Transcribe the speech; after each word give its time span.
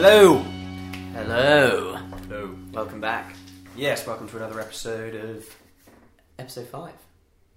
Hello. 0.00 0.36
Hello. 1.12 1.96
Hello. 1.96 2.54
Welcome 2.72 3.00
back. 3.00 3.34
Yes, 3.76 4.06
welcome 4.06 4.28
to 4.28 4.36
another 4.36 4.60
episode 4.60 5.16
of 5.16 5.44
Episode 6.38 6.68
5. 6.68 6.92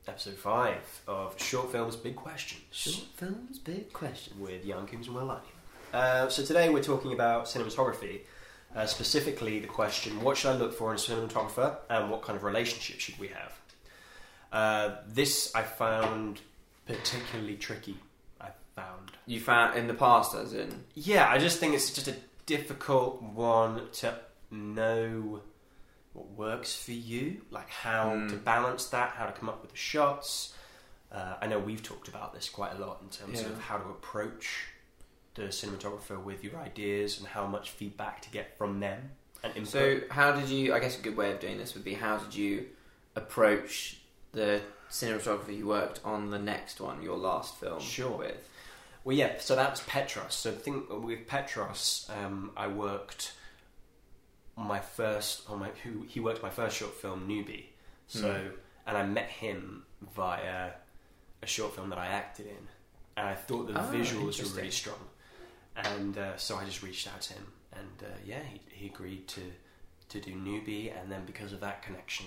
episode 0.08 0.34
five 0.38 1.04
of 1.08 1.40
Short 1.40 1.72
Films 1.72 1.96
Big 1.96 2.16
Questions 2.16 2.64
Short 2.72 3.06
films, 3.16 3.60
big 3.60 3.94
questions. 3.94 4.40
with 4.40 4.66
Jan 4.66 4.88
Coombs 4.88 5.06
and 5.06 5.16
Will 5.16 5.26
Lightning. 5.26 5.52
Uh, 5.94 6.30
so 6.30 6.44
today 6.44 6.70
we're 6.72 6.82
talking 6.82 7.14
about 7.14 7.46
cinematography, 7.46 8.22
uh, 8.76 8.88
specifically 8.88 9.60
the 9.60 9.68
question: 9.68 10.20
What 10.22 10.36
should 10.36 10.50
I 10.50 10.56
look 10.58 10.74
for 10.74 10.90
in 10.90 10.96
a 10.96 11.00
cinematographer, 11.00 11.76
and 11.92 12.10
what 12.10 12.24
kind 12.24 12.36
of 12.36 12.44
relationship 12.44 13.00
should 13.00 13.20
we 13.20 13.28
have? 13.28 13.54
Uh, 14.52 14.96
this 15.08 15.54
I 15.54 15.62
found 15.62 16.40
particularly 16.88 17.56
tricky. 17.56 17.98
I 18.42 18.48
found. 18.76 19.12
You 19.28 19.40
found 19.40 19.78
in 19.78 19.86
the 19.86 19.94
past, 19.94 20.34
as 20.36 20.54
in? 20.56 20.86
Yeah, 20.96 21.30
I 21.30 21.38
just 21.38 21.60
think 21.60 21.76
it's 21.76 21.92
just 21.94 22.08
a 22.08 22.16
difficult 22.58 23.22
one 23.22 23.88
to 23.94 24.14
know 24.52 25.42
what 26.14 26.28
works 26.32 26.76
for 26.76 26.92
you, 26.92 27.42
like 27.50 27.70
how 27.70 28.10
Mm. 28.12 28.30
to 28.30 28.36
balance 28.36 28.86
that, 28.88 29.12
how 29.12 29.26
to 29.26 29.32
come 29.32 29.48
up 29.48 29.62
with 29.62 29.72
the 29.72 29.78
shots. 29.78 30.54
Uh, 31.10 31.36
I 31.42 31.48
know 31.48 31.60
we've 31.60 31.82
talked 31.82 32.10
about 32.10 32.34
this 32.34 32.50
quite 32.50 32.74
a 32.74 32.80
lot 32.86 33.00
in 33.02 33.10
terms 33.10 33.42
Yeah. 33.42 33.48
of 33.48 33.62
how 33.62 33.78
to 33.78 33.88
approach 33.90 34.68
the 35.36 35.44
cinematographer 35.44 36.22
with 36.22 36.44
your 36.44 36.58
ideas 36.58 37.18
and 37.20 37.28
how 37.30 37.46
much 37.48 37.70
feedback 37.72 38.22
to 38.24 38.30
get 38.30 38.58
from 38.58 38.82
them 38.82 39.12
and 39.44 39.56
input. 39.56 39.72
So, 39.72 40.02
how 40.10 40.34
did 40.34 40.50
you? 40.50 40.74
I 40.74 40.80
guess 40.80 41.00
a 41.00 41.02
good 41.02 41.16
way 41.16 41.32
of 41.32 41.40
doing 41.40 41.58
this 41.58 41.74
would 41.74 41.86
be 41.86 41.94
how 41.94 42.18
did 42.18 42.36
you 42.36 42.68
approach 43.16 44.02
the 44.34 44.62
cinematographer 44.90 45.56
you 45.58 45.68
worked 45.68 46.02
on 46.04 46.32
the 46.32 46.40
next 46.40 46.82
one, 46.82 47.02
your 47.02 47.18
last 47.18 47.56
film, 47.58 47.80
Sure. 47.80 48.18
with? 48.18 48.50
Well, 49.04 49.16
yeah, 49.16 49.34
so 49.40 49.56
that 49.56 49.72
was 49.72 49.82
Petros. 49.82 50.34
So 50.36 50.52
the 50.52 50.58
thing 50.60 50.84
with 51.04 51.28
Petros, 51.28 52.10
um, 52.24 52.52
I 52.56 52.68
worked 52.68 53.34
my 54.56 54.80
first, 54.80 55.50
on 55.50 55.60
my 55.60 55.70
who 55.84 56.04
he 56.08 56.20
worked 56.20 56.44
my 56.44 56.50
first 56.50 56.78
short 56.78 56.94
film, 56.96 57.28
Newbie. 57.28 57.66
So, 58.08 58.34
Hmm. 58.34 58.48
and 58.88 58.98
I 58.98 59.04
met 59.06 59.30
him 59.30 59.86
via 60.14 60.72
a 61.42 61.48
short 61.48 61.74
film 61.76 61.90
that 61.90 61.98
I 61.98 62.08
acted 62.08 62.48
in, 62.48 62.68
and 63.18 63.28
I 63.28 63.34
thought 63.36 63.68
the 63.68 63.80
Ah, 63.80 63.92
visuals 63.92 64.42
were 64.44 64.56
really 64.58 64.72
strong, 64.72 65.00
and 65.76 66.18
uh, 66.18 66.38
so 66.38 66.58
I 66.58 66.66
just 66.66 66.84
reached 66.84 67.08
out 67.08 67.22
to 67.22 67.34
him, 67.34 67.48
and 67.72 68.04
uh, 68.04 68.18
yeah, 68.26 68.44
he, 68.44 68.62
he 68.70 68.86
agreed 68.88 69.28
to 69.30 69.42
to 70.10 70.20
do 70.20 70.32
Newbie, 70.34 70.92
and 70.96 71.10
then 71.12 71.26
because 71.26 71.54
of 71.54 71.62
that 71.62 71.82
connection, 71.82 72.26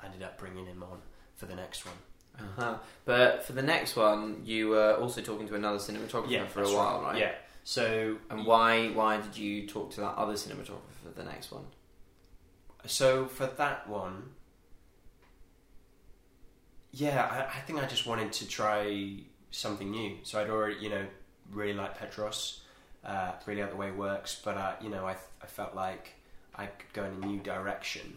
I 0.00 0.06
ended 0.06 0.22
up 0.22 0.38
bringing 0.38 0.66
him 0.66 0.82
on 0.84 1.02
for 1.34 1.46
the 1.46 1.56
next 1.56 1.84
one. 1.84 1.96
Uh-huh. 2.38 2.76
But 3.04 3.44
for 3.44 3.52
the 3.52 3.62
next 3.62 3.96
one, 3.96 4.42
you 4.44 4.68
were 4.68 4.94
also 4.94 5.20
talking 5.20 5.48
to 5.48 5.54
another 5.54 5.78
cinematographer 5.78 6.48
for 6.48 6.62
a 6.62 6.72
while, 6.74 7.02
right? 7.02 7.18
Yeah. 7.18 7.32
So 7.64 8.18
And 8.30 8.46
why 8.46 8.88
why 8.88 9.20
did 9.20 9.36
you 9.36 9.66
talk 9.66 9.90
to 9.92 10.00
that 10.02 10.14
other 10.16 10.34
cinematographer 10.34 10.94
for 11.02 11.10
the 11.14 11.24
next 11.24 11.50
one? 11.50 11.64
So 12.86 13.26
for 13.26 13.46
that 13.46 13.88
one, 13.88 14.30
yeah, 16.92 17.26
I, 17.30 17.58
I 17.58 17.60
think 17.62 17.82
I 17.82 17.86
just 17.86 18.06
wanted 18.06 18.32
to 18.34 18.48
try 18.48 19.18
something 19.50 19.90
new. 19.90 20.18
So 20.22 20.40
I'd 20.40 20.50
already, 20.50 20.76
you 20.80 20.90
know, 20.90 21.06
really 21.50 21.74
like 21.74 21.98
Petros, 21.98 22.60
uh, 23.04 23.32
really 23.46 23.62
like 23.62 23.70
the 23.70 23.76
way 23.76 23.88
it 23.88 23.96
works, 23.96 24.40
but 24.44 24.56
uh, 24.56 24.74
you 24.80 24.88
know, 24.88 25.04
I, 25.06 25.16
I 25.42 25.46
felt 25.46 25.74
like 25.74 26.12
I 26.54 26.66
could 26.66 26.92
go 26.92 27.04
in 27.04 27.22
a 27.22 27.26
new 27.26 27.40
direction. 27.40 28.16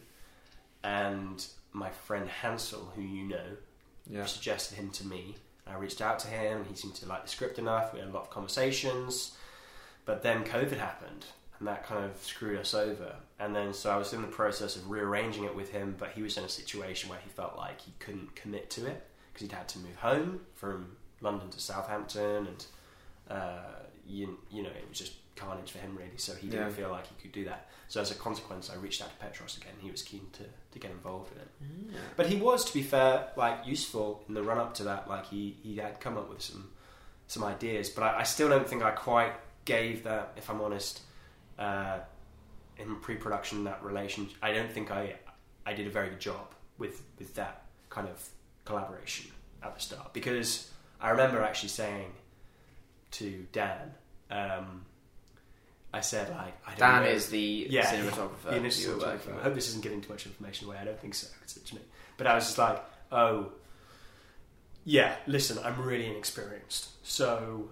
And 0.83 1.45
my 1.73 1.89
friend 1.89 2.29
Hansel, 2.29 2.91
who 2.95 3.01
you 3.01 3.23
know, 3.25 3.57
Yeah. 4.09 4.25
suggested 4.25 4.75
him 4.75 4.89
to 4.91 5.05
me. 5.05 5.37
I 5.67 5.75
reached 5.75 6.01
out 6.01 6.17
to 6.19 6.27
him, 6.27 6.57
and 6.57 6.67
he 6.67 6.75
seemed 6.75 6.95
to 6.95 7.05
like 7.05 7.23
the 7.23 7.29
script 7.29 7.59
enough. 7.59 7.93
We 7.93 7.99
had 7.99 8.09
a 8.09 8.11
lot 8.11 8.23
of 8.23 8.29
conversations, 8.31 9.37
but 10.05 10.23
then 10.23 10.43
COVID 10.43 10.77
happened, 10.77 11.25
and 11.59 11.67
that 11.67 11.85
kind 11.85 12.03
of 12.03 12.17
screwed 12.23 12.57
us 12.59 12.73
over. 12.73 13.15
And 13.39 13.55
then, 13.55 13.73
so 13.73 13.91
I 13.91 13.97
was 13.97 14.11
in 14.13 14.21
the 14.21 14.27
process 14.27 14.75
of 14.75 14.89
rearranging 14.89 15.43
it 15.43 15.55
with 15.55 15.71
him, 15.71 15.95
but 15.99 16.09
he 16.11 16.23
was 16.23 16.37
in 16.37 16.43
a 16.43 16.49
situation 16.49 17.09
where 17.09 17.19
he 17.23 17.29
felt 17.29 17.55
like 17.55 17.79
he 17.81 17.93
couldn't 17.99 18.35
commit 18.35 18.69
to 18.71 18.87
it 18.87 19.05
because 19.31 19.47
he'd 19.47 19.55
had 19.55 19.69
to 19.69 19.79
move 19.79 19.95
home 19.97 20.41
from 20.55 20.95
London 21.21 21.49
to 21.51 21.59
Southampton, 21.59 22.47
and 22.47 22.65
uh, 23.29 23.59
you, 24.07 24.39
you 24.49 24.63
know, 24.63 24.69
it 24.69 24.89
was 24.89 24.97
just 24.97 25.13
carnage 25.35 25.71
for 25.71 25.77
him 25.77 25.95
really. 25.95 26.17
So 26.17 26.33
he 26.33 26.47
didn't 26.49 26.69
Yeah. 26.69 26.73
feel 26.73 26.89
like 26.89 27.05
he 27.07 27.15
could 27.21 27.31
do 27.31 27.45
that. 27.45 27.69
So 27.87 28.01
as 28.01 28.09
a 28.11 28.15
consequence, 28.15 28.69
I 28.71 28.75
reached 28.75 29.01
out 29.03 29.09
to 29.11 29.15
Petros 29.23 29.55
again. 29.57 29.73
He 29.79 29.91
was 29.91 30.01
keen 30.01 30.27
to, 30.33 30.43
to 30.71 30.79
get 30.79 30.91
involved 30.91 31.31
in 31.33 31.39
it. 31.39 31.47
But 32.15 32.27
he 32.27 32.35
was, 32.35 32.65
to 32.65 32.73
be 32.73 32.83
fair, 32.83 33.29
like 33.35 33.65
useful 33.65 34.23
in 34.27 34.33
the 34.33 34.43
run 34.43 34.57
up 34.57 34.73
to 34.75 34.83
that. 34.83 35.09
Like 35.09 35.25
he, 35.27 35.57
he 35.63 35.77
had 35.77 35.99
come 35.99 36.17
up 36.17 36.29
with 36.29 36.41
some 36.41 36.69
some 37.27 37.43
ideas, 37.43 37.89
but 37.89 38.03
I, 38.03 38.19
I 38.19 38.23
still 38.23 38.49
don't 38.49 38.67
think 38.67 38.83
I 38.83 38.91
quite 38.91 39.33
gave 39.65 40.03
that. 40.03 40.33
If 40.35 40.49
I'm 40.49 40.61
honest, 40.61 41.01
uh, 41.59 41.99
in 42.77 42.95
pre-production, 42.97 43.65
that 43.65 43.83
relation, 43.83 44.29
I 44.41 44.51
don't 44.53 44.71
think 44.71 44.91
I 44.91 45.15
I 45.65 45.73
did 45.73 45.87
a 45.87 45.91
very 45.91 46.09
good 46.09 46.19
job 46.19 46.53
with 46.77 47.01
with 47.17 47.35
that 47.35 47.65
kind 47.89 48.07
of 48.07 48.27
collaboration 48.65 49.31
at 49.63 49.75
the 49.75 49.81
start 49.81 50.13
because 50.13 50.71
I 51.01 51.09
remember 51.09 51.41
actually 51.41 51.69
saying 51.69 52.11
to 53.11 53.45
Dan. 53.51 53.93
Um, 54.31 54.85
I 55.93 56.01
said 56.01 56.29
like 56.29 56.55
I 56.67 56.69
don't 56.75 56.79
Dan 56.79 57.03
know. 57.03 57.09
is 57.09 57.29
the 57.29 57.67
Yeah, 57.69 57.85
cinematographer 57.85 58.49
the 58.51 58.59
cinematographer. 58.69 59.39
I 59.39 59.43
hope 59.43 59.55
this 59.55 59.67
isn't 59.69 59.81
giving 59.83 60.01
too 60.01 60.09
much 60.13 60.25
information 60.25 60.67
away. 60.67 60.77
I 60.79 60.85
don't 60.85 60.99
think 60.99 61.15
so. 61.15 61.27
But 62.17 62.27
I 62.27 62.35
was 62.35 62.45
just 62.45 62.57
like, 62.57 62.83
oh, 63.11 63.51
yeah, 64.85 65.15
listen, 65.27 65.57
I'm 65.63 65.81
really 65.81 66.07
inexperienced. 66.07 66.89
So 67.07 67.69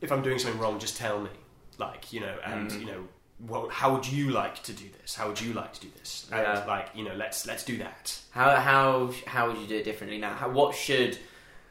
if 0.00 0.10
I'm 0.12 0.22
doing 0.22 0.38
something 0.38 0.60
wrong, 0.60 0.78
just 0.78 0.96
tell 0.96 1.20
me. 1.20 1.30
Like, 1.78 2.12
you 2.12 2.20
know, 2.20 2.34
and, 2.44 2.70
Mm. 2.70 2.80
you 2.80 2.86
know, 2.86 3.08
what, 3.38 3.70
how 3.70 3.92
would 3.94 4.06
you 4.06 4.30
like 4.30 4.62
to 4.62 4.72
do 4.72 4.84
this? 5.02 5.14
How 5.14 5.28
would 5.28 5.38
you 5.40 5.52
like 5.52 5.74
to 5.74 5.80
do 5.80 5.90
this? 5.98 6.26
And, 6.32 6.40
Yeah. 6.40 6.64
like, 6.64 6.88
you 6.94 7.04
know, 7.04 7.14
let's 7.14 7.46
let's 7.46 7.64
do 7.64 7.76
that. 7.78 8.18
How 8.30 8.56
how 8.56 9.12
how 9.26 9.48
would 9.48 9.58
you 9.58 9.66
do 9.66 9.76
it 9.76 9.84
differently 9.84 10.16
now? 10.18 10.32
How, 10.34 10.48
what 10.48 10.74
should 10.74 11.18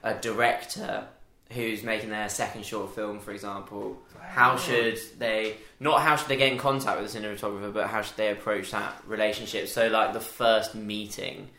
a 0.03 0.13
director 0.13 1.07
who's 1.55 1.81
making 1.83 2.09
their 2.09 2.29
second 2.29 2.66
short 2.66 2.93
film, 2.93 3.19
for 3.19 3.31
example, 3.31 3.97
how 4.21 4.57
should 4.57 4.99
they 5.17 5.55
not 5.79 6.01
how 6.01 6.16
should 6.16 6.27
they 6.27 6.38
get 6.38 6.51
in 6.51 6.57
contact 6.57 7.01
with 7.01 7.11
the 7.11 7.19
cinematographer, 7.19 7.73
but 7.73 7.88
how 7.88 8.01
should 8.01 8.17
they 8.17 8.29
approach 8.31 8.71
that 8.71 9.01
relationship? 9.07 9.67
So, 9.67 9.88
like 9.88 10.13
the 10.13 10.19
first 10.19 10.75
meeting, 10.75 11.49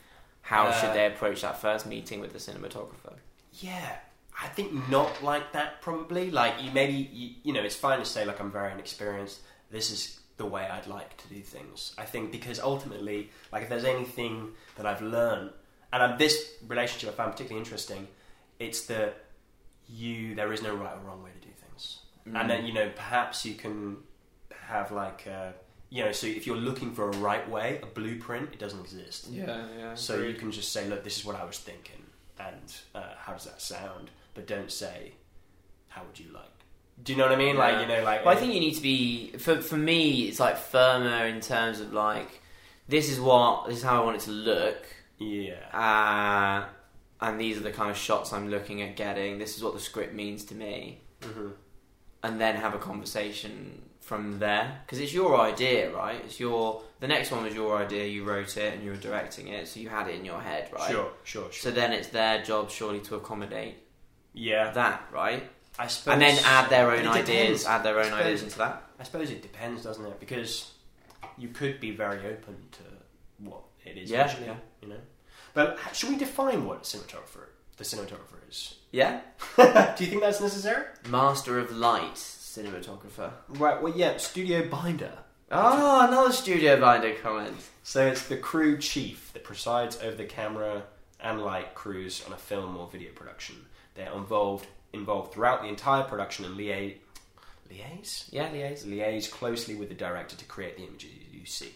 how 0.42 0.66
Uh, 0.66 0.72
should 0.80 0.92
they 0.92 1.06
approach 1.06 1.40
that 1.42 1.60
first 1.60 1.86
meeting 1.86 2.20
with 2.20 2.32
the 2.32 2.38
cinematographer? 2.38 3.14
Yeah, 3.54 3.96
I 4.40 4.48
think 4.48 4.88
not 4.90 5.22
like 5.22 5.52
that. 5.52 5.80
Probably 5.80 6.30
like 6.30 6.62
you. 6.62 6.70
Maybe 6.72 6.92
you, 6.92 7.30
you 7.42 7.52
know, 7.52 7.62
it's 7.62 7.76
fine 7.76 7.98
to 7.98 8.04
say 8.04 8.24
like 8.24 8.38
I'm 8.40 8.52
very 8.52 8.72
inexperienced. 8.72 9.40
This 9.70 9.90
is 9.90 10.20
the 10.36 10.46
way 10.46 10.68
I'd 10.68 10.86
like 10.86 11.16
to 11.16 11.28
do 11.28 11.40
things. 11.40 11.94
I 11.96 12.04
think 12.04 12.30
because 12.30 12.60
ultimately, 12.60 13.30
like 13.52 13.62
if 13.62 13.68
there's 13.70 13.84
anything 13.84 14.50
that 14.76 14.84
I've 14.84 15.00
learned, 15.02 15.50
and 15.92 16.18
this 16.18 16.52
relationship 16.68 17.08
I 17.10 17.12
found 17.12 17.32
particularly 17.32 17.64
interesting, 17.64 18.06
it's 18.58 18.86
that 18.86 19.25
you 19.88 20.34
there 20.34 20.52
is 20.52 20.62
no 20.62 20.74
right 20.74 20.94
or 20.94 21.00
wrong 21.06 21.22
way 21.22 21.30
to 21.40 21.46
do 21.46 21.52
things, 21.54 21.98
Mm. 22.28 22.40
and 22.40 22.50
then 22.50 22.66
you 22.66 22.72
know 22.72 22.90
perhaps 22.94 23.44
you 23.44 23.54
can 23.54 23.98
have 24.68 24.90
like 24.90 25.26
a, 25.26 25.54
you 25.90 26.04
know 26.04 26.10
so 26.12 26.26
if 26.26 26.44
you're 26.46 26.56
looking 26.56 26.92
for 26.92 27.08
a 27.10 27.16
right 27.18 27.48
way, 27.48 27.78
a 27.82 27.86
blueprint, 27.86 28.52
it 28.52 28.58
doesn't 28.58 28.80
exist. 28.80 29.28
yeah, 29.30 29.64
yeah. 29.78 29.94
So 29.94 30.18
you 30.20 30.34
can 30.34 30.50
just 30.50 30.72
say, 30.72 30.88
look, 30.88 31.04
this 31.04 31.16
is 31.18 31.24
what 31.24 31.36
I 31.36 31.44
was 31.44 31.58
thinking, 31.58 32.02
and 32.38 32.74
uh, 32.94 33.14
how 33.18 33.32
does 33.32 33.44
that 33.44 33.60
sound? 33.62 34.10
But 34.34 34.46
don't 34.46 34.70
say, 34.72 35.12
how 35.88 36.02
would 36.04 36.18
you 36.18 36.30
like? 36.32 36.44
Do 37.02 37.12
you 37.12 37.18
know 37.18 37.24
what 37.24 37.32
I 37.32 37.36
mean? 37.36 37.56
Like, 37.56 37.80
you 37.80 37.86
know, 37.86 38.02
like. 38.02 38.24
Well, 38.24 38.36
I 38.36 38.40
think 38.40 38.54
you 38.54 38.60
need 38.60 38.74
to 38.74 38.82
be 38.82 39.32
for 39.38 39.60
for 39.60 39.76
me. 39.76 40.22
It's 40.28 40.40
like 40.40 40.56
firmer 40.56 41.26
in 41.26 41.40
terms 41.40 41.78
of 41.80 41.92
like 41.92 42.40
this 42.88 43.08
is 43.10 43.20
what 43.20 43.68
this 43.68 43.78
is 43.78 43.82
how 43.84 44.00
I 44.02 44.04
want 44.04 44.16
it 44.16 44.22
to 44.24 44.30
look. 44.32 44.84
Yeah. 45.18 45.54
uh, 45.72 46.66
and 47.20 47.40
these 47.40 47.56
are 47.56 47.60
the 47.62 47.72
kind 47.72 47.90
of 47.90 47.96
shots 47.96 48.32
I'm 48.32 48.48
looking 48.50 48.82
at 48.82 48.96
getting. 48.96 49.38
This 49.38 49.56
is 49.56 49.62
what 49.62 49.74
the 49.74 49.80
script 49.80 50.14
means 50.14 50.44
to 50.46 50.54
me, 50.54 51.00
hmm 51.22 51.48
and 52.22 52.40
then 52.40 52.56
have 52.56 52.74
a 52.74 52.78
conversation 52.78 53.82
from 54.00 54.38
there 54.40 54.80
because 54.84 54.98
it's 54.98 55.12
your 55.12 55.38
idea, 55.38 55.94
right? 55.94 56.20
It's 56.24 56.40
your 56.40 56.82
the 56.98 57.06
next 57.06 57.30
one 57.30 57.44
was 57.44 57.54
your 57.54 57.76
idea. 57.76 58.06
You 58.06 58.24
wrote 58.24 58.56
it 58.56 58.74
and 58.74 58.82
you 58.82 58.90
were 58.90 58.96
directing 58.96 59.48
it, 59.48 59.68
so 59.68 59.78
you 59.80 59.88
had 59.88 60.08
it 60.08 60.14
in 60.16 60.24
your 60.24 60.40
head, 60.40 60.70
right? 60.72 60.90
Sure, 60.90 61.10
sure, 61.24 61.52
sure. 61.52 61.52
So 61.52 61.70
then 61.70 61.92
it's 61.92 62.08
their 62.08 62.42
job, 62.42 62.70
surely, 62.70 63.00
to 63.00 63.16
accommodate 63.16 63.76
yeah. 64.32 64.70
that, 64.72 65.06
right? 65.12 65.48
I 65.78 65.86
suppose. 65.88 66.12
And 66.14 66.22
then 66.22 66.38
add 66.44 66.70
their 66.70 66.90
own 66.90 67.06
ideas, 67.06 67.66
add 67.66 67.82
their 67.84 67.98
own 67.98 68.06
suppose- 68.06 68.20
ideas 68.20 68.42
into 68.42 68.58
that. 68.58 68.82
I 68.98 69.04
suppose 69.04 69.30
it 69.30 69.42
depends, 69.42 69.82
doesn't 69.82 70.04
it? 70.06 70.18
Because 70.18 70.72
you 71.36 71.48
could 71.48 71.80
be 71.80 71.90
very 71.90 72.26
open 72.26 72.56
to 72.72 72.82
what 73.38 73.62
it 73.84 73.98
is 73.98 74.10
Yeah, 74.10 74.26
visually, 74.26 74.46
yeah. 74.46 74.56
you 74.80 74.88
know. 74.88 75.00
But 75.56 75.78
should 75.94 76.10
we 76.10 76.16
define 76.16 76.66
what 76.66 76.76
a 76.76 76.80
cinematographer, 76.82 77.46
the 77.78 77.84
cinematographer 77.84 78.46
is? 78.48 78.74
Yeah, 78.92 79.20
Do 79.56 80.04
you 80.04 80.10
think 80.10 80.20
that's 80.20 80.38
necessary? 80.40 80.84
master 81.08 81.58
of 81.58 81.72
light 81.74 82.14
cinematographer. 82.14 83.32
Right. 83.48 83.80
Well, 83.82 83.94
yeah. 83.96 84.14
StudioBinder. 84.16 85.12
Oh, 85.50 86.06
another 86.06 86.28
StudioBinder 86.28 87.22
comment. 87.22 87.56
So 87.82 88.06
it's 88.06 88.26
the 88.28 88.36
crew 88.36 88.76
chief 88.76 89.32
that 89.32 89.44
presides 89.44 89.96
over 90.02 90.14
the 90.14 90.24
camera 90.26 90.82
and 91.20 91.40
light 91.40 91.74
crews 91.74 92.22
on 92.26 92.34
a 92.34 92.36
film 92.36 92.76
or 92.76 92.86
video 92.88 93.12
production. 93.12 93.56
They're 93.94 94.12
involved 94.12 94.66
involved 94.92 95.32
throughout 95.32 95.62
the 95.62 95.68
entire 95.68 96.02
production 96.04 96.44
and 96.44 96.54
lia- 96.56 96.94
liaise, 97.70 98.26
Yeah, 98.30 98.48
liaise. 98.50 98.84
liaise 98.84 99.30
closely 99.30 99.74
with 99.74 99.88
the 99.88 99.94
director 99.94 100.36
to 100.36 100.44
create 100.44 100.76
the 100.76 100.84
images 100.84 101.10
you 101.32 101.46
see. 101.46 101.72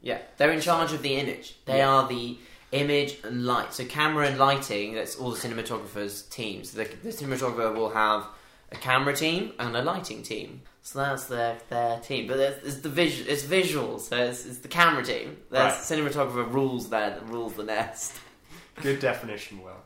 Yeah, 0.00 0.18
they're 0.36 0.50
in 0.52 0.60
charge 0.60 0.92
of 0.92 1.02
the 1.02 1.14
image. 1.16 1.56
They 1.66 1.78
Yeah. 1.78 1.88
are 1.90 2.08
the 2.08 2.38
image 2.72 3.18
and 3.24 3.44
light. 3.46 3.72
So 3.74 3.84
camera 3.84 4.26
and 4.28 4.38
lighting. 4.38 4.94
That's 4.94 5.16
all 5.16 5.30
the 5.32 5.38
cinematographers' 5.38 6.28
teams. 6.30 6.72
The, 6.72 6.84
the 7.02 7.10
cinematographer 7.10 7.74
will 7.74 7.90
have 7.90 8.26
a 8.72 8.76
camera 8.76 9.14
team 9.14 9.52
and 9.58 9.76
a 9.76 9.82
lighting 9.82 10.22
team. 10.22 10.62
So 10.82 11.00
that's 11.00 11.24
their 11.24 11.58
their 11.68 11.98
team. 12.00 12.26
But 12.28 12.36
there's, 12.38 12.62
it's 12.64 12.80
the 12.80 12.88
visual. 12.88 13.30
It's 13.30 13.42
visuals. 13.44 14.00
So 14.02 14.16
it's, 14.16 14.46
it's 14.46 14.58
the 14.58 14.68
camera 14.68 15.04
team. 15.04 15.36
There's 15.50 15.74
Right. 15.74 15.80
cinematographer 15.82 16.50
rules 16.52 16.88
there. 16.90 17.20
Rules 17.26 17.54
the 17.54 17.64
nest. 17.64 18.18
Good 18.82 19.00
definition, 19.00 19.62
Will. 19.62 19.82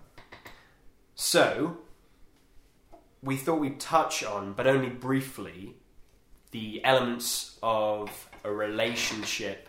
So, 1.17 1.79
we 3.23 3.37
thought 3.37 3.61
we'd 3.61 3.81
touch 3.81 4.23
on, 4.25 4.53
but 4.53 4.67
only 4.67 4.89
briefly, 4.89 5.75
the 6.51 6.85
elements 6.85 7.59
of 7.63 8.29
a 8.45 8.53
relationship 8.53 9.69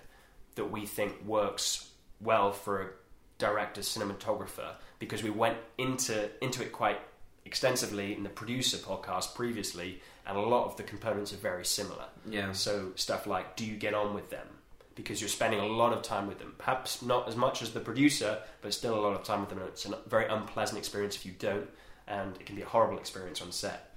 that 0.56 0.66
we 0.72 0.86
think 0.86 1.24
works 1.26 1.90
well 2.20 2.52
for 2.52 2.82
a 2.82 2.88
director 3.38 3.82
cinematographer 3.82 4.76
because 5.00 5.22
we 5.24 5.30
went 5.30 5.58
into 5.78 6.30
into 6.44 6.62
it 6.64 6.72
quite 6.72 7.00
extensively 7.46 8.14
in 8.16 8.24
the 8.24 8.30
producer 8.30 8.78
podcast 8.78 9.36
previously 9.36 10.02
and 10.26 10.38
a 10.38 10.42
lot 10.42 10.66
of 10.66 10.78
the 10.78 10.84
components 10.84 11.32
are 11.34 11.38
very 11.38 11.66
similar 11.66 12.06
Yeah. 12.28 12.52
so 12.54 12.92
stuff 12.96 13.28
like, 13.28 13.56
do 13.56 13.66
you 13.66 13.76
get 13.76 13.94
on 13.94 14.14
with 14.16 14.30
them? 14.32 14.48
Because 14.96 15.22
you're 15.22 15.30
spending 15.30 15.60
a 15.60 15.66
lot 15.68 15.92
of 15.94 16.02
time 16.02 16.26
with 16.28 16.40
them. 16.40 16.56
Perhaps 16.58 17.02
not 17.04 17.28
as 17.28 17.36
much 17.36 17.62
as 17.62 17.72
the 17.74 17.80
producer, 17.82 18.40
but 18.62 18.74
still 18.74 18.98
a 18.98 19.02
lot 19.02 19.14
of 19.14 19.24
time 19.24 19.42
with 19.42 19.50
them. 19.50 19.60
And 19.60 19.68
it's 19.68 19.86
a 19.86 19.98
very 20.08 20.26
unpleasant 20.28 20.80
experience 20.80 21.16
if 21.18 21.26
you 21.26 21.34
don't, 21.38 21.70
and 22.08 22.36
it 22.38 22.46
can 22.48 22.56
be 22.56 22.62
a 22.64 22.66
horrible 22.66 22.98
experience 22.98 23.42
on 23.42 23.52
set. 23.52 23.92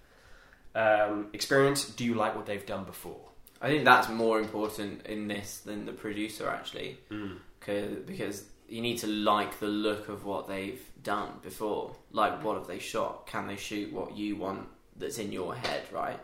Um, 0.74 1.28
experience, 1.32 1.84
do 1.88 2.04
you 2.04 2.14
like 2.14 2.34
what 2.36 2.46
they've 2.46 2.66
done 2.66 2.84
before? 2.84 3.20
I 3.62 3.68
think 3.68 3.84
that's 3.84 4.08
more 4.08 4.38
important 4.38 5.06
in 5.06 5.26
this 5.28 5.58
than 5.60 5.86
the 5.86 5.92
producer 5.92 6.48
actually. 6.48 6.98
Mm. 7.10 7.38
'Cause- 7.60 8.04
because 8.06 8.44
you 8.68 8.80
need 8.82 8.98
to 8.98 9.06
like 9.06 9.58
the 9.60 9.66
look 9.66 10.08
of 10.08 10.24
what 10.24 10.46
they've 10.48 10.80
done 11.02 11.30
before. 11.42 11.94
Like, 12.12 12.44
what 12.44 12.56
have 12.56 12.66
they 12.66 12.78
shot? 12.78 13.26
Can 13.26 13.46
they 13.46 13.56
shoot 13.56 13.92
what 13.92 14.16
you 14.16 14.36
want 14.36 14.68
that's 14.96 15.18
in 15.18 15.32
your 15.32 15.54
head, 15.54 15.82
right? 15.92 16.18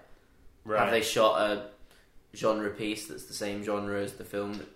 Have 0.68 0.90
they 0.90 1.02
shot 1.02 1.40
a 1.40 1.66
genre 2.36 2.70
piece 2.70 3.06
that's 3.06 3.26
the 3.26 3.34
same 3.34 3.62
genre 3.62 4.00
as 4.02 4.14
the 4.14 4.24
film 4.24 4.54
that, 4.54 4.68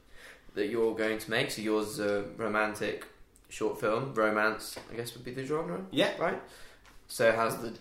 that 0.54 0.66
you're 0.68 0.94
going 0.94 1.18
to 1.18 1.30
make? 1.30 1.50
So 1.50 1.62
yours 1.62 1.88
is 1.88 2.00
a 2.00 2.24
romantic 2.36 3.06
short 3.48 3.80
film. 3.80 4.14
Romance, 4.14 4.76
I 4.92 4.96
guess, 4.96 5.14
would 5.14 5.24
be 5.24 5.32
the 5.32 5.44
genre, 5.44 5.80
yeah. 5.90 6.10
right? 6.18 6.40
So 7.08 7.32
has 7.32 7.56
the 7.58 7.72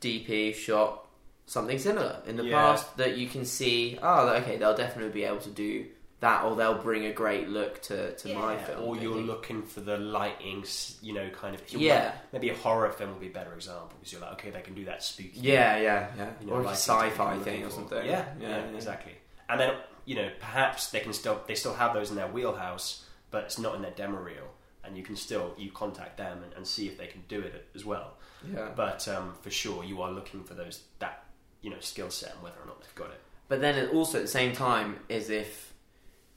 DP 0.00 0.54
shot 0.54 1.06
something 1.46 1.78
similar 1.78 2.20
in 2.26 2.36
the 2.36 2.44
Yeah. 2.44 2.52
past 2.54 2.96
that 2.96 3.16
you 3.16 3.28
can 3.28 3.44
see? 3.44 3.98
Oh, 4.02 4.28
okay, 4.28 4.56
they'll 4.56 4.76
definitely 4.76 5.12
be 5.12 5.24
able 5.24 5.40
to 5.40 5.50
do 5.50 5.86
that, 6.20 6.44
or 6.44 6.56
they'll 6.56 6.82
bring 6.82 7.06
a 7.06 7.12
great 7.12 7.48
look 7.48 7.82
to, 7.82 8.14
to 8.16 8.34
my 8.34 8.56
film. 8.56 8.82
Or 8.82 8.96
you're 8.96 9.16
looking 9.16 9.62
for 9.62 9.80
the 9.80 9.98
lighting, 9.98 10.64
you 11.02 11.12
know, 11.12 11.28
kind 11.30 11.54
of. 11.54 11.62
Yeah. 11.72 12.04
like- 12.04 12.32
maybe 12.32 12.48
a 12.50 12.54
horror 12.54 12.90
film 12.90 13.10
would 13.10 13.20
be 13.20 13.28
a 13.28 13.30
better 13.30 13.52
example 13.54 13.92
because 13.98 14.12
you're 14.12 14.22
like, 14.22 14.32
okay, 14.32 14.50
they 14.50 14.62
can 14.62 14.74
do 14.74 14.84
that 14.86 15.02
spooky. 15.02 15.32
Yeah, 15.34 15.76
yeah, 15.78 16.08
yeah. 16.16 16.30
you 16.40 16.46
know, 16.46 16.54
or 16.54 16.62
a 16.62 16.68
sci-fi 16.70 17.38
thing 17.38 17.64
or 17.64 17.70
something. 17.70 18.04
Yeah, 18.04 18.24
yeah, 18.40 18.48
yeah, 18.48 18.76
exactly. 18.76 19.12
And 19.48 19.60
then 19.60 19.74
you 20.04 20.14
know, 20.14 20.30
perhaps 20.38 20.90
they 20.90 21.00
can 21.00 21.12
still 21.12 21.40
they 21.46 21.54
still 21.54 21.74
have 21.74 21.94
those 21.94 22.10
in 22.10 22.16
their 22.16 22.28
wheelhouse, 22.28 23.04
but 23.30 23.44
it's 23.44 23.58
not 23.58 23.74
in 23.74 23.82
their 23.82 23.90
demo 23.92 24.18
reel, 24.18 24.52
and 24.84 24.96
you 24.96 25.02
can 25.02 25.16
still 25.16 25.54
you 25.56 25.70
contact 25.70 26.18
them 26.18 26.42
and, 26.42 26.52
and 26.54 26.66
see 26.66 26.86
if 26.86 26.98
they 26.98 27.06
can 27.06 27.22
do 27.28 27.40
it 27.40 27.66
as 27.74 27.84
well. 27.84 28.14
Yeah. 28.52 28.70
But 28.74 29.06
um, 29.08 29.34
for 29.40 29.50
sure, 29.50 29.84
you 29.84 30.02
are 30.02 30.10
looking 30.10 30.44
for 30.44 30.54
those 30.54 30.82
that 30.98 31.24
you 31.62 31.70
know 31.70 31.80
skill 31.80 32.10
set 32.10 32.32
and 32.34 32.42
whether 32.42 32.56
or 32.62 32.66
not 32.66 32.80
they've 32.80 32.94
got 32.94 33.10
it. 33.10 33.20
But 33.48 33.60
then 33.60 33.76
it 33.76 33.92
also 33.92 34.18
at 34.18 34.22
the 34.22 34.28
same 34.28 34.52
time 34.54 34.98
is 35.08 35.30
if 35.30 35.72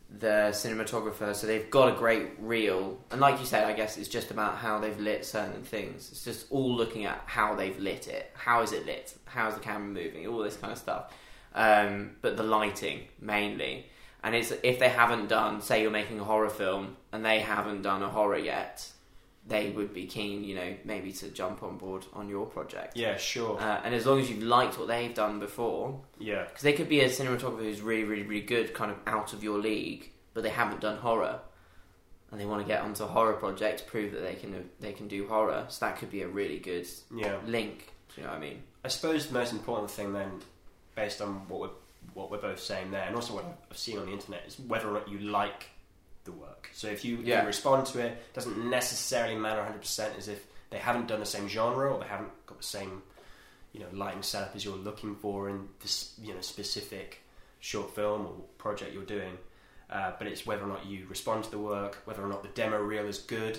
the 0.09 0.49
cinematographer, 0.51 1.35
so 1.35 1.47
they've 1.47 1.69
got 1.69 1.93
a 1.93 1.97
great 1.97 2.29
reel, 2.39 2.97
and 3.11 3.19
like 3.19 3.39
you 3.39 3.45
said, 3.45 3.65
I 3.65 3.73
guess 3.73 3.97
it's 3.97 4.07
just 4.07 4.31
about 4.31 4.57
how 4.57 4.79
they've 4.79 4.99
lit 4.99 5.25
certain 5.25 5.63
things. 5.63 6.09
It's 6.11 6.23
just 6.23 6.47
all 6.49 6.73
looking 6.73 7.05
at 7.05 7.21
how 7.25 7.55
they've 7.55 7.77
lit 7.77 8.07
it. 8.07 8.31
How 8.33 8.61
is 8.61 8.71
it 8.71 8.85
lit? 8.85 9.13
How's 9.25 9.55
the 9.55 9.59
camera 9.59 9.89
moving? 9.89 10.25
All 10.27 10.39
this 10.39 10.55
kind 10.55 10.71
of 10.71 10.79
stuff. 10.79 11.13
Um, 11.53 12.11
but 12.21 12.37
the 12.37 12.43
lighting 12.43 13.07
mainly. 13.19 13.87
And 14.23 14.35
it's 14.35 14.51
if 14.63 14.79
they 14.79 14.89
haven't 14.89 15.27
done, 15.27 15.61
say 15.61 15.81
you're 15.81 15.91
making 15.91 16.19
a 16.19 16.23
horror 16.23 16.49
film 16.49 16.97
and 17.11 17.23
they 17.23 17.39
haven't 17.39 17.81
done 17.81 18.01
a 18.01 18.09
horror 18.09 18.37
yet, 18.37 18.89
they 19.47 19.69
would 19.69 19.93
be 19.93 20.05
keen, 20.05 20.43
you 20.43 20.55
know, 20.55 20.75
maybe 20.83 21.11
to 21.13 21.29
jump 21.29 21.63
on 21.63 21.77
board 21.77 22.05
on 22.13 22.27
your 22.27 22.45
project. 22.45 22.97
Yeah, 22.97 23.17
sure. 23.17 23.59
Uh, 23.59 23.81
and 23.83 23.95
as 23.95 24.05
long 24.05 24.19
as 24.19 24.29
you've 24.29 24.43
liked 24.43 24.77
what 24.77 24.87
they've 24.87 25.13
done 25.13 25.39
before, 25.39 26.01
yeah, 26.19 26.43
because 26.43 26.63
they 26.63 26.73
could 26.73 26.89
be 26.89 26.99
a 27.01 27.09
cinematographer 27.09 27.59
who's 27.59 27.81
really, 27.81 28.03
really, 28.03 28.23
really 28.23 28.45
good, 28.45 28.73
kind 28.73 28.91
of 28.91 28.97
out 29.07 29.33
of 29.33 29.43
your 29.43 29.57
league, 29.57 30.11
but 30.33 30.43
they 30.43 30.49
haven't 30.49 30.81
done 30.81 30.97
horror, 30.97 31.39
and 32.31 32.41
they 32.41 32.45
want 32.45 32.61
to 32.61 32.67
get 32.67 32.81
onto 32.81 33.03
a 33.03 33.07
horror 33.07 33.33
project, 33.33 33.87
prove 33.87 34.11
that 34.11 34.21
they 34.21 34.35
can 34.35 34.69
they 34.79 34.91
can 34.91 35.07
do 35.07 35.27
horror. 35.27 35.65
So 35.69 35.85
that 35.85 35.97
could 35.97 36.11
be 36.11 36.21
a 36.23 36.27
really 36.27 36.59
good 36.59 36.87
yeah. 37.15 37.37
link. 37.45 37.93
Do 38.13 38.21
you 38.21 38.27
know 38.27 38.33
what 38.33 38.39
I 38.39 38.41
mean? 38.41 38.63
I 38.83 38.89
suppose 38.89 39.27
the 39.27 39.33
most 39.33 39.53
important 39.53 39.89
thing 39.91 40.13
then, 40.13 40.41
based 40.95 41.21
on 41.21 41.47
what 41.47 41.59
we're 41.61 41.69
what 42.13 42.31
we're 42.31 42.41
both 42.41 42.59
saying 42.59 42.91
there, 42.91 43.03
and 43.03 43.15
also 43.15 43.35
what 43.35 43.45
I've 43.71 43.77
seen 43.77 43.97
on 43.97 44.07
the 44.07 44.11
internet, 44.11 44.43
is 44.45 44.59
whether 44.59 44.89
or 44.89 44.93
not 44.93 45.07
you 45.07 45.19
like 45.19 45.67
the 46.27 46.31
work. 46.33 46.69
So 46.73 46.87
if 46.87 47.03
you, 47.03 47.19
if 47.21 47.27
you 47.27 47.35
respond 47.47 47.87
to 47.87 47.99
it, 47.99 48.17
doesn't 48.33 48.69
necessarily 48.69 49.35
matter 49.35 49.57
100 49.61 49.79
percent 49.81 50.13
as 50.17 50.27
if 50.27 50.45
they 50.69 50.77
haven't 50.77 51.07
done 51.07 51.19
the 51.19 51.25
same 51.25 51.47
genre 51.47 51.91
or 51.93 51.99
they 51.99 52.07
haven't 52.07 52.29
got 52.45 52.57
the 52.59 52.63
same 52.63 53.01
you 53.73 53.79
know 53.81 53.87
lighting 53.93 54.21
setup 54.23 54.55
as 54.55 54.63
you're 54.63 54.75
looking 54.77 55.15
for 55.15 55.49
in 55.49 55.67
this 55.81 56.13
you 56.21 56.33
know 56.33 56.41
specific 56.41 57.21
short 57.59 57.93
film 57.95 58.21
or 58.27 58.33
project 58.59 58.93
you're 58.93 59.03
doing. 59.03 59.37
Uh, 59.89 60.11
but 60.19 60.27
it's 60.27 60.45
whether 60.45 60.63
or 60.63 60.67
not 60.67 60.85
you 60.85 61.05
respond 61.09 61.43
to 61.45 61.49
the 61.51 61.57
work, 61.57 61.97
whether 62.05 62.21
or 62.23 62.27
not 62.27 62.43
the 62.43 62.49
demo 62.49 62.77
reel 62.77 63.05
is 63.05 63.19
good, 63.19 63.57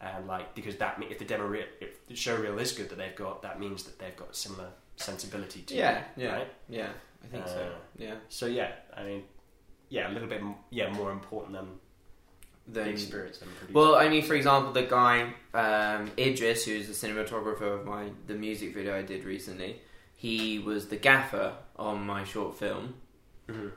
and 0.00 0.26
like 0.26 0.54
because 0.54 0.76
that 0.76 1.02
if 1.10 1.18
the 1.18 1.24
demo 1.24 1.46
reel, 1.46 1.64
if 1.80 2.06
the 2.06 2.14
show 2.14 2.36
reel 2.36 2.58
is 2.58 2.72
good 2.72 2.88
that 2.90 2.98
they've 2.98 3.16
got, 3.16 3.40
that 3.42 3.58
means 3.58 3.82
that 3.84 3.98
they've 3.98 4.16
got 4.16 4.30
a 4.30 4.34
similar 4.34 4.68
sensibility 4.96 5.62
to 5.62 5.74
Yeah, 5.74 5.98
it, 6.00 6.04
yeah. 6.18 6.32
right? 6.36 6.48
Yeah, 6.68 6.88
I 7.24 7.26
think 7.28 7.48
so. 7.48 7.54
Uh, 7.74 7.78
Yeah. 7.96 8.14
So 8.28 8.44
yeah, 8.46 8.72
I 8.94 9.04
mean, 9.04 9.22
yeah, 9.88 10.10
a 10.10 10.12
little 10.12 10.28
bit, 10.28 10.42
yeah, 10.68 10.92
more 10.92 11.10
important 11.12 11.54
than 11.54 11.68
the 12.72 12.80
Then, 12.80 12.88
experience 12.88 13.38
than 13.38 13.48
producing. 13.58 13.74
well, 13.74 13.94
I 13.96 14.08
mean, 14.08 14.22
for 14.22 14.34
example, 14.34 14.72
the 14.72 14.82
guy 14.82 15.32
um, 15.54 16.10
Idris, 16.18 16.64
who's 16.64 16.86
the 16.86 16.94
cinematographer 17.08 17.80
of 17.80 17.84
my 17.86 18.10
the 18.26 18.34
music 18.34 18.74
video 18.74 18.96
I 18.96 19.02
did 19.02 19.24
recently, 19.24 19.80
he 20.14 20.58
was 20.58 20.88
the 20.88 20.96
gaffer 20.96 21.54
on 21.76 22.06
my 22.06 22.24
short 22.24 22.56
film. 22.58 22.94
Mhm. 23.48 23.72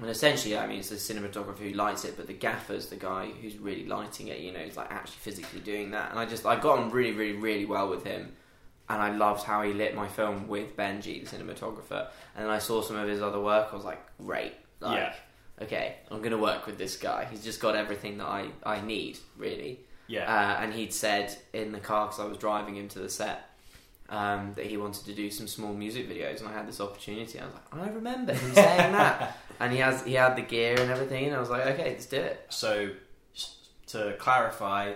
And 0.00 0.10
essentially, 0.10 0.58
I 0.58 0.66
mean, 0.66 0.80
it's 0.80 0.88
the 0.90 0.96
cinematographer 0.96 1.58
who 1.58 1.70
lights 1.70 2.04
it, 2.04 2.16
but 2.16 2.26
the 2.26 2.34
gaffer's 2.34 2.88
the 2.88 2.96
guy 2.96 3.30
who's 3.40 3.56
really 3.58 3.86
lighting 3.86 4.26
it. 4.28 4.40
You 4.40 4.52
know, 4.52 4.58
he's 4.58 4.76
like 4.76 4.90
actually 4.90 5.18
physically 5.20 5.60
doing 5.60 5.92
that. 5.92 6.10
And 6.10 6.18
I 6.18 6.26
just, 6.26 6.44
I 6.44 6.56
got 6.56 6.78
on 6.80 6.90
really, 6.90 7.12
really, 7.12 7.36
really 7.38 7.64
well 7.64 7.88
with 7.88 8.04
him, 8.04 8.32
and 8.88 9.00
I 9.00 9.10
loved 9.16 9.44
how 9.44 9.62
he 9.62 9.72
lit 9.72 9.94
my 9.94 10.08
film 10.08 10.48
with 10.48 10.76
Benji, 10.76 11.24
the 11.24 11.36
cinematographer. 11.36 12.08
And 12.34 12.44
then 12.44 12.50
I 12.50 12.58
saw 12.58 12.82
some 12.82 12.96
of 12.96 13.08
his 13.08 13.22
other 13.22 13.40
work. 13.40 13.68
I 13.72 13.76
was 13.76 13.84
like, 13.84 14.02
great, 14.18 14.54
like, 14.80 14.98
Yeah. 14.98 15.14
Okay, 15.62 15.96
I'm 16.10 16.20
gonna 16.22 16.38
work 16.38 16.66
with 16.66 16.78
this 16.78 16.96
guy. 16.96 17.26
He's 17.30 17.44
just 17.44 17.60
got 17.60 17.76
everything 17.76 18.18
that 18.18 18.26
I, 18.26 18.48
I 18.64 18.80
need, 18.80 19.18
really. 19.36 19.80
yeah, 20.06 20.24
Uh, 20.58 20.62
and 20.62 20.72
he'd 20.74 20.92
said 20.92 21.36
in 21.52 21.72
the 21.72 21.80
car 21.80 22.06
because 22.06 22.20
I 22.20 22.24
was 22.26 22.38
driving 22.38 22.76
him 22.76 22.88
to 22.88 22.98
the 22.98 23.08
set 23.08 23.50
um, 24.10 24.52
that 24.56 24.66
he 24.66 24.76
wanted 24.76 25.04
to 25.06 25.14
do 25.14 25.30
some 25.30 25.46
small 25.48 25.72
music 25.72 26.08
videos, 26.10 26.40
and 26.40 26.48
I 26.48 26.52
had 26.52 26.68
this 26.68 26.80
opportunity. 26.80 27.40
I 27.40 27.44
was 27.46 27.54
like, 27.54 27.74
I 27.74 27.88
remember 27.90 28.34
him 28.34 28.52
saying 28.54 28.92
that, 28.92 29.38
and 29.60 29.72
he 29.72 29.78
has 29.78 30.02
he 30.04 30.14
had 30.14 30.36
the 30.36 30.42
gear 30.42 30.78
and 30.78 30.90
everything, 30.90 31.24
and 31.26 31.34
I 31.34 31.40
was 31.40 31.48
like, 31.50 31.66
okay, 31.68 31.90
let's 31.90 32.06
do 32.06 32.16
it. 32.18 32.44
So 32.50 32.90
to 33.88 34.14
clarify, 34.18 34.92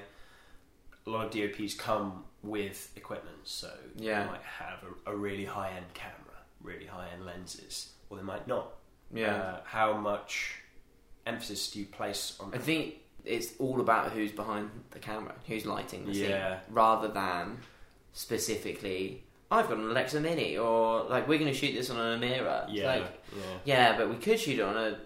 a 1.07 1.11
lot 1.11 1.27
of 1.27 1.31
DOPs 1.33 1.75
come 1.75 2.25
with 2.43 2.91
equipment, 2.97 3.37
so 3.45 3.71
Yeah. 3.97 4.25
they 4.25 4.31
might 4.31 4.43
have 4.43 4.79
a, 5.07 5.13
a 5.13 5.17
really 5.17 5.45
high 5.47 5.71
end 5.71 5.87
camera, 5.95 6.15
really 6.63 6.87
high 6.87 7.09
end 7.15 7.25
lenses, 7.25 7.93
or 8.11 8.17
they 8.19 8.23
might 8.23 8.47
not. 8.47 8.73
Yeah, 9.13 9.35
Uh, 9.35 9.61
how 9.65 9.95
much 9.97 10.57
emphasis 11.27 11.71
do 11.71 11.79
you 11.81 11.87
place 11.87 12.37
on? 12.41 12.55
I 12.55 12.59
think 12.59 12.97
it's 13.25 13.53
all 13.59 13.81
about 13.81 14.13
who's 14.13 14.33
behind 14.33 14.71
the 14.91 14.99
camera, 14.99 15.35
who's 15.47 15.65
lighting 15.67 16.05
the 16.07 16.15
scene, 16.15 16.31
Yeah. 16.31 16.61
rather 16.71 17.09
than 17.09 17.59
specifically. 18.13 19.25
I've 19.51 19.69
got 19.69 19.79
an 19.79 19.89
Alexa 19.91 20.21
Mini, 20.21 20.59
or 20.59 21.05
like 21.05 21.27
we're 21.27 21.39
going 21.39 21.51
to 21.53 21.59
shoot 21.59 21.73
this 21.75 21.89
on 21.91 21.99
an 21.99 22.21
Amira. 22.21 22.67
Yeah, 22.69 22.87
like, 22.87 23.23
yeah, 23.37 23.43
Yeah, 23.65 23.97
but 23.97 24.11
we 24.11 24.17
could 24.17 24.39
shoot 24.39 24.59
it 24.59 24.63
on 24.63 24.77
a 24.77 24.99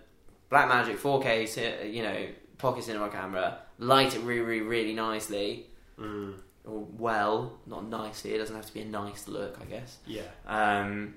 Blackmagic 0.50 0.96
4K, 0.96 1.92
you 1.92 2.02
know, 2.02 2.26
pocket 2.58 2.82
cinema 2.84 3.08
camera, 3.08 3.58
light 3.78 4.14
it 4.16 4.20
really, 4.20 4.40
really, 4.40 4.60
really 4.62 4.94
nicely, 4.94 5.66
mm, 5.98 6.34
or 6.64 6.80
well, 6.98 7.60
not 7.66 7.86
nicely. 7.88 8.34
It 8.34 8.38
doesn't 8.38 8.54
have 8.56 8.66
to 8.66 8.74
be 8.74 8.80
a 8.80 8.84
nice 8.84 9.28
look, 9.28 9.58
I 9.60 9.64
guess. 9.64 9.98
yeah, 10.06 10.22
Um, 10.46 11.14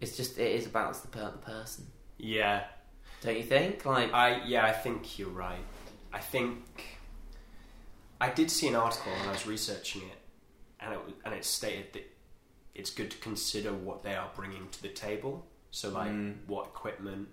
it's 0.00 0.16
just 0.16 0.36
it 0.38 0.52
is 0.52 0.66
about 0.66 0.94
the, 1.00 1.08
per- 1.08 1.30
the 1.30 1.38
person, 1.38 1.86
yeah. 2.18 2.64
don't 3.22 3.36
you 3.36 3.42
think? 3.42 3.84
Like, 3.84 4.12
I 4.12 4.42
yeah, 4.44 4.64
I 4.64 4.72
think 4.72 5.18
you're 5.18 5.28
right. 5.30 5.64
I 6.12 6.18
think 6.20 6.98
I 8.20 8.30
did 8.30 8.50
see 8.50 8.66
an 8.68 8.74
article 8.74 9.12
when 9.12 9.28
I 9.28 9.32
was 9.32 9.46
researching 9.46 10.02
it, 10.02 10.18
and 10.80 10.94
it 10.94 11.00
and 11.24 11.34
it 11.34 11.44
stated 11.44 11.92
that 11.92 12.10
it's 12.74 12.90
good 12.90 13.10
to 13.10 13.18
consider 13.18 13.72
what 13.72 14.02
they 14.02 14.14
are 14.14 14.30
bringing 14.36 14.68
to 14.70 14.82
the 14.82 14.88
table 14.88 15.46
So 15.70 15.90
like 15.90 16.10
Mm. 16.10 16.46
what 16.46 16.66
equipment, 16.66 17.28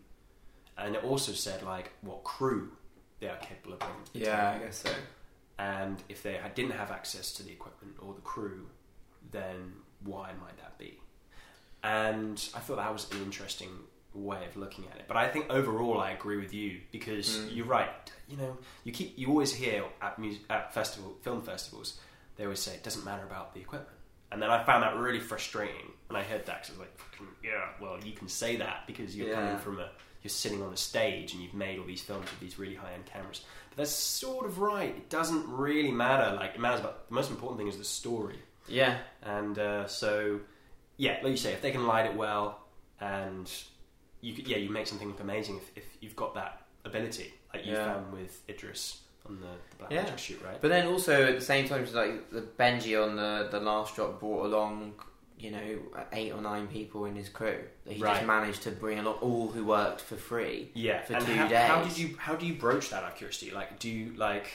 and 0.77 0.95
it 0.95 1.03
also 1.03 1.31
said 1.31 1.63
like 1.63 1.91
what 2.01 2.23
crew 2.23 2.71
they 3.19 3.27
are 3.29 3.37
capable 3.37 3.73
of 3.73 3.79
bringing. 3.79 4.03
to 4.05 4.13
the 4.13 4.19
Yeah, 4.19 4.51
I 4.51 4.57
guess 4.65 4.77
so. 4.79 4.91
And 5.57 6.03
if 6.09 6.21
they 6.21 6.37
didn't 6.53 6.71
have 6.73 6.91
access 6.91 7.31
to 7.33 7.43
the 7.43 7.51
equipment 7.51 7.95
or 7.99 8.13
the 8.13 8.21
crew, 8.21 8.67
then 9.31 9.73
why 10.03 10.31
might 10.41 10.57
that 10.57 10.77
be? 10.77 10.99
And 11.81 12.37
I 12.53 12.59
thought 12.59 12.75
that 12.77 12.91
was 12.91 13.09
an 13.11 13.21
interesting 13.23 13.69
way 14.15 14.45
of 14.45 14.55
looking 14.57 14.85
at 14.91 14.97
it. 14.97 15.05
But 15.07 15.17
I 15.17 15.27
think 15.27 15.49
overall, 15.49 15.99
I 15.99 16.11
agree 16.11 16.37
with 16.37 16.53
you 16.53 16.79
because 16.91 17.27
Mm. 17.39 17.55
you're 17.55 17.65
right. 17.65 17.89
You 18.27 18.37
know, 18.37 18.57
you 18.83 18.91
keep 18.91 19.17
you 19.17 19.27
always 19.29 19.53
hear 19.53 19.83
at 20.01 20.17
music, 20.19 20.41
at 20.49 20.73
festival 20.73 21.15
film 21.21 21.41
festivals, 21.41 21.99
they 22.37 22.43
always 22.43 22.59
say 22.59 22.73
it 22.73 22.83
doesn't 22.83 23.05
matter 23.05 23.23
about 23.23 23.53
the 23.53 23.59
equipment. 23.61 23.91
And 24.31 24.41
then 24.41 24.49
I 24.49 24.63
found 24.63 24.83
that 24.83 24.95
really 24.97 25.19
frustrating 25.19 25.91
when 26.07 26.19
I 26.19 26.23
heard 26.23 26.45
that 26.47 26.63
because 26.63 26.69
I 26.69 26.79
was 26.79 26.79
like, 26.79 27.29
yeah, 27.43 27.69
well, 27.79 27.97
you 28.03 28.11
can 28.13 28.27
say 28.27 28.55
that 28.57 28.87
because 28.87 29.15
you're 29.15 29.29
Yeah. 29.29 29.35
coming 29.35 29.57
from 29.59 29.79
a 29.79 29.89
you're 30.23 30.29
sitting 30.31 30.63
on 30.63 30.73
a 30.73 30.77
stage 30.77 31.33
and 31.33 31.43
you've 31.43 31.53
made 31.53 31.77
all 31.77 31.85
these 31.85 32.01
films 32.01 32.25
with 32.31 32.39
these 32.39 32.57
really 32.57 32.73
high 32.73 32.93
end 32.93 33.05
cameras. 33.05 33.41
But 33.69 33.77
that's 33.77 33.91
sort 33.91 34.47
of 34.47 34.57
right. 34.59 34.89
It 34.89 35.07
doesn't 35.09 35.47
really 35.47 35.91
matter. 35.91 36.35
Like 36.35 36.55
it 36.55 36.59
matters 36.59 36.79
about 36.79 37.07
the 37.09 37.13
most 37.13 37.29
important 37.29 37.59
thing 37.59 37.67
is 37.67 37.77
the 37.77 37.83
story. 37.83 38.39
Yeah, 38.67 38.97
And 39.21 39.59
uh, 39.59 39.85
so, 39.85 40.39
yeah, 40.97 41.19
like 41.21 41.29
you 41.29 41.37
say, 41.37 41.53
if 41.53 41.61
they 41.61 41.69
can 41.69 41.85
light 41.85 42.07
it 42.07 42.15
well, 42.15 42.59
and 42.99 43.47
you 44.21 44.33
could, 44.33 44.47
yeah, 44.47 44.57
you 44.57 44.69
make 44.69 44.87
something 44.87 45.07
look 45.07 45.19
amazing 45.19 45.57
if, 45.57 45.77
if 45.77 45.97
you've 46.01 46.15
got 46.15 46.33
that 46.35 46.61
ability, 46.83 47.33
like 47.53 47.65
you 47.65 47.73
Yeah. 47.73 47.93
found 47.93 48.11
with 48.13 48.41
Idris 48.49 49.01
on 49.27 49.39
the, 49.39 49.47
the 49.47 49.75
Black 49.79 49.91
Yeah. 49.91 50.03
Magic 50.03 50.19
shoot, 50.19 50.41
right? 50.43 50.59
but 50.61 50.69
then 50.69 50.87
also 50.87 51.27
at 51.27 51.35
the 51.39 51.45
same 51.45 51.67
time, 51.67 51.85
like 51.93 52.29
the 52.31 52.41
Benji 52.41 53.01
on 53.01 53.15
the 53.15 53.47
the 53.51 53.59
last 53.59 53.95
drop 53.95 54.19
brought 54.19 54.45
along, 54.45 54.93
you 55.39 55.51
know, 55.51 55.79
eight 56.13 56.31
or 56.31 56.41
nine 56.41 56.67
people 56.67 57.05
in 57.05 57.15
his 57.15 57.27
crew. 57.29 57.59
He 57.87 58.01
Right. 58.01 58.15
just 58.15 58.25
managed 58.25 58.61
to 58.63 58.71
bring 58.71 58.99
along 58.99 59.15
all 59.15 59.47
who 59.49 59.65
worked 59.65 60.01
for 60.01 60.15
free, 60.15 60.71
yeah, 60.75 61.01
for 61.01 61.13
and 61.15 61.25
two 61.25 61.33
how, 61.33 61.47
how 61.47 61.83
did 61.83 61.97
you 61.97 62.15
how 62.17 62.35
do 62.35 62.45
you 62.45 62.53
broach 62.53 62.89
that 62.91 63.15
curiosity? 63.17 63.51
Like, 63.51 63.79
do 63.79 63.89
you 63.89 64.13
like 64.15 64.51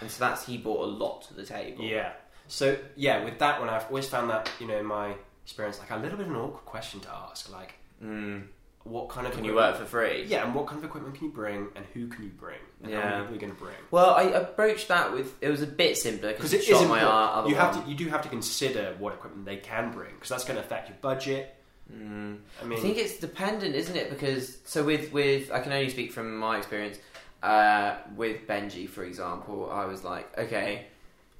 and 0.00 0.10
so 0.10 0.20
that's 0.24 0.46
he 0.46 0.56
brought 0.56 0.84
a 0.84 0.90
lot 0.90 1.22
to 1.28 1.34
the 1.34 1.44
table. 1.44 1.84
yeah? 1.84 2.12
So 2.48 2.76
yeah, 2.96 3.24
with 3.24 3.38
that 3.40 3.60
one, 3.60 3.68
I've 3.68 3.84
always 3.86 4.08
found 4.08 4.30
that 4.30 4.50
you 4.58 4.66
know 4.66 4.78
in 4.78 4.86
my 4.86 5.14
experience 5.44 5.78
like 5.78 5.90
a 5.90 5.96
little 5.96 6.16
bit 6.16 6.26
of 6.26 6.32
an 6.32 6.38
awkward 6.38 6.64
question 6.64 7.00
to 7.00 7.10
ask, 7.10 7.50
like 7.52 7.74
Mm. 8.02 8.46
What 8.84 9.08
kind 9.08 9.26
of 9.26 9.32
Can 9.32 9.44
you 9.44 9.54
work 9.54 9.76
for 9.76 9.84
free? 9.84 10.24
Yeah, 10.26 10.44
and 10.44 10.54
what 10.54 10.66
kind 10.66 10.78
of 10.78 10.84
equipment 10.84 11.14
can 11.16 11.26
you 11.26 11.32
bring, 11.32 11.68
and 11.76 11.84
who 11.94 12.08
can 12.08 12.24
you 12.24 12.30
bring, 12.30 12.58
and 12.82 12.92
how 12.92 12.98
Yeah. 12.98 13.04
many 13.10 13.14
people 13.20 13.30
are 13.30 13.34
you 13.34 13.40
going 13.40 13.52
to 13.54 13.58
bring? 13.58 13.76
Well, 13.90 14.10
I 14.14 14.22
approached 14.22 14.88
that 14.88 15.12
with 15.12 15.34
it 15.40 15.48
was 15.48 15.62
a 15.62 15.66
bit 15.66 15.96
simpler 15.96 16.32
Because 16.32 16.52
it 16.52 16.68
is 16.68 16.82
my 16.88 17.02
art. 17.02 17.36
Other 17.36 17.48
you 17.48 17.54
have 17.54 17.76
one. 17.76 17.84
to, 17.84 17.90
you 17.90 17.96
do 17.96 18.08
have 18.08 18.22
to 18.22 18.28
consider 18.28 18.94
what 18.98 19.14
equipment 19.14 19.44
they 19.46 19.56
can 19.58 19.92
bring 19.92 20.10
because 20.14 20.28
that's 20.30 20.44
going 20.44 20.56
to 20.58 20.64
affect 20.64 20.88
your 20.88 20.98
budget. 21.00 21.54
Mm. 21.92 22.38
I 22.60 22.64
mean, 22.64 22.78
I 22.78 22.82
think 22.82 22.96
it's 22.98 23.18
dependent, 23.18 23.74
isn't 23.74 23.96
it? 23.96 24.08
Because 24.10 24.58
so 24.64 24.82
with 24.84 25.12
with 25.12 25.50
I 25.52 25.60
can 25.60 25.72
only 25.72 25.90
speak 25.90 26.12
from 26.12 26.36
my 26.36 26.58
experience. 26.58 26.98
Uh, 27.42 27.96
with 28.14 28.46
Benji, 28.46 28.88
for 28.88 29.02
example, 29.02 29.68
I 29.70 29.84
was 29.86 30.04
like, 30.04 30.38
okay, 30.38 30.86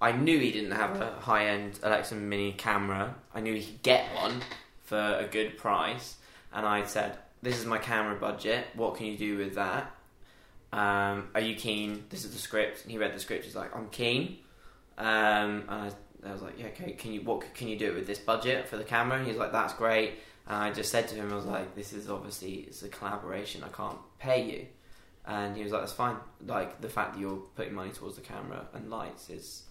I 0.01 0.11
knew 0.11 0.37
he 0.39 0.51
didn't 0.51 0.73
have 0.73 1.01
a 1.01 1.13
high 1.21 1.47
end 1.47 1.79
Alexa 1.83 2.17
Mini 2.17 2.53
camera. 2.53 3.15
I 3.33 3.41
knew 3.41 3.55
he 3.55 3.63
could 3.65 3.83
get 3.83 4.13
one 4.17 4.41
for 4.83 4.99
a 4.99 5.27
good 5.31 5.57
price, 5.59 6.17
and 6.53 6.67
I 6.67 6.85
said, 6.87 7.19
"This 7.43 7.59
is 7.59 7.67
my 7.67 7.79
camera 7.79 8.15
budget. 8.15 8.67
What 8.75 8.97
can 8.97 9.07
you 9.07 9.17
do 9.19 9.37
with 9.39 9.55
that? 9.57 9.93
Um, 10.73 11.29
are 11.35 11.41
you 11.41 11.55
keen? 11.55 12.05
This 12.09 12.25
is 12.25 12.33
the 12.33 12.39
script." 12.39 12.83
And 12.83 12.93
he 12.93 12.99
read 12.99 13.15
the 13.15 13.21
script. 13.21 13.45
He's 13.45 13.57
like, 13.57 13.75
"I'm 13.77 13.89
keen." 13.89 14.39
Um, 14.99 15.65
and 15.69 15.71
I, 15.71 15.91
I 16.25 16.33
was 16.33 16.43
like, 16.43 16.59
"Yeah, 16.59 16.67
okay. 16.67 16.93
Can 16.93 17.13
you 17.13 17.23
what 17.23 17.55
can 17.55 17.69
you 17.69 17.79
do 17.79 17.95
with 17.95 18.07
this 18.07 18.19
budget 18.19 18.69
for 18.69 18.77
the 18.77 18.85
camera?" 18.85 19.19
And 19.19 19.27
he's 19.27 19.37
like, 19.37 19.53
"That's 19.53 19.75
great." 19.75 20.15
And 20.47 20.57
I 20.57 20.73
just 20.73 20.91
said 20.91 21.09
to 21.09 21.15
him, 21.15 21.33
I 21.33 21.37
was 21.37 21.47
like, 21.47 21.75
"This 21.75 21.93
is 21.93 22.09
obviously 22.09 22.65
it's 22.67 22.83
a 22.83 22.89
collaboration. 22.89 23.63
I 23.65 23.69
can't 23.69 23.99
pay 24.19 24.45
you." 24.51 24.67
And 25.25 25.57
he 25.57 25.63
was 25.63 25.73
like, 25.73 25.83
"That's 25.83 25.93
fine. 25.93 26.17
Like 26.47 26.81
the 26.81 26.89
fact 26.89 27.15
that 27.15 27.21
you're 27.21 27.43
putting 27.57 27.75
money 27.75 27.91
towards 27.91 28.17
the 28.17 28.23
camera 28.23 28.67
and 28.75 28.91
lights 28.91 29.31
is 29.31 29.65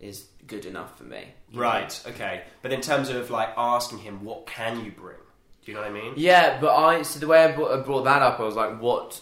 is 0.00 0.26
good 0.46 0.64
enough 0.66 0.96
for 0.96 1.04
me." 1.04 1.28
Right, 1.52 2.00
okay. 2.06 2.42
But 2.62 2.72
in 2.72 2.80
terms 2.80 3.08
of 3.08 3.30
like 3.30 3.50
asking 3.56 3.98
him, 3.98 4.24
what 4.24 4.46
can 4.46 4.84
you 4.84 4.92
bring? 4.92 5.18
Do 5.68 5.72
you 5.72 5.76
know 5.76 5.84
what 5.84 5.90
I 5.90 6.00
mean? 6.00 6.14
Yeah, 6.16 6.58
but 6.62 6.74
I 6.74 7.02
so 7.02 7.20
the 7.20 7.26
way 7.26 7.44
I 7.44 7.52
brought, 7.52 7.78
I 7.78 7.82
brought 7.82 8.04
that 8.04 8.22
up, 8.22 8.40
I 8.40 8.42
was 8.42 8.54
like, 8.54 8.80
"What 8.80 9.20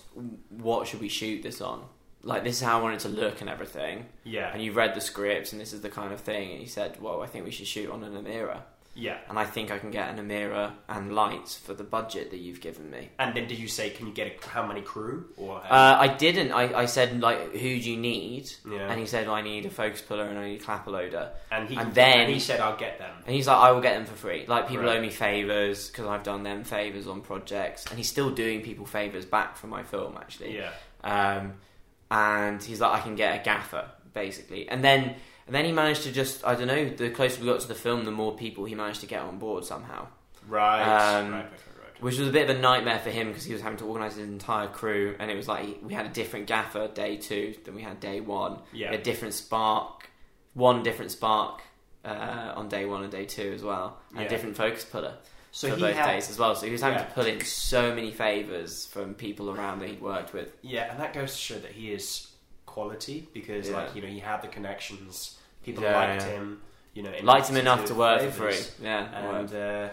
what 0.49 0.87
should 0.87 1.01
we 1.01 1.09
shoot 1.09 1.43
this 1.43 1.61
on?" 1.61 1.83
Like 2.23 2.45
this 2.45 2.59
is 2.59 2.63
how 2.63 2.79
I 2.79 2.83
want 2.83 2.95
it 2.95 3.01
to 3.01 3.09
look 3.09 3.41
and 3.41 3.51
everything. 3.51 4.07
Yeah, 4.23 4.53
And 4.53 4.63
you 4.63 4.71
read 4.71 4.95
the 4.95 5.01
scripts, 5.01 5.51
and 5.51 5.61
this 5.61 5.73
is 5.73 5.81
the 5.81 5.89
kind 5.89 6.13
of 6.13 6.21
thing. 6.21 6.53
And 6.53 6.61
he 6.61 6.67
said, 6.67 7.03
"Well, 7.03 7.21
I 7.21 7.27
think 7.27 7.47
we 7.47 7.51
should 7.51 7.67
shoot 7.67 7.91
on 7.91 8.05
an 8.05 8.13
Amira." 8.13 8.61
Yeah. 8.97 9.19
and 9.29 9.39
I 9.39 9.45
think 9.45 9.71
I 9.71 9.79
can 9.79 9.91
get 9.91 10.09
an 10.09 10.19
Amira 10.27 10.73
and 10.89 11.15
lights 11.15 11.57
for 11.57 11.75
the 11.75 11.85
budget 11.85 12.31
that 12.31 12.39
you've 12.39 12.61
given 12.61 12.91
me. 12.91 13.11
And 13.19 13.37
then 13.37 13.47
did 13.47 13.59
you 13.59 13.69
say, 13.69 13.91
can 13.91 14.07
you 14.07 14.13
get 14.15 14.27
a, 14.43 14.49
how 14.49 14.67
many 14.67 14.81
crew 14.81 15.27
or? 15.37 15.59
Uh, 15.59 15.97
I 16.01 16.09
didn't. 16.09 16.51
I, 16.53 16.73
I 16.83 16.87
said 16.87 17.21
like, 17.21 17.53
who 17.53 17.59
do 17.81 17.91
you 17.91 17.97
need? 17.97 18.51
yeah, 18.69 18.91
And 18.91 18.99
he 18.99 19.07
said, 19.07 19.29
I 19.29 19.43
need 19.43 19.67
a 19.67 19.71
focus 19.71 20.01
puller 20.03 20.25
and 20.25 20.39
I 20.39 20.49
need 20.49 20.61
a 20.61 20.65
clapper 20.65 20.91
loader. 20.91 21.31
and 21.53 21.69
he 21.69 21.77
and 21.77 21.87
and 21.89 21.95
then- 21.95 22.29
he 22.31 22.41
said, 22.41 22.59
I'll 22.61 22.77
get 22.79 22.99
them. 22.99 23.15
And 23.27 23.35
he's 23.35 23.47
like, 23.47 23.59
I 23.59 23.71
will 23.73 23.83
get 23.83 23.95
them 23.95 24.07
for 24.07 24.15
free. 24.17 24.47
Like 24.47 24.69
people 24.69 24.85
Right. 24.87 24.97
owe 24.99 25.01
me 25.03 25.11
favors 25.11 25.89
because 25.91 26.07
I've 26.07 26.23
done 26.23 26.43
them 26.43 26.65
favors 26.65 27.07
on 27.07 27.21
projects, 27.21 27.85
and 27.87 27.99
he's 27.99 28.09
still 28.09 28.31
doing 28.31 28.63
people 28.63 28.87
favors 28.87 29.27
back 29.27 29.57
for 29.57 29.67
my 29.67 29.83
film 29.83 30.17
actually. 30.17 30.57
Yeah, 30.57 30.71
Um, 31.05 31.55
and 32.11 32.63
he's 32.63 32.81
like, 32.81 32.93
I 32.93 33.01
can 33.03 33.15
get 33.17 33.41
a 33.41 33.45
gaffer 33.45 33.85
basically, 34.15 34.69
and 34.69 34.83
then. 34.83 35.17
And 35.47 35.55
then 35.55 35.65
he 35.65 35.73
managed 35.73 36.03
to 36.03 36.13
just, 36.13 36.45
I 36.45 36.55
don't 36.57 36.67
know, 36.67 36.89
the 36.89 37.11
closer 37.11 37.41
we 37.41 37.47
got 37.47 37.61
to 37.61 37.69
the 37.69 37.75
film, 37.75 38.05
the 38.05 38.11
more 38.11 38.35
people 38.37 38.65
he 38.65 38.75
managed 38.75 39.01
to 39.03 39.07
get 39.07 39.21
on 39.21 39.39
board 39.39 39.65
somehow. 39.65 40.09
right, 40.49 40.83
Um, 40.83 41.31
right, 41.33 41.39
right, 41.43 41.51
right, 41.51 42.03
which 42.03 42.19
was 42.19 42.29
a 42.29 42.33
bit 42.33 42.51
of 42.51 42.57
a 42.57 42.61
nightmare 42.61 42.99
for 42.99 43.11
him 43.11 43.29
because 43.29 43.45
he 43.45 43.53
was 43.53 43.63
having 43.63 43.79
to 43.79 43.85
organise 43.85 44.17
his 44.17 44.29
entire 44.29 44.67
crew, 44.69 45.15
and 45.21 45.31
it 45.31 45.37
was 45.37 45.47
like 45.49 45.79
we 45.83 45.95
had 45.95 46.07
a 46.07 46.11
different 46.11 46.47
gaffer 46.47 46.89
day 46.89 47.17
two 47.17 47.55
than 47.65 47.75
we 47.77 47.83
had 47.83 48.01
day 48.01 48.21
one. 48.21 48.59
Yeah, 48.73 48.93
a 48.93 48.99
different 48.99 49.35
spark, 49.35 50.11
one 50.55 50.83
different 50.83 51.11
spark 51.13 51.63
uh, 52.05 52.53
on 52.57 52.69
day 52.69 52.85
one 52.85 53.03
and 53.03 53.13
day 53.13 53.25
two 53.25 53.53
as 53.55 53.63
well, 53.63 53.99
and 54.11 54.21
Yeah. 54.21 54.27
a 54.27 54.29
different 54.29 54.57
focus 54.57 54.85
puller 54.85 55.15
so 55.53 55.71
for 55.71 55.77
he 55.77 55.81
both 55.83 55.97
had, 55.97 56.07
days 56.13 56.29
as 56.29 56.39
well. 56.39 56.55
So 56.55 56.67
he 56.67 56.73
was 56.73 56.83
having 56.83 56.99
Yeah. 56.99 57.05
to 57.07 57.13
pull 57.13 57.27
in 57.27 57.41
so 57.45 57.95
many 57.95 58.11
favours 58.13 58.87
from 58.87 59.15
people 59.15 59.51
around 59.51 59.79
that 59.81 59.89
he'd 59.89 60.03
worked 60.03 60.33
with. 60.35 60.53
yeah, 60.63 60.91
and 60.91 61.01
that 61.01 61.15
goes 61.15 61.33
to 61.33 61.39
show 61.39 61.59
that 61.61 61.73
he 61.73 61.93
is 61.93 62.29
quality 62.81 63.19
because, 63.39 63.65
Yeah. 63.71 63.77
like, 63.79 63.91
you 63.97 64.03
know, 64.03 64.09
he 64.17 64.21
had 64.31 64.39
the 64.43 64.49
connections. 64.57 65.39
People 65.65 65.83
Yeah, 65.85 65.97
liked 66.01 66.23
yeah. 66.23 66.29
him. 66.37 66.47
You 66.97 67.03
know, 67.05 67.13
Liked 67.23 67.49
him 67.51 67.57
enough 67.57 67.83
to 67.91 67.95
work 67.95 68.21
for 68.23 68.31
free. 68.43 68.61
Yeah, 68.89 69.03
and 69.39 69.49
uh, 69.55 69.89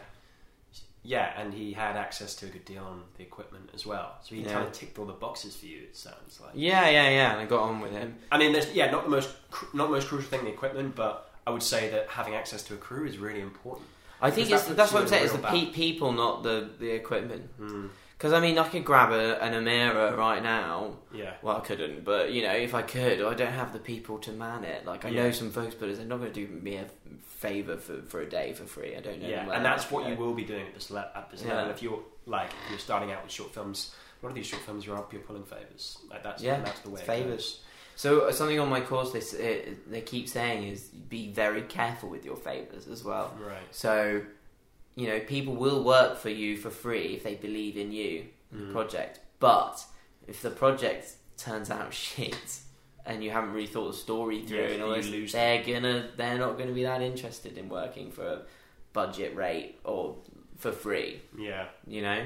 yeah, 1.14 1.40
and 1.40 1.54
he 1.54 1.74
had 1.74 1.96
access 1.98 2.32
to 2.40 2.46
a 2.46 2.50
good 2.56 2.66
deal 2.66 2.84
on 2.94 2.98
the 3.18 3.24
equipment 3.24 3.70
as 3.74 3.86
well. 3.86 4.10
So 4.24 4.36
he 4.36 4.44
kind 4.44 4.66
of 4.68 4.72
ticked 4.72 4.98
all 5.00 5.06
the 5.06 5.20
boxes 5.28 5.56
for 5.60 5.66
you. 5.66 5.80
It 5.90 5.98
sounds 5.98 6.40
like. 6.42 6.52
yeah, 6.56 6.88
yeah, 6.98 7.10
yeah. 7.20 7.32
And 7.34 7.42
I 7.42 7.46
got 7.46 7.62
on 7.70 7.82
with 7.82 7.92
him. 7.92 8.10
I 8.32 8.38
mean, 8.38 8.52
there's 8.54 8.70
yeah, 8.80 8.90
not 8.92 9.04
the 9.04 9.10
most 9.18 9.30
cr- 9.52 9.76
not 9.80 9.86
the 9.90 9.94
most 9.98 10.08
crucial 10.10 10.30
thing 10.30 10.44
the 10.46 10.52
equipment, 10.60 10.96
but 10.96 11.16
I 11.48 11.50
would 11.52 11.64
say 11.74 11.90
that 11.94 12.04
having 12.10 12.36
access 12.36 12.64
to 12.68 12.74
a 12.74 12.78
crew 12.88 13.06
is 13.06 13.18
really 13.18 13.42
important. 13.42 13.88
I 14.22 14.32
think 14.32 14.48
Because 14.48 14.62
it's 14.62 14.70
that 14.70 14.78
that's 14.78 14.94
what 14.94 15.02
I'm 15.04 15.08
saying. 15.10 15.24
in 15.24 15.30
It's 15.32 15.38
the 15.38 15.48
pe- 15.54 15.72
people, 15.84 16.10
not 16.14 16.44
the 16.44 16.70
the 16.80 16.92
equipment. 16.92 17.44
Hmm. 17.58 17.88
Because 18.24 18.32
I 18.32 18.40
mean, 18.40 18.58
I 18.58 18.66
could 18.70 18.86
grab 18.86 19.12
a, 19.12 19.44
an 19.44 19.52
Amira 19.52 20.16
right 20.16 20.42
now 20.42 20.94
Yeah, 21.12 21.34
Well, 21.42 21.58
I 21.58 21.60
couldn't, 21.60 22.06
but 22.06 22.32
you 22.32 22.42
know, 22.42 22.54
if 22.54 22.74
I 22.74 22.82
could, 22.82 23.22
I 23.22 23.34
don't 23.34 23.52
have 23.52 23.74
the 23.74 23.80
people 23.80 24.18
to 24.20 24.32
man 24.32 24.64
it. 24.64 24.86
Like 24.86 25.04
I 25.04 25.10
Yeah. 25.10 25.24
know 25.24 25.32
some 25.32 25.52
folks, 25.52 25.76
but 25.76 25.94
they're 25.94 26.06
not 26.06 26.22
going 26.22 26.32
to 26.32 26.48
do 26.48 26.54
me 26.54 26.78
a 26.78 26.86
favour 27.22 27.76
for, 27.76 28.02
for 28.04 28.22
a 28.22 28.26
day 28.30 28.54
for 28.54 28.64
free. 28.64 28.96
I 28.96 29.02
don't 29.02 29.22
know. 29.22 29.28
yeah, 29.28 29.52
and 29.52 29.66
that's 29.66 29.92
what 29.92 30.08
you 30.08 30.16
will 30.16 30.34
be 30.34 30.46
doing 30.46 30.66
at 30.66 30.74
this 30.74 30.90
le- 30.90 31.12
at 31.14 31.32
this 31.32 31.44
Yeah. 31.44 31.56
level. 31.56 31.72
If 31.72 31.84
you're 31.84 32.00
like 32.26 32.52
if 32.64 32.70
you're 32.70 32.80
starting 32.80 33.12
out 33.12 33.24
with 33.24 33.32
short 33.34 33.54
films, 33.54 33.94
a 34.22 34.26
lot 34.26 34.30
of 34.30 34.36
these 34.36 34.48
short 34.48 34.62
films 34.64 34.86
you're 34.86 34.96
up, 34.98 35.12
you're 35.12 35.22
pulling 35.22 35.44
favors. 35.44 35.98
Like 36.10 36.24
that's 36.24 36.42
Yeah, 36.42 36.62
that's 36.62 36.80
the 36.80 36.92
way 36.92 37.02
favours. 37.02 37.60
So 37.98 38.22
uh, 38.22 38.32
something 38.32 38.58
on 38.58 38.70
my 38.70 38.80
course 38.80 39.12
they 39.12 39.76
they 39.88 40.00
keep 40.00 40.30
saying 40.30 40.66
is 40.70 40.84
be 40.86 41.30
very 41.34 41.64
careful 41.64 42.08
with 42.08 42.24
your 42.24 42.38
favours 42.38 42.88
as 42.88 43.04
well. 43.04 43.36
Right. 43.38 43.58
So 43.72 44.22
you 44.96 45.08
know, 45.08 45.20
people 45.20 45.56
will 45.56 45.84
work 45.84 46.18
for 46.18 46.30
you 46.30 46.58
for 46.58 46.70
free 46.70 47.16
if 47.16 47.24
they 47.24 47.36
believe 47.36 47.78
in 47.78 47.92
you, 47.92 48.26
Mm. 48.54 48.72
project. 48.72 49.20
But 49.40 49.84
if 50.28 50.42
the 50.44 50.52
project 50.52 51.14
turns 51.38 51.70
out 51.72 51.94
shit. 52.06 52.60
And 53.06 53.22
you 53.22 53.32
haven't 53.32 53.52
really 53.52 53.68
thought 53.68 53.88
the 53.92 53.98
story 53.98 54.44
through, 54.46 54.60
Yeah, 54.60 54.68
and 54.68 54.82
all 54.84 54.92
this, 54.92 55.10
lose 55.10 55.34
they're 55.34 55.62
gonna, 55.64 56.10
they're 56.16 56.38
not 56.38 56.58
gonna 56.58 56.72
be 56.72 56.84
that 56.84 57.02
interested 57.02 57.58
in 57.58 57.68
working 57.68 58.12
for 58.12 58.26
a 58.26 58.42
budget 58.94 59.36
rate 59.36 59.80
or 59.84 60.16
for 60.58 60.72
free, 60.72 61.22
Yeah. 61.38 61.66
you 61.86 62.02
know. 62.02 62.24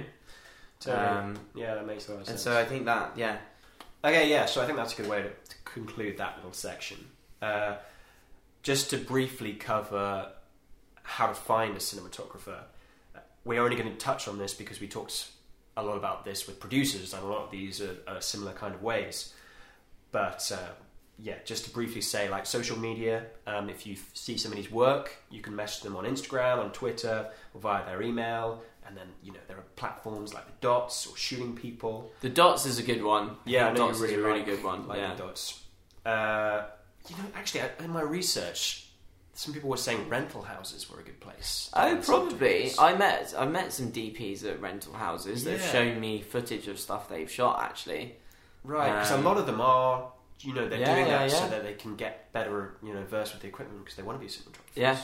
Totally. 0.80 1.04
Um, 1.08 1.40
yeah, 1.56 1.74
that 1.74 1.88
makes 1.88 2.08
a 2.08 2.14
lot 2.14 2.22
of 2.22 2.30
and 2.30 2.38
so 2.40 2.56
I 2.60 2.64
think 2.66 2.86
that, 2.86 3.14
yeah, 3.18 3.38
Okay, 4.04 4.30
yeah, 4.30 4.46
so 4.46 4.62
I 4.62 4.66
think 4.68 4.78
that's 4.78 4.94
a 4.94 4.98
good 5.02 5.10
way 5.10 5.24
to, 5.24 5.30
to 5.30 5.56
conclude 5.66 6.18
that 6.18 6.36
little 6.36 6.54
section. 6.54 7.08
Uh, 7.42 7.78
just 8.62 8.92
to 8.92 8.98
briefly 8.98 9.54
cover 9.54 10.30
how 11.08 11.28
to 11.28 11.34
find 11.34 11.74
a 11.76 11.80
cinematographer, 11.80 12.60
we're 13.46 13.62
only 13.62 13.78
going 13.78 13.90
to 13.90 13.98
touch 13.98 14.28
on 14.28 14.38
this 14.38 14.54
because 14.54 14.82
we 14.82 14.88
talked 14.88 15.30
a 15.78 15.82
lot 15.84 15.96
about 15.96 16.26
this 16.26 16.48
with 16.48 16.60
producers, 16.60 17.14
and 17.14 17.24
a 17.24 17.28
lot 17.28 17.44
of 17.46 17.52
these 17.52 17.82
are, 17.82 17.96
are 18.08 18.20
similar 18.22 18.52
kind 18.52 18.76
of 18.76 18.84
ways. 18.84 19.34
But 20.12 20.52
uh, 20.54 20.70
yeah, 21.18 21.36
just 21.46 21.66
to 21.66 21.72
briefly 21.72 22.02
say, 22.02 22.30
like 22.30 22.46
social 22.46 22.78
media, 22.78 23.26
um, 23.46 23.70
if 23.70 23.86
you 23.88 23.94
f- 23.94 24.10
see 24.14 24.38
somebody's 24.38 24.70
work, 24.70 25.16
you 25.30 25.42
can 25.42 25.56
message 25.56 25.84
them 25.84 25.96
on 25.96 26.04
Instagram, 26.04 26.58
on 26.60 26.72
Twitter, 26.72 27.28
or 27.54 27.62
via 27.62 27.86
their 27.86 28.02
email. 28.02 28.62
And 28.86 28.96
then, 28.98 29.08
you 29.24 29.32
know, 29.34 29.40
there 29.48 29.58
are 29.58 29.66
platforms 29.76 30.34
like 30.34 30.46
the 30.46 30.54
Dots 30.62 31.08
or 31.08 31.16
Shooting 31.18 31.56
People. 31.56 32.12
The 32.22 32.30
dots 32.30 32.66
is 32.66 32.80
a 32.80 32.84
good 32.84 33.04
one. 33.04 33.32
Yeah, 33.46 33.68
I 33.68 33.72
know 33.72 33.88
dots 33.88 34.00
you 34.00 34.06
is 34.06 34.12
a 34.12 34.16
really 34.16 34.24
really 34.28 34.38
like- 34.40 34.46
good 34.48 34.64
one. 34.64 34.88
Like 34.88 34.98
yeah. 35.00 35.14
the 35.14 35.24
Dots. 35.24 35.64
Uh, 36.06 36.64
you 37.10 37.16
know, 37.18 37.24
actually, 37.36 37.62
I- 37.62 37.84
in 37.84 37.92
my 37.92 38.02
research, 38.02 38.87
some 39.38 39.54
people 39.54 39.70
were 39.70 39.78
saying 39.78 40.10
rental 40.10 40.42
houses 40.42 40.90
were 40.90 41.00
a 41.00 41.04
good 41.04 41.20
place. 41.20 41.70
Oh, 41.74 42.02
probably. 42.04 42.72
I 42.80 42.96
met 42.96 43.34
I 43.38 43.46
met 43.46 43.72
some 43.72 43.92
DPs 43.92 44.44
at 44.44 44.60
rental 44.60 44.94
houses 44.94 45.44
They've 45.44 45.60
Yeah. 45.62 45.72
shown 45.72 46.00
me 46.00 46.22
footage 46.22 46.68
of 46.68 46.80
stuff 46.80 47.08
they've 47.08 47.30
shot. 47.32 47.62
Actually, 47.62 48.16
Right, 48.64 48.92
because 48.92 49.12
Um, 49.12 49.26
a 49.26 49.30
lot 49.30 49.38
of 49.38 49.46
them 49.46 49.62
are, 49.62 50.12
you 50.42 50.54
know, 50.54 50.68
they're 50.68 50.80
Yeah, 50.80 50.96
doing 50.96 51.08
yeah, 51.08 51.20
that 51.20 51.32
so 51.32 51.38
yeah. 51.44 51.48
that 51.50 51.64
they 51.64 51.76
can 51.76 51.96
get 51.96 52.34
better, 52.34 52.78
you 52.84 52.94
know, 52.94 53.04
versed 53.04 53.34
with 53.34 53.44
the 53.44 53.48
equipment 53.48 53.86
because 53.86 53.96
they 53.96 54.04
want 54.04 54.20
to 54.20 54.26
be 54.26 54.30
cinematographers. 54.32 54.76
Yeah. 54.76 54.98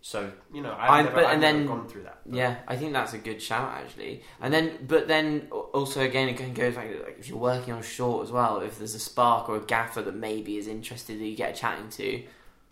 So 0.00 0.30
you 0.52 0.60
know, 0.62 0.72
I- 0.72 0.98
I've 0.98 1.04
never, 1.06 1.14
but- 1.16 1.24
I've 1.26 1.32
and 1.34 1.40
never 1.40 1.58
then- 1.58 1.66
gone 1.66 1.88
through 1.88 2.02
that. 2.04 2.18
but- 2.26 2.34
yeah, 2.36 2.56
I 2.68 2.76
think 2.76 2.92
that's 2.92 3.12
a 3.14 3.18
good 3.18 3.40
shout 3.40 3.72
actually. 3.80 4.22
And 4.40 4.52
then, 4.52 4.78
but 4.86 5.06
then 5.08 5.48
also 5.50 6.00
again, 6.02 6.28
it 6.28 6.36
can 6.36 6.52
go 6.52 6.70
back 6.72 6.88
to, 6.90 7.02
like 7.04 7.16
if 7.18 7.28
you're 7.28 7.38
working 7.38 7.72
on 7.74 7.80
a 7.80 7.82
short 7.84 8.24
as 8.26 8.32
well. 8.32 8.60
If 8.60 8.78
there's 8.78 8.94
a 8.94 8.98
spark 9.00 9.48
or 9.48 9.56
a 9.56 9.60
gaffer 9.60 10.02
that 10.02 10.14
maybe 10.16 10.56
is 10.58 10.66
interested 10.66 11.18
that 11.20 11.24
you 11.24 11.36
get 11.36 11.54
chatting 11.56 11.88
to, 11.90 12.22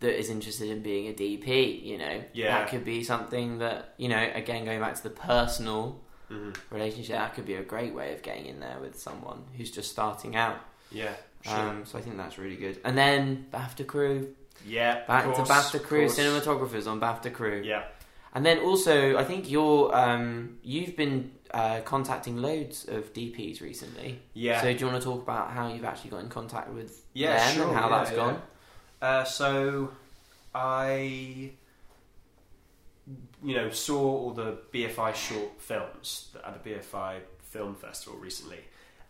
that 0.01 0.19
is 0.19 0.29
interested 0.31 0.69
in 0.71 0.83
being 0.83 1.09
a 1.09 1.13
DP, 1.13 1.83
you 1.83 1.97
know, 1.99 2.23
Yeah. 2.33 2.59
that 2.59 2.69
could 2.69 2.85
be 2.85 3.03
something 3.03 3.59
that 3.59 3.95
you 3.97 4.09
know. 4.09 4.31
Again, 4.35 4.65
going 4.65 4.81
back 4.81 4.95
to 4.97 5.03
the 5.03 5.11
personal 5.11 6.01
Mhm. 6.31 6.57
relationship, 6.71 7.17
that 7.17 7.35
could 7.35 7.47
be 7.47 7.55
a 7.55 7.63
great 7.63 7.95
way 7.95 8.13
of 8.15 8.23
getting 8.23 8.47
in 8.47 8.61
there 8.61 8.79
with 8.81 8.99
someone 8.99 9.45
who's 9.57 9.71
just 9.71 9.91
starting 9.91 10.37
out. 10.37 10.59
yeah, 10.93 11.15
sure. 11.43 11.55
Um, 11.59 11.85
so 11.85 11.99
I 11.99 12.01
think 12.03 12.17
that's 12.17 12.39
really 12.39 12.55
good. 12.57 12.79
And 12.85 12.97
then 12.97 13.47
BAFTA 13.53 13.87
crew, 13.87 14.35
yeah, 14.65 15.05
back 15.07 15.25
course, 15.25 15.37
to 15.39 15.53
BAFTA 15.53 15.83
crew, 15.83 16.07
cinematographers 16.07 16.87
on 16.87 17.01
BAFTA 17.01 17.33
crew. 17.33 17.61
Yeah, 17.65 17.85
And 18.35 18.45
then 18.47 18.59
also, 18.61 19.17
I 19.17 19.25
think 19.25 19.51
you're 19.51 19.95
um, 19.97 20.59
you've 20.63 20.95
been 20.97 21.33
uh, 21.53 21.81
contacting 21.85 22.37
loads 22.43 22.87
of 22.89 23.13
DPs 23.15 23.61
recently. 23.63 24.21
yeah, 24.35 24.61
So 24.61 24.73
do 24.73 24.79
you 24.79 24.87
want 24.91 25.01
to 25.03 25.09
talk 25.09 25.23
about 25.23 25.51
how 25.53 25.69
you've 25.73 25.85
actually 25.85 26.11
got 26.11 26.21
in 26.21 26.29
contact 26.29 26.69
with 26.71 27.03
yeah, 27.15 27.37
them 27.39 27.55
sure, 27.57 27.69
and 27.69 27.77
how 27.77 27.89
yeah, 27.89 27.99
that's 27.99 28.11
yeah. 28.11 28.17
gone? 28.17 28.43
Uh, 29.01 29.25
so 29.25 29.91
I, 30.55 31.51
you 33.43 33.55
know, 33.55 33.71
saw 33.71 34.01
all 34.01 34.31
the 34.33 34.59
BFI 34.73 35.15
short 35.15 35.61
films 35.61 36.35
at 36.45 36.63
the 36.63 36.71
BFI 36.71 37.21
Film 37.41 37.75
Festival 37.75 38.19
recently, 38.19 38.61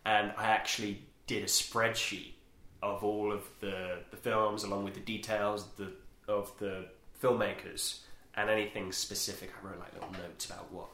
and 0.05 0.33
I 0.37 0.49
actually 0.49 1.03
did 1.25 1.43
a 1.43 1.47
spreadsheet 1.47 2.33
of 2.81 3.03
all 3.03 3.31
of 3.31 3.43
the, 3.59 3.99
the 4.11 4.17
films 4.17 4.63
along 4.63 4.83
with 4.83 4.93
the 4.93 4.99
details 4.99 5.65
the, 5.77 5.91
of 6.27 6.51
the 6.59 6.85
filmmakers 7.21 7.99
and 8.35 8.49
anything 8.49 8.91
specific. 8.91 9.51
I 9.61 9.67
wrote 9.67 9.79
like 9.79 9.93
little 9.93 10.11
notes 10.11 10.45
about 10.45 10.71
what 10.71 10.87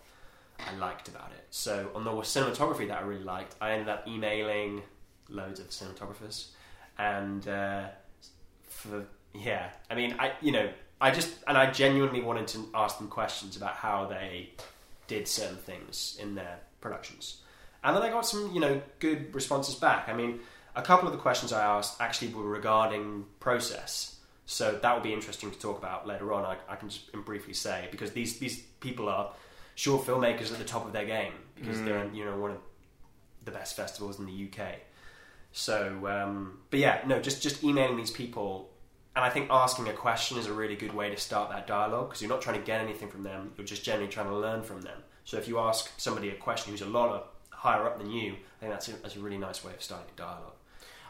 I 0.59 0.75
liked 0.77 1.07
about 1.07 1.31
it. 1.37 1.45
So 1.49 1.91
on 1.93 2.03
the 2.03 2.11
cinematography 2.11 2.87
that 2.87 2.99
I 2.99 3.01
really 3.01 3.23
liked, 3.23 3.55
I 3.59 3.71
ended 3.71 3.89
up 3.89 4.07
emailing 4.07 4.81
loads 5.29 5.59
of 5.59 5.69
cinematographers, 5.69 6.47
and 6.97 7.47
uh, 7.47 7.87
for 8.89 9.05
yeah, 9.33 9.69
I 9.89 9.95
mean, 9.95 10.15
I 10.19 10.33
you 10.41 10.51
know, 10.51 10.69
I 11.01 11.11
just 11.11 11.33
and 11.47 11.57
I 11.57 11.71
genuinely 11.71 12.21
wanted 12.21 12.47
to 12.49 12.67
ask 12.73 12.97
them 12.97 13.07
questions 13.07 13.55
about 13.57 13.75
how 13.75 14.05
they 14.05 14.49
did 15.07 15.27
certain 15.27 15.57
things 15.57 16.17
in 16.21 16.35
their 16.35 16.59
productions, 16.81 17.41
and 17.83 17.95
then 17.95 18.03
I 18.03 18.09
got 18.09 18.25
some 18.25 18.51
you 18.53 18.59
know 18.59 18.81
good 18.99 19.33
responses 19.33 19.75
back. 19.75 20.07
I 20.09 20.13
mean, 20.13 20.39
a 20.75 20.81
couple 20.81 21.07
of 21.07 21.13
the 21.13 21.19
questions 21.19 21.51
I 21.51 21.63
asked 21.63 21.99
actually 22.01 22.33
were 22.33 22.43
regarding 22.47 23.25
process, 23.39 24.17
so 24.45 24.77
that 24.81 24.93
will 24.93 25.01
be 25.03 25.13
interesting 25.13 25.51
to 25.51 25.59
talk 25.59 25.77
about 25.77 26.07
later 26.07 26.31
on. 26.33 26.45
I, 26.45 26.57
I 26.71 26.75
can 26.75 26.89
just 26.89 27.11
briefly 27.25 27.53
say 27.53 27.87
because 27.91 28.11
these 28.11 28.37
these 28.39 28.59
people 28.79 29.09
are 29.09 29.31
short 29.75 30.05
filmmakers 30.05 30.51
at 30.51 30.59
the 30.59 30.65
top 30.65 30.85
of 30.85 30.93
their 30.93 31.05
game 31.05 31.33
because 31.55 31.77
Mm. 31.79 31.85
they're 31.85 31.97
in, 32.03 32.13
you 32.15 32.25
know 32.25 32.37
one 32.37 32.51
of 32.51 32.57
the 33.45 33.51
best 33.51 33.75
festivals 33.75 34.19
in 34.19 34.25
the 34.25 34.31
UK. 34.47 34.75
So, 35.51 36.07
um, 36.07 36.59
but 36.71 36.79
yeah, 36.79 37.01
no, 37.05 37.19
just 37.21 37.41
just 37.43 37.63
emailing 37.63 37.97
these 37.97 38.09
people, 38.11 38.69
and 39.15 39.23
I 39.23 39.29
think 39.29 39.49
asking 39.51 39.87
a 39.87 39.93
question 39.93 40.37
is 40.37 40.47
a 40.47 40.53
really 40.53 40.75
good 40.75 40.93
way 40.93 41.09
to 41.09 41.17
start 41.17 41.49
that 41.51 41.67
dialogue 41.67 42.09
because 42.09 42.21
you're 42.21 42.29
not 42.31 42.41
trying 42.41 42.59
to 42.59 42.65
get 42.65 42.81
anything 42.81 43.09
from 43.09 43.23
them; 43.23 43.51
you're 43.57 43.65
just 43.65 43.83
generally 43.83 44.07
trying 44.07 44.27
to 44.27 44.35
learn 44.35 44.63
from 44.63 44.81
them. 44.81 44.99
So, 45.25 45.37
if 45.37 45.47
you 45.47 45.59
ask 45.59 45.91
somebody 45.97 46.29
a 46.29 46.35
question 46.35 46.71
who's 46.71 46.81
a 46.81 46.85
lot 46.85 47.09
of, 47.09 47.23
higher 47.51 47.85
up 47.85 47.97
than 47.97 48.11
you, 48.11 48.33
I 48.33 48.59
think 48.59 48.71
that's 48.73 48.87
a, 48.89 48.91
that's 49.01 49.15
a 49.15 49.19
really 49.19 49.37
nice 49.37 49.63
way 49.63 49.73
of 49.73 49.81
starting 49.81 50.07
a 50.13 50.17
dialogue. 50.17 50.53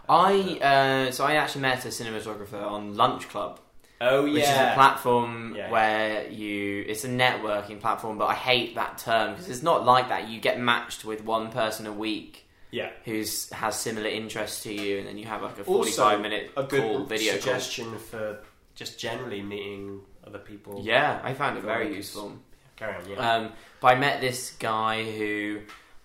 I 0.08 0.60
uh, 1.08 1.12
so 1.12 1.24
I 1.26 1.34
actually 1.36 1.62
met 1.62 1.86
a 1.86 1.90
cinematographer 1.90 2.62
on 2.62 2.96
Lunch 2.96 3.30
Club, 3.30 3.60
oh 4.02 4.26
yeah, 4.26 4.34
which 4.34 4.44
is 4.44 4.50
a 4.50 4.72
platform 4.74 5.56
Yeah. 5.56 5.72
where 5.72 6.28
you 6.30 6.84
it's 6.88 7.06
a 7.06 7.10
networking 7.10 7.80
platform, 7.80 8.18
but 8.18 8.26
I 8.26 8.36
hate 8.36 8.76
that 8.76 8.98
term 8.98 9.32
because 9.32 9.50
it's 9.50 9.64
not 9.64 9.86
like 9.86 10.10
that. 10.10 10.28
You 10.28 10.40
get 10.42 10.60
matched 10.60 11.06
with 11.06 11.24
one 11.24 11.52
person 11.52 11.88
a 11.88 11.94
week 11.94 12.43
yeah, 12.74 12.90
who's 13.06 13.50
has 13.52 13.80
similar 13.80 14.10
interests 14.10 14.64
to 14.64 14.74
you, 14.74 14.98
and 15.00 15.08
then 15.08 15.18
you 15.20 15.26
have 15.26 15.42
like 15.44 15.58
a 15.60 15.64
Also, 15.64 15.72
forty-five 15.74 16.20
minute 16.22 16.52
a 16.58 16.64
good 16.64 16.82
call 16.82 17.06
video 17.06 17.34
call. 17.34 17.42
suggestion 17.42 17.98
for 18.00 18.40
just 18.76 19.00
generally 19.00 19.42
meeting 19.44 20.02
other 20.26 20.40
people. 20.40 20.82
Yeah, 20.84 21.22
I 21.24 21.34
found 21.36 21.58
it 21.58 21.64
very 21.64 21.96
useful. 21.96 22.34
carry 22.76 22.96
on. 22.96 23.10
Yeah, 23.10 23.36
Um, 23.36 23.52
but 23.80 23.88
I 23.94 23.96
met 24.00 24.20
this 24.22 24.56
guy 24.60 25.04
who, 25.04 25.62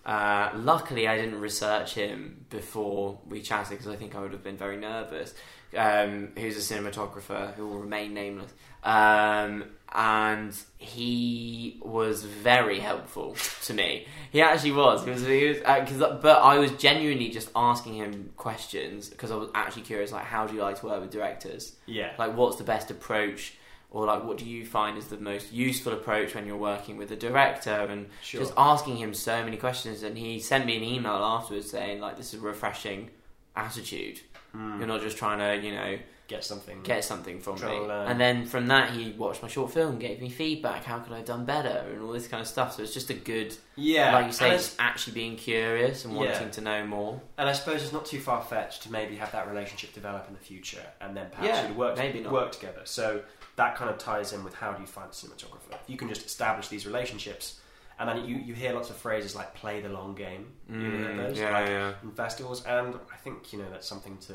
uh, 0.09 0.51
luckily, 0.57 1.07
I 1.07 1.17
didn't 1.17 1.41
research 1.41 1.95
him 1.95 2.47
before 2.51 3.19
we 3.29 3.43
chatted 3.43 3.79
because 3.79 3.93
I 3.93 3.97
think 3.97 4.15
I 4.17 4.21
would 4.21 4.33
have 4.33 4.43
been 4.43 4.57
very 4.57 4.77
nervous. 4.79 5.35
Um, 5.77 6.31
who's 6.39 6.57
a 6.57 6.75
cinematographer 6.75 7.53
who 7.55 7.69
will 7.69 7.81
remain 7.81 8.15
nameless, 8.15 8.51
um, 8.83 9.65
and 9.95 10.57
he 10.79 11.79
was 11.85 12.25
very 12.25 12.81
helpful 12.81 13.37
to 13.65 13.75
me. 13.75 14.07
He 14.33 14.41
actually 14.41 14.73
was. 14.73 15.05
He 15.05 15.11
was. 15.11 15.27
He 15.27 15.47
was 15.49 15.59
uh 15.67 15.85
'cause 15.85 15.99
but 16.23 16.39
I 16.43 16.57
was 16.59 16.71
genuinely 16.73 17.29
just 17.29 17.51
asking 17.55 17.95
him 17.97 18.31
questions 18.39 19.11
because 19.11 19.31
I 19.31 19.37
was 19.37 19.51
actually 19.55 19.83
curious. 19.83 20.11
Like, 20.11 20.25
how 20.25 20.47
do 20.47 20.55
you 20.55 20.63
like 20.63 20.81
to 20.81 20.87
work 20.87 21.03
with 21.03 21.11
directors? 21.11 21.77
yeah, 21.85 22.13
like 22.19 22.35
what's 22.35 22.57
the 22.57 22.65
best 22.65 22.91
approach 22.91 23.53
or 23.91 24.05
like 24.07 24.23
what 24.25 24.37
do 24.39 24.45
you 24.45 24.67
find 24.67 24.99
is 24.99 25.07
the 25.09 25.17
most 25.17 25.53
useful 25.53 25.93
approach 25.93 26.35
when 26.35 26.47
you're 26.47 26.57
working 26.57 26.97
with 26.97 27.11
a 27.11 27.17
director 27.17 27.71
and 27.71 28.07
sure. 28.23 28.41
just 28.41 28.53
asking 28.57 28.97
him 28.97 29.15
so 29.15 29.43
many 29.45 29.57
questions 29.57 30.03
and 30.03 30.19
he 30.19 30.39
sent 30.41 30.67
me 30.67 30.77
an 30.77 30.83
email 30.83 31.13
afterwards 31.15 31.71
saying 31.71 32.01
like 32.01 32.17
this 32.17 32.35
is 32.35 32.41
a 32.41 32.45
refreshing 32.45 33.11
attitude 33.57 34.21
Hmm. 34.53 34.79
you're 34.79 34.89
not 34.89 35.03
just 35.03 35.19
trying 35.19 35.39
to 35.41 35.67
you 35.67 35.75
know 35.75 35.99
get 36.27 36.43
something. 36.43 36.83
get 36.83 37.05
something 37.05 37.39
from 37.39 37.57
me 37.61 37.87
and 37.91 38.19
then 38.19 38.47
from 38.47 38.67
that 38.69 38.91
he 38.93 39.13
watched 39.13 39.43
my 39.43 39.49
short 39.49 39.71
film 39.73 39.99
gave 39.99 40.23
me 40.23 40.31
feedback 40.31 40.85
how 40.85 40.99
could 41.01 41.13
i 41.13 41.19
have 41.19 41.27
done 41.27 41.45
better 41.45 41.85
and 41.93 42.01
all 42.03 42.13
this 42.13 42.27
kind 42.29 42.41
of 42.41 42.47
stuff 42.47 42.75
so 42.75 42.83
it's 42.83 42.95
just 42.95 43.11
a 43.11 43.15
good 43.15 43.55
yeah, 43.77 44.13
like 44.15 44.27
you 44.27 44.33
say 44.33 44.51
just 44.53 44.75
actually 44.79 45.13
being 45.13 45.37
curious 45.37 46.07
and 46.07 46.15
Yeah. 46.15 46.21
wanting 46.33 46.51
to 46.53 46.61
know 46.63 46.87
more 46.87 47.21
And 47.37 47.47
I 47.49 47.53
suppose 47.53 47.83
it's 47.83 47.93
not 47.93 48.07
too 48.07 48.21
far 48.21 48.43
fetched 48.43 48.85
to 48.85 48.91
maybe 48.93 49.17
have 49.17 49.33
that 49.33 49.49
relationship 49.49 49.93
develop 49.93 50.27
in 50.29 50.35
the 50.35 50.41
future, 50.41 50.85
and 51.01 51.17
then 51.17 51.29
perhaps 51.31 51.47
Yeah, 51.49 51.69
you'd 51.69 51.77
work 51.77 51.97
maybe 51.97 52.21
not. 52.21 52.33
work 52.33 52.51
together. 52.53 52.81
So 52.85 53.21
that 53.59 53.75
kind 53.77 53.91
of 53.91 53.99
ties 53.99 54.33
in 54.33 54.43
with 54.45 54.55
how 54.55 54.73
do 54.73 54.81
you 54.81 54.87
find 54.87 55.09
a 55.11 55.13
cinematographer? 55.13 55.73
If 55.73 55.89
you 55.89 55.97
can 55.97 56.09
just 56.09 56.25
establish 56.25 56.69
these 56.69 56.87
relationships, 56.87 57.61
and 57.99 58.09
then 58.09 58.25
you, 58.25 58.37
you 58.37 58.55
hear 58.55 58.73
lots 58.73 58.89
of 58.91 58.97
phrases 58.97 59.35
like 59.35 59.55
"play 59.55 59.81
the 59.81 59.89
long 59.89 60.15
game" 60.15 60.53
you 60.69 60.77
hear 60.93 61.13
those 61.17 61.37
Mm, 61.37 61.41
yeah 61.41 61.51
like, 61.51 61.67
yeah 61.67 61.93
in 62.05 62.11
festivals, 62.13 62.65
and 62.65 62.95
I 63.13 63.17
think 63.17 63.53
you 63.53 63.59
know 63.59 63.69
that's 63.71 63.87
something 63.87 64.17
to 64.29 64.35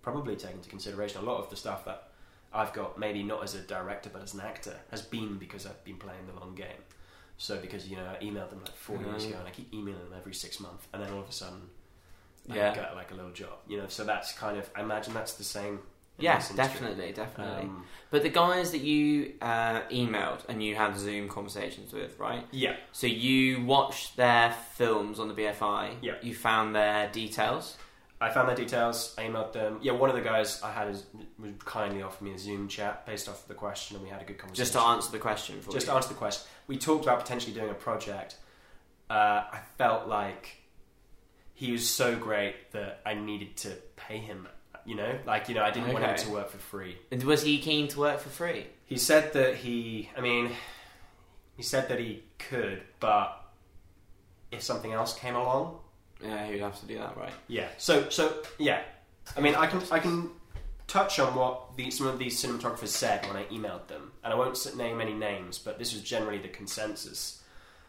probably 0.00 0.34
take 0.36 0.52
into 0.54 0.68
consideration. 0.70 1.20
A 1.20 1.24
lot 1.24 1.38
of 1.38 1.50
the 1.50 1.56
stuff 1.56 1.84
that 1.84 2.08
I've 2.52 2.72
got, 2.72 2.98
maybe 2.98 3.22
not 3.22 3.42
as 3.44 3.54
a 3.54 3.60
director 3.60 4.10
but 4.12 4.22
as 4.22 4.32
an 4.34 4.40
actor, 4.40 4.76
has 4.90 5.02
been 5.02 5.36
because 5.38 5.66
I've 5.66 5.84
been 5.84 5.98
playing 5.98 6.26
the 6.32 6.40
long 6.40 6.54
game. 6.54 6.82
So 7.36 7.58
because 7.60 7.86
you 7.88 7.96
know 7.96 8.06
I 8.06 8.24
emailed 8.24 8.50
them 8.50 8.60
like 8.64 8.74
four 8.76 9.02
years 9.02 9.24
Mhm. 9.24 9.28
ago, 9.28 9.38
and 9.40 9.48
I 9.48 9.50
keep 9.50 9.72
emailing 9.74 10.04
them 10.08 10.14
every 10.18 10.34
six 10.34 10.58
months, 10.60 10.86
and 10.94 11.02
then 11.02 11.12
all 11.12 11.20
of 11.20 11.28
a 11.28 11.32
sudden 11.32 11.68
I 12.50 12.54
Yeah. 12.56 12.74
got 12.74 12.96
like 12.96 13.10
a 13.10 13.14
little 13.14 13.32
job, 13.32 13.58
you 13.68 13.76
know. 13.76 13.88
So 13.88 14.04
that's 14.04 14.32
kind 14.32 14.56
of 14.56 14.70
I 14.74 14.80
imagine 14.80 15.12
that's 15.12 15.34
the 15.34 15.44
same. 15.44 15.80
Yeah 16.22 16.36
this 16.38 16.50
industry. 16.50 16.80
definitely 16.80 17.12
definitely 17.12 17.62
Um, 17.64 17.84
But 18.10 18.22
the 18.22 18.28
guys 18.30 18.70
that 18.72 18.80
you 18.82 19.34
uh, 19.40 19.80
emailed 19.90 20.40
and 20.48 20.62
you 20.62 20.74
had 20.74 20.96
Zoom 20.98 21.28
conversations 21.28 21.92
with, 21.92 22.18
right? 22.18 22.46
yeah, 22.50 22.76
So 22.92 23.06
you 23.06 23.64
watched 23.64 24.16
their 24.16 24.54
films 24.76 25.18
on 25.18 25.28
the 25.28 25.34
BFI. 25.34 25.96
Yeah. 26.02 26.14
You 26.22 26.34
found 26.34 26.74
their 26.76 27.08
details. 27.10 27.76
I 28.20 28.30
found 28.30 28.48
their 28.48 28.54
details. 28.64 29.14
I 29.18 29.22
emailed 29.22 29.52
them. 29.52 29.78
Yeah, 29.82 29.92
one 29.92 30.08
of 30.10 30.14
the 30.14 30.22
guys 30.22 30.62
I 30.62 30.70
had 30.72 30.88
is, 30.90 31.04
would 31.40 31.64
kindly 31.64 32.02
offered 32.02 32.22
me 32.22 32.32
a 32.34 32.38
Zoom 32.38 32.68
chat 32.68 33.04
based 33.06 33.28
off 33.28 33.42
of 33.42 33.48
the 33.48 33.54
question, 33.54 33.96
and 33.96 34.04
we 34.04 34.10
had 34.10 34.20
a 34.22 34.24
good 34.24 34.38
conversation. 34.38 34.62
Just 34.64 34.72
to 34.74 34.80
answer 34.80 35.10
the 35.10 35.18
question 35.18 35.60
for 35.60 35.72
Just 35.72 35.86
you. 35.86 35.90
to 35.92 35.96
answer 35.96 36.08
the 36.10 36.14
question, 36.14 36.46
we 36.68 36.76
talked 36.76 37.04
about 37.04 37.18
potentially 37.20 37.52
doing 37.54 37.70
a 37.70 37.74
project. 37.74 38.36
Uh, 39.10 39.42
I 39.52 39.60
felt 39.78 40.06
like 40.06 40.58
he 41.54 41.72
was 41.72 41.88
so 41.88 42.14
great 42.16 42.70
that 42.72 43.00
I 43.04 43.14
needed 43.14 43.56
to 43.58 43.70
pay 43.96 44.18
him. 44.18 44.46
You 44.84 44.96
know, 44.96 45.18
like 45.26 45.48
you 45.48 45.54
know, 45.54 45.62
I 45.62 45.70
didn't 45.70 45.92
want 45.92 46.04
him 46.04 46.10
Okay. 46.10 46.22
to 46.24 46.30
work 46.30 46.50
for 46.50 46.58
free. 46.58 46.98
And 47.10 47.22
was 47.22 47.42
he 47.42 47.58
keen 47.58 47.86
to 47.88 48.00
work 48.00 48.18
for 48.20 48.28
free? 48.30 48.66
He 48.84 48.96
said 48.98 49.32
that 49.34 49.56
he. 49.56 50.10
I 50.16 50.20
mean, 50.20 50.50
he 51.56 51.62
said 51.62 51.88
that 51.88 51.98
he 52.00 52.24
could, 52.38 52.82
but 52.98 53.38
if 54.50 54.62
something 54.62 54.92
else 54.92 55.14
came 55.18 55.34
along, 55.36 55.78
Yeah, 56.22 56.46
he'd 56.46 56.60
have 56.60 56.78
to 56.80 56.86
do 56.86 56.98
that, 56.98 57.16
right? 57.16 57.32
yeah. 57.48 57.68
So 57.78 58.08
so 58.10 58.42
yeah. 58.58 58.82
I 59.36 59.40
mean, 59.40 59.54
I 59.54 59.66
can 59.66 59.80
I 59.92 59.98
can 60.00 60.30
touch 60.88 61.18
on 61.20 61.34
what 61.36 61.76
the, 61.76 61.90
some 61.90 62.06
of 62.08 62.18
these 62.18 62.42
cinematographers 62.42 62.88
said 62.88 63.24
when 63.26 63.36
I 63.36 63.44
emailed 63.44 63.86
them, 63.86 64.10
and 64.24 64.32
I 64.32 64.36
won't 64.36 64.56
s- 64.56 64.74
name 64.74 65.00
any 65.00 65.14
names, 65.14 65.58
but 65.58 65.78
this 65.78 65.92
was 65.94 66.02
generally 66.02 66.38
the 66.38 66.48
consensus. 66.48 67.40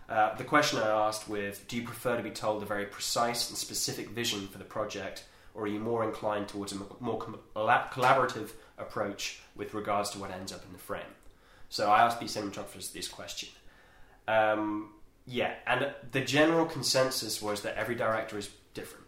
Uh, 0.07 0.35
the 0.35 0.43
question 0.43 0.79
I 0.79 0.87
asked 1.07 1.27
with, 1.27 1.67
do 1.67 1.75
you 1.75 1.83
prefer 1.83 2.15
to 2.17 2.23
be 2.23 2.29
told 2.29 2.61
a 2.61 2.65
very 2.65 2.85
precise 2.85 3.49
and 3.49 3.57
specific 3.57 4.09
vision 4.11 4.47
for 4.47 4.57
the 4.57 4.63
project, 4.63 5.23
or 5.53 5.63
are 5.63 5.67
you 5.67 5.79
more 5.79 6.03
inclined 6.03 6.47
towards 6.47 6.71
a 6.73 6.77
more 6.99 7.19
collaborative 7.55 8.51
approach 8.77 9.39
with 9.55 9.73
regards 9.73 10.09
to 10.11 10.19
what 10.19 10.31
ends 10.31 10.51
up 10.51 10.63
in 10.65 10.73
the 10.73 10.79
frame? 10.79 11.01
So 11.69 11.89
I 11.89 12.01
asked 12.03 12.19
these 12.19 12.35
cinematographers 12.35 12.91
this 12.93 13.07
question. 13.07 13.49
Um, 14.27 14.91
yeah, 15.25 15.53
and 15.67 15.93
the 16.11 16.21
general 16.21 16.65
consensus 16.65 17.41
was 17.41 17.61
that 17.61 17.75
every 17.77 17.95
director 17.95 18.37
is 18.37 18.49
different. 18.73 19.05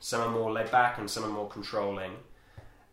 Some 0.00 0.20
are 0.22 0.30
more 0.30 0.52
laid 0.52 0.70
back 0.70 0.98
and 0.98 1.10
some 1.10 1.24
are 1.24 1.28
more 1.28 1.48
controlling, 1.48 2.12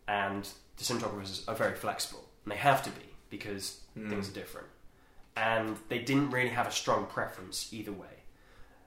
and 0.08 0.48
the 0.76 0.84
cinematographers 0.84 1.48
are 1.48 1.54
very 1.54 1.74
flexible, 1.74 2.24
and 2.44 2.52
they 2.52 2.56
have 2.56 2.82
to 2.82 2.90
be 2.90 3.06
because 3.30 3.80
Mm. 3.96 4.10
things 4.10 4.28
are 4.28 4.32
different. 4.32 4.68
And 5.36 5.78
they 5.88 5.98
didn't 5.98 6.30
really 6.30 6.50
have 6.50 6.66
a 6.66 6.70
strong 6.72 7.06
preference 7.06 7.72
either 7.72 7.92
way. 7.92 8.22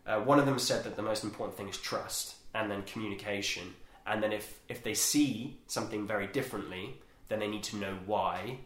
Uh, 0.06 0.20
one 0.22 0.40
of 0.40 0.46
them 0.46 0.60
said 0.60 0.84
that 0.84 0.96
the 0.96 1.02
most 1.02 1.24
important 1.24 1.58
thing 1.58 1.68
is 1.70 1.78
trust, 1.78 2.36
and 2.54 2.70
then 2.72 2.84
communication, 2.84 3.76
and 4.10 4.22
then 4.24 4.34
if 4.34 4.60
if 4.68 4.84
they 4.84 4.94
see 4.94 5.58
something 5.68 6.06
very 6.08 6.28
differently, 6.28 6.96
then 7.30 7.40
they 7.40 7.48
need 7.48 7.64
to 7.64 7.78
know 7.78 7.98
why 8.06 8.58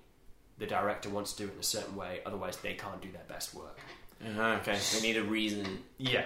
the 0.57 0.65
director 0.65 1.09
wants 1.09 1.33
to 1.33 1.43
do 1.43 1.49
it 1.49 1.53
in 1.53 1.59
a 1.59 1.63
certain 1.63 1.95
way. 1.95 2.21
Otherwise, 2.25 2.57
they 2.57 2.73
can't 2.73 3.01
do 3.01 3.11
their 3.11 3.25
best 3.27 3.53
work. 3.53 3.79
Uh-huh, 4.25 4.57
okay, 4.61 4.79
they 4.93 5.01
need 5.01 5.17
a 5.17 5.23
reason. 5.23 5.79
Yeah, 5.97 6.25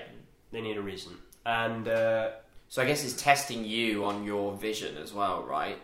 they 0.51 0.61
need 0.61 0.77
a 0.77 0.81
reason. 0.81 1.13
And 1.45 1.87
uh, 1.87 2.31
So 2.69 2.81
I 2.81 2.85
guess 2.85 3.03
it's 3.03 3.19
testing 3.21 3.63
you 3.65 4.05
on 4.05 4.23
your 4.23 4.53
vision 4.55 4.97
as 4.97 5.13
well, 5.13 5.43
right? 5.43 5.79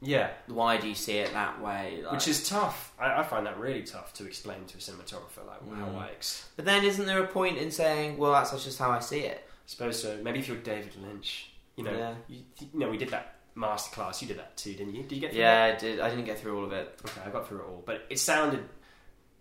yeah, 0.00 0.30
Why 0.46 0.76
do 0.76 0.86
you 0.88 0.94
see 0.94 1.18
it 1.18 1.32
that 1.32 1.60
way? 1.60 2.00
Like- 2.04 2.12
which 2.12 2.28
is 2.28 2.48
tough. 2.48 2.92
I, 3.00 3.20
I 3.20 3.22
find 3.24 3.44
that 3.46 3.58
really 3.58 3.82
tough 3.82 4.14
to 4.14 4.26
explain 4.26 4.64
to 4.66 4.76
a 4.76 4.80
cinematographer, 4.80 5.44
like 5.46 5.60
how 5.76 5.86
Mm. 5.86 5.98
I 5.98 6.10
ex- 6.10 6.48
But 6.54 6.64
then, 6.66 6.84
isn't 6.84 7.04
there 7.06 7.22
a 7.22 7.26
point 7.26 7.58
in 7.58 7.70
saying, 7.72 8.16
"Well, 8.16 8.30
that's 8.32 8.52
just 8.64 8.78
how 8.78 8.90
I 8.92 9.00
see 9.00 9.20
it"? 9.20 9.38
I 9.48 9.66
suppose 9.66 10.00
so. 10.00 10.16
Maybe 10.22 10.38
if 10.38 10.46
you're 10.46 10.56
David 10.58 10.94
Lynch, 11.02 11.50
you 11.78 11.84
know, 11.84 11.92
Yeah. 11.96 12.14
you, 12.28 12.42
you 12.72 12.78
know, 12.80 12.90
we 12.90 12.98
did 12.98 13.08
that 13.10 13.36
masterclass. 13.56 14.20
You 14.20 14.28
did 14.28 14.38
that 14.38 14.56
too, 14.56 14.74
didn't 14.74 14.94
you? 14.94 15.02
Did 15.04 15.12
you 15.16 15.20
get 15.20 15.30
through 15.32 15.40
Yeah, 15.40 15.64
I 15.64 15.78
did. 15.78 16.00
I 16.00 16.10
didn't 16.10 16.24
get 16.26 16.38
through 16.38 16.58
all 16.58 16.64
of 16.64 16.72
it. 16.72 17.00
Okay, 17.04 17.20
I 17.24 17.30
got 17.30 17.46
through 17.48 17.60
it 17.60 17.64
all, 17.68 17.82
but 17.86 18.04
it 18.10 18.18
sounded 18.18 18.64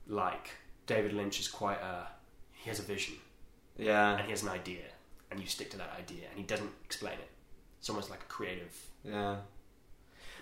like 0.07 0.51
David 0.85 1.13
Lynch 1.13 1.39
is 1.39 1.47
quite 1.47 1.81
a. 1.81 2.07
He 2.53 2.69
has 2.69 2.79
a 2.79 2.83
vision 2.83 3.15
Yeah, 3.77 4.13
and 4.15 4.21
he 4.25 4.31
has 4.31 4.43
an 4.43 4.49
idea, 4.49 4.83
and 5.31 5.39
you 5.39 5.47
stick 5.47 5.69
to 5.71 5.77
that 5.77 5.91
idea, 5.97 6.25
and 6.29 6.37
he 6.37 6.43
doesn't 6.43 6.71
explain 6.85 7.13
it. 7.15 7.29
It's 7.79 7.89
almost 7.89 8.09
like 8.09 8.21
a 8.21 8.25
creative. 8.25 8.73
yeah. 9.03 9.37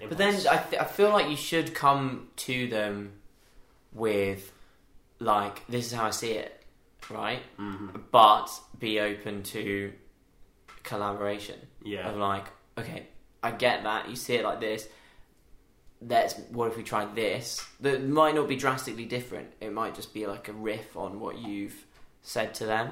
Impulse. 0.01 0.09
But 0.09 0.17
then 0.17 0.33
I, 0.49 0.57
th- 0.57 0.81
I 0.81 0.85
feel 0.85 1.09
like 1.09 1.29
you 1.29 1.37
should 1.37 1.73
come 1.73 2.27
to 2.37 2.67
them 2.67 3.13
with, 3.93 4.51
like, 5.19 5.65
this 5.67 5.85
is 5.87 5.93
how 5.93 6.05
I 6.05 6.09
see 6.09 6.31
it, 6.33 6.63
right? 7.09 7.41
Mhm. 7.57 8.03
But 8.11 8.49
be 8.77 8.99
open 8.99 9.43
to 9.43 9.93
collaboration. 10.85 11.59
yeah, 11.83 12.09
Of 12.09 12.17
like, 12.17 12.45
okay, 12.77 13.07
I 13.43 13.51
get 13.51 13.83
that 13.83 14.09
you 14.09 14.15
see 14.15 14.35
it 14.35 14.43
like 14.43 14.59
this. 14.61 14.87
Let's. 16.01 16.35
What 16.51 16.69
if 16.71 16.77
we 16.77 16.83
tried 16.83 17.15
this? 17.15 17.65
That 17.79 18.03
might 18.07 18.35
not 18.35 18.47
be 18.47 18.55
drastically 18.55 19.05
different. 19.05 19.53
It 19.61 19.71
might 19.71 19.95
just 19.95 20.13
be 20.13 20.27
like 20.27 20.47
a 20.49 20.53
riff 20.53 20.95
on 20.97 21.19
what 21.19 21.37
you've 21.37 21.85
said 22.21 22.53
to 22.55 22.65
them. 22.65 22.91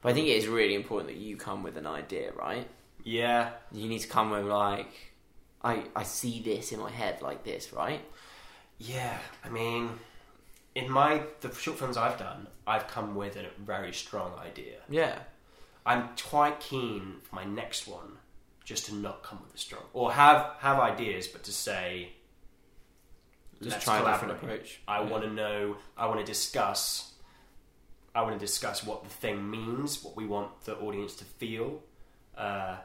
But 0.00 0.10
I 0.10 0.12
think 0.14 0.28
it 0.28 0.36
is 0.36 0.46
really 0.46 0.74
important 0.74 1.08
that 1.08 1.18
you 1.18 1.36
come 1.36 1.62
with 1.62 1.76
an 1.76 1.86
idea, 1.86 2.32
right? 2.32 2.66
yeah, 3.04 3.50
You 3.72 3.88
need 3.88 4.00
to 4.00 4.08
come 4.08 4.30
with 4.30 4.44
like, 4.46 4.92
I 5.62 5.84
I 5.94 6.02
see 6.04 6.40
this 6.42 6.72
in 6.72 6.80
my 6.80 6.90
head 6.90 7.20
like 7.22 7.44
this, 7.44 7.72
right? 7.72 8.00
Yeah, 8.78 9.18
I 9.44 9.48
mean, 9.48 9.98
in 10.74 10.90
my 10.90 11.22
the 11.40 11.52
short 11.52 11.78
films 11.78 11.96
I've 11.96 12.18
done, 12.18 12.48
I've 12.66 12.86
come 12.86 13.14
with 13.14 13.36
a 13.36 13.46
very 13.58 13.92
strong 13.92 14.32
idea. 14.38 14.78
Yeah. 14.88 15.18
I'm 15.88 16.10
quite 16.30 16.60
keen 16.60 17.16
for 17.22 17.34
my 17.36 17.44
next 17.44 17.86
one 17.88 18.18
just 18.64 18.86
to 18.86 18.94
not 18.94 19.22
come 19.22 19.38
with 19.42 19.54
a 19.54 19.58
strong 19.58 19.82
or 19.94 20.12
have 20.12 20.40
have 20.60 20.78
ideas, 20.78 21.26
but 21.26 21.42
to 21.44 21.52
say, 21.52 22.10
Just 23.60 23.70
let's 23.72 23.84
try 23.84 23.98
a 24.00 24.04
different 24.12 24.34
approach. 24.34 24.80
I 24.86 25.00
Yeah. 25.00 25.08
want 25.10 25.22
to 25.24 25.30
know. 25.30 25.76
I 25.96 26.06
want 26.06 26.20
to 26.20 26.26
discuss. 26.26 27.12
I 28.14 28.22
want 28.22 28.34
to 28.38 28.44
discuss 28.50 28.84
what 28.84 29.04
the 29.04 29.10
thing 29.10 29.50
means, 29.50 30.02
what 30.04 30.14
we 30.16 30.26
want 30.26 30.64
the 30.64 30.76
audience 30.76 31.14
to 31.16 31.24
feel, 31.24 31.82
uh, 32.36 32.76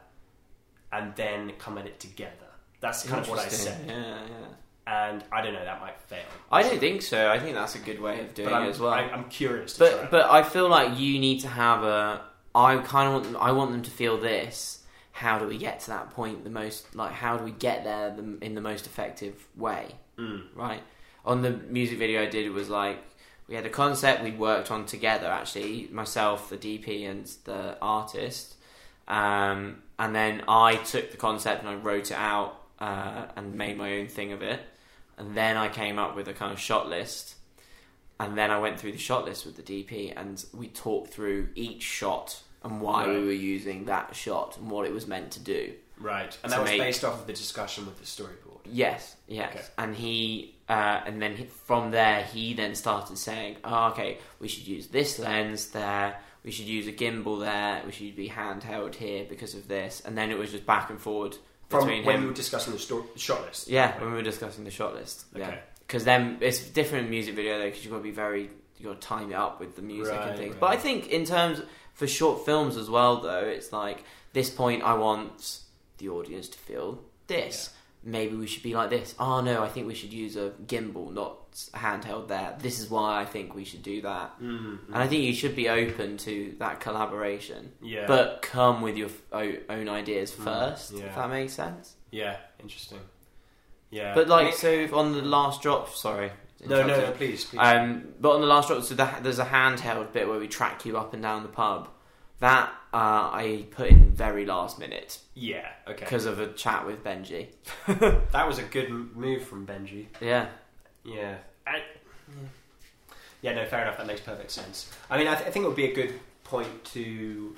and 0.92 1.14
then 1.16 1.52
come 1.58 1.76
at 1.78 1.86
it 1.86 1.98
together. 2.00 2.50
That's 2.80 3.04
kind 3.06 3.20
of 3.22 3.28
what 3.28 3.38
I 3.38 3.48
said, 3.48 3.86
Yeah, 3.88 4.18
yeah. 4.28 4.46
and 5.08 5.24
I 5.32 5.40
don't 5.42 5.54
know. 5.54 5.64
That 5.64 5.80
might 5.80 5.98
fail. 6.00 6.24
I 6.52 6.62
don't 6.62 6.78
think 6.78 7.02
so. 7.02 7.30
I 7.30 7.38
think 7.38 7.54
that's 7.54 7.74
a 7.74 7.78
good 7.78 8.00
way 8.00 8.20
of 8.20 8.34
doing 8.34 8.48
it 8.54 8.68
as 8.68 8.78
well. 8.80 8.92
I, 8.92 9.02
I'm 9.02 9.28
curious. 9.28 9.74
To 9.74 9.78
but 9.80 10.10
but 10.10 10.30
I 10.30 10.42
feel 10.42 10.68
like 10.68 10.98
you 10.98 11.18
need 11.18 11.40
to 11.40 11.48
have 11.48 11.82
a. 11.84 12.22
I 12.54 12.76
kind 12.78 13.08
of 13.08 13.14
want 13.14 13.24
them, 13.24 13.36
I 13.40 13.52
want 13.52 13.72
them 13.72 13.82
to 13.82 13.90
feel 13.90 14.18
this. 14.18 14.80
How 15.12 15.38
do 15.38 15.46
we 15.46 15.58
get 15.58 15.80
to 15.80 15.86
that 15.88 16.10
point? 16.10 16.44
The 16.44 16.50
most 16.50 16.94
like 16.94 17.12
how 17.12 17.36
do 17.36 17.44
we 17.44 17.52
get 17.52 17.84
there 17.84 18.10
the, 18.10 18.38
in 18.40 18.54
the 18.54 18.60
most 18.60 18.86
effective 18.86 19.46
way? 19.56 19.94
Mm. 20.18 20.44
Right 20.54 20.82
on 21.24 21.42
the 21.42 21.50
music 21.50 21.98
video 21.98 22.22
I 22.22 22.26
did 22.26 22.44
it 22.44 22.50
was 22.50 22.68
like 22.68 22.98
we 23.48 23.54
had 23.54 23.66
a 23.66 23.70
concept 23.70 24.22
we 24.22 24.30
worked 24.30 24.70
on 24.70 24.86
together 24.86 25.26
actually 25.26 25.88
myself 25.90 26.50
the 26.50 26.56
DP 26.56 27.08
and 27.08 27.30
the 27.44 27.76
artist 27.80 28.54
um, 29.06 29.82
and 29.98 30.14
then 30.14 30.42
I 30.48 30.76
took 30.76 31.10
the 31.10 31.16
concept 31.16 31.60
and 31.60 31.68
I 31.68 31.74
wrote 31.74 32.10
it 32.10 32.16
out 32.16 32.60
uh, 32.78 33.26
and 33.36 33.54
made 33.54 33.76
my 33.76 33.98
own 33.98 34.08
thing 34.08 34.32
of 34.32 34.42
it 34.42 34.60
and 35.18 35.36
then 35.36 35.56
I 35.56 35.68
came 35.68 35.98
up 35.98 36.16
with 36.16 36.28
a 36.28 36.32
kind 36.32 36.52
of 36.52 36.58
shot 36.58 36.88
list 36.88 37.33
and 38.20 38.36
then 38.38 38.50
I 38.50 38.58
went 38.58 38.78
through 38.78 38.92
the 38.92 38.98
shot 38.98 39.24
list 39.24 39.44
with 39.46 39.56
the 39.56 39.62
DP 39.62 40.12
and 40.16 40.44
we 40.52 40.68
talked 40.68 41.12
through 41.12 41.48
each 41.54 41.82
shot 41.82 42.40
and 42.62 42.80
why 42.80 43.06
Right. 43.06 43.18
we 43.18 43.24
were 43.26 43.32
using 43.32 43.84
that 43.86 44.14
shot 44.16 44.56
and 44.56 44.70
what 44.70 44.86
it 44.86 44.92
was 44.92 45.06
meant 45.06 45.30
to 45.32 45.40
do 45.40 45.74
Right, 45.98 46.36
and 46.42 46.52
that 46.52 46.60
was 46.60 46.70
make- 46.70 46.80
based 46.80 47.04
off 47.04 47.20
of 47.20 47.26
the 47.26 47.32
discussion 47.32 47.86
with 47.86 47.98
the 47.98 48.04
storyboard. 48.04 48.60
Yes, 48.64 49.14
yes. 49.28 49.52
Okay. 49.54 49.64
And 49.78 49.94
he, 49.94 50.54
uh, 50.68 51.00
and 51.06 51.20
then 51.22 51.36
he, 51.36 51.44
from 51.44 51.90
there, 51.92 52.22
he 52.24 52.52
then 52.54 52.74
started 52.74 53.16
saying, 53.18 53.58
oh, 53.62 53.88
"Okay, 53.90 54.18
we 54.40 54.48
should 54.48 54.66
use 54.66 54.86
this 54.88 55.18
lens 55.18 55.68
there. 55.70 56.18
We 56.42 56.50
should 56.50 56.64
use 56.66 56.86
a 56.88 56.92
gimbal 56.92 57.40
there. 57.40 57.82
We 57.86 57.92
should 57.92 58.16
be 58.16 58.28
handheld 58.30 58.94
here 58.96 59.24
because 59.28 59.54
of 59.54 59.68
this." 59.68 60.02
And 60.04 60.16
then 60.18 60.30
it 60.30 60.38
was 60.38 60.50
just 60.50 60.66
back 60.66 60.90
and 60.90 61.00
forward 61.00 61.36
From 61.68 61.80
between 61.86 62.04
when 62.04 62.16
him. 62.16 62.22
we 62.22 62.28
were 62.28 62.34
discussing 62.34 62.72
the 62.72 62.78
story, 62.78 63.04
shot 63.16 63.42
list. 63.42 63.68
yeah, 63.68 63.96
when 64.00 64.10
we 64.10 64.16
were 64.16 64.22
discussing 64.22 64.64
the 64.64 64.70
shot 64.72 64.94
list. 64.94 65.26
Yeah, 65.36 65.46
Okay. 65.48 65.60
Because 65.86 66.04
then 66.04 66.38
it's 66.40 66.60
different 66.68 67.04
in 67.04 67.10
music 67.10 67.34
video 67.34 67.58
though, 67.58 67.66
because 67.66 67.84
you've 67.84 67.92
got 67.92 67.98
to 67.98 68.02
be 68.02 68.10
very, 68.10 68.50
you 68.78 68.86
got 68.86 69.00
to 69.00 69.06
time 69.06 69.30
it 69.30 69.34
up 69.34 69.60
with 69.60 69.76
the 69.76 69.82
music 69.82 70.14
Right, 70.14 70.28
and 70.30 70.38
things. 70.38 70.50
right. 70.52 70.60
But 70.60 70.70
I 70.70 70.76
think 70.76 71.08
in 71.08 71.24
terms 71.24 71.60
for 71.94 72.06
short 72.06 72.44
films 72.44 72.76
as 72.76 72.88
well, 72.90 73.20
though, 73.20 73.44
it's 73.46 73.72
like 73.72 74.04
this 74.32 74.50
point 74.50 74.82
I 74.82 74.94
want 74.94 75.60
the 75.98 76.08
audience 76.08 76.48
to 76.48 76.58
feel 76.58 77.02
this. 77.26 77.70
Maybe 78.06 78.36
we 78.36 78.46
should 78.46 78.62
be 78.62 78.74
like 78.74 78.90
this. 78.90 79.14
Oh 79.18 79.40
no, 79.40 79.62
I 79.62 79.68
think 79.68 79.86
we 79.86 79.94
should 79.94 80.12
use 80.12 80.36
a 80.36 80.50
gimbal, 80.66 81.10
not 81.14 81.52
handheld. 81.72 82.28
There. 82.28 82.54
This 82.60 82.78
is 82.78 82.90
why 82.90 83.20
I 83.22 83.24
think 83.24 83.54
we 83.54 83.64
should 83.64 83.82
do 83.82 84.02
that. 84.02 84.38
Mm-hmm. 84.42 84.92
And 84.92 85.02
I 85.02 85.06
think 85.06 85.22
you 85.22 85.32
should 85.32 85.56
be 85.56 85.70
open 85.70 86.18
to 86.18 86.54
that 86.58 86.80
collaboration, 86.80 87.72
Yeah, 87.80 88.06
but 88.06 88.42
come 88.42 88.82
with 88.82 88.96
your 88.98 89.08
own 89.32 89.88
ideas 89.88 90.32
Mm, 90.32 90.44
first. 90.44 90.92
yeah. 90.92 91.04
If 91.06 91.14
that 91.14 91.30
makes 91.30 91.54
sense. 91.54 91.94
yeah, 92.10 92.36
interesting. 92.60 92.98
Yeah, 93.94 94.12
But 94.12 94.26
like, 94.26 94.54
so 94.54 94.88
on 94.92 95.12
the 95.12 95.22
last 95.22 95.62
drop, 95.62 95.88
sorry. 95.94 96.32
no, 96.66 96.84
no, 96.84 97.00
no, 97.00 97.10
please, 97.12 97.44
please. 97.44 97.58
Um, 97.60 98.08
but 98.20 98.32
on 98.32 98.40
the 98.40 98.46
last 98.48 98.66
drop, 98.66 98.82
so 98.82 98.94
the, 98.96 99.08
there's 99.22 99.38
a 99.38 99.44
handheld 99.44 100.12
bit 100.12 100.26
where 100.28 100.38
we 100.40 100.48
track 100.48 100.84
you 100.84 100.96
up 100.98 101.14
and 101.14 101.22
down 101.22 101.42
the 101.44 101.48
pub. 101.48 101.88
That 102.40 102.70
uh, 102.92 103.30
I 103.32 103.66
put 103.70 103.88
in 103.90 104.10
very 104.10 104.44
last 104.46 104.80
minute 104.80 105.20
yeah, 105.34 105.68
okay. 105.86 106.00
because 106.04 106.24
of 106.26 106.40
a 106.40 106.48
chat 106.52 106.84
with 106.84 107.04
Benji. 107.04 107.46
That 108.32 108.48
was 108.48 108.58
a 108.58 108.64
good 108.64 108.90
move 109.16 109.44
from 109.44 109.64
Benji. 109.64 110.06
Yeah, 110.20 110.48
Yeah. 111.04 111.36
I, 111.64 111.82
yeah, 113.42 113.54
no, 113.54 113.64
fair 113.66 113.82
enough. 113.82 113.98
That 113.98 114.06
makes 114.08 114.22
perfect 114.22 114.50
sense. 114.50 114.90
I 115.08 115.18
mean, 115.18 115.28
I, 115.28 115.34
th- 115.36 115.46
I 115.46 115.50
think 115.52 115.64
it 115.64 115.68
would 115.68 115.76
be 115.76 115.90
a 115.92 115.94
good 115.94 116.18
point 116.42 116.84
to 116.86 117.54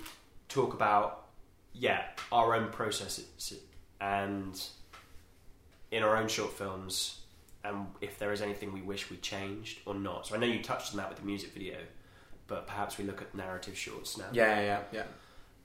talk 0.49 0.75
about, 0.75 1.25
yeah, 1.73 2.03
our 2.31 2.55
own 2.55 2.69
processes 2.71 3.55
and 4.01 4.63
in 5.97 6.03
our 6.03 6.17
own 6.17 6.29
short 6.29 6.53
films, 6.53 7.21
and 7.65 7.87
if 8.01 8.19
there 8.19 8.33
is 8.33 8.43
anything 8.43 8.73
we 8.73 8.83
wish 8.83 9.11
we 9.11 9.17
changed 9.17 9.81
or 9.87 9.95
not. 9.95 10.27
So 10.27 10.35
I 10.35 10.39
know 10.39 10.47
you 10.47 10.63
touched 10.63 10.93
on 10.93 10.99
that 10.99 11.09
with 11.09 11.19
the 11.19 11.25
music 11.25 11.53
video, 11.53 11.79
but 12.47 12.67
perhaps 12.67 12.99
we 12.99 13.05
look 13.05 13.23
at 13.23 13.35
narrative 13.35 13.77
shorts 13.77 14.19
now. 14.19 14.27
yeah, 14.33 14.61
yeah, 14.61 14.81
yeah. 14.93 15.03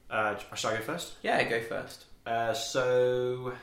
Uh, 0.09 0.37
shall 0.55 0.71
I 0.71 0.77
go 0.77 0.83
first? 0.83 1.13
Yeah, 1.21 1.43
go 1.43 1.61
first. 1.61 2.05
Uh, 2.25 2.53
so, 2.53 3.53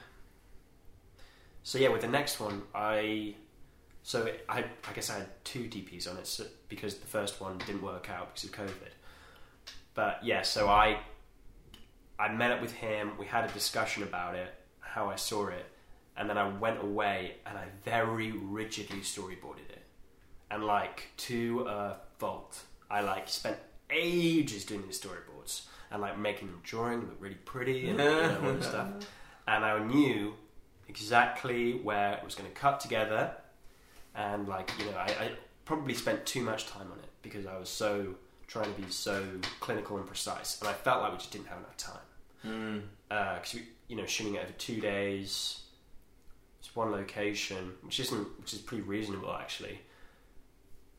so 1.62 1.78
yeah, 1.78 1.88
with 1.88 2.02
the 2.02 2.08
next 2.08 2.38
one, 2.38 2.62
I, 2.74 3.34
so 4.02 4.24
it, 4.24 4.44
I, 4.48 4.58
I 4.60 4.92
guess 4.94 5.10
I 5.10 5.18
had 5.18 5.44
two 5.44 5.64
DPs 5.64 6.10
on 6.10 6.16
it 6.18 6.26
so, 6.26 6.44
because 6.68 6.96
the 6.96 7.06
first 7.06 7.40
one 7.40 7.58
didn't 7.58 7.82
work 7.82 8.10
out 8.10 8.34
because 8.34 8.44
of 8.44 8.52
COVID. 8.52 8.92
But 9.94 10.20
yeah, 10.22 10.42
so 10.42 10.68
I, 10.68 11.00
I 12.18 12.28
met 12.32 12.52
up 12.52 12.60
with 12.60 12.72
him. 12.72 13.12
We 13.18 13.26
had 13.26 13.48
a 13.48 13.52
discussion 13.52 14.02
about 14.02 14.34
it, 14.34 14.52
how 14.80 15.08
I 15.10 15.16
saw 15.16 15.48
it, 15.48 15.66
and 16.18 16.28
then 16.28 16.36
I 16.36 16.48
went 16.48 16.82
away 16.82 17.36
and 17.46 17.56
I 17.56 17.64
very 17.84 18.32
rigidly 18.32 18.98
storyboarded 19.00 19.70
it, 19.70 19.82
and 20.50 20.64
like 20.64 21.04
to 21.28 21.60
a 21.68 21.96
fault. 22.18 22.60
I 22.90 23.00
like 23.00 23.28
spent 23.28 23.56
ages 23.90 24.64
doing 24.66 24.82
these 24.82 25.00
storyboards 25.00 25.62
and 25.90 26.02
like 26.02 26.18
making 26.18 26.48
them 26.48 26.60
drawing 26.62 27.00
look 27.00 27.16
really 27.20 27.34
pretty 27.36 27.88
and 27.88 27.98
you 27.98 28.04
know, 28.04 28.40
all 28.44 28.52
this 28.54 28.66
stuff. 28.66 28.88
And 29.46 29.64
I 29.64 29.78
knew 29.82 30.34
exactly 30.88 31.74
where 31.80 32.14
it 32.14 32.24
was 32.24 32.34
going 32.34 32.48
to 32.50 32.54
cut 32.54 32.80
together, 32.80 33.32
and 34.14 34.46
like 34.48 34.70
you 34.78 34.84
know, 34.86 34.96
I, 34.96 35.06
I 35.06 35.30
probably 35.64 35.94
spent 35.94 36.26
too 36.26 36.42
much 36.42 36.66
time 36.66 36.90
on 36.92 36.98
it 36.98 37.08
because 37.22 37.46
I 37.46 37.56
was 37.58 37.68
so 37.70 38.14
trying 38.46 38.72
to 38.74 38.80
be 38.80 38.90
so 38.90 39.24
clinical 39.60 39.96
and 39.98 40.06
precise, 40.06 40.58
and 40.60 40.68
I 40.68 40.72
felt 40.72 41.00
like 41.02 41.12
we 41.12 41.18
just 41.18 41.30
didn't 41.30 41.46
have 41.48 41.58
enough 41.58 41.76
time 41.76 42.00
Mm. 42.46 42.82
because 43.08 43.54
we, 43.54 43.62
you 43.88 43.96
know, 43.96 44.06
shooting 44.06 44.34
it 44.36 44.42
over 44.44 44.52
two 44.58 44.80
days. 44.80 45.60
It's 46.68 46.76
one 46.76 46.92
location, 46.92 47.72
which 47.82 47.98
isn't, 47.98 48.38
which 48.40 48.52
is 48.52 48.58
pretty 48.58 48.82
reasonable 48.82 49.32
actually. 49.32 49.80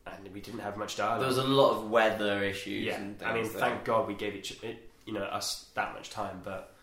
And 0.04 0.28
we 0.34 0.40
didn't 0.40 0.60
have 0.60 0.76
much 0.76 0.96
dialogue. 0.96 1.20
There 1.20 1.28
was 1.28 1.38
a 1.38 1.44
lot 1.44 1.76
of 1.76 1.90
weather 1.90 2.42
issues. 2.42 2.86
yeah, 2.86 2.96
and 2.96 3.16
things 3.18 3.30
I 3.30 3.34
mean, 3.34 3.44
there. 3.44 3.60
thank 3.60 3.84
God 3.84 4.08
we 4.08 4.14
gave 4.14 4.34
each, 4.34 4.52
it, 4.64 4.90
you 5.06 5.12
know, 5.12 5.22
us 5.22 5.66
that 5.74 5.94
much 5.94 6.10
time, 6.10 6.40
but 6.42 6.74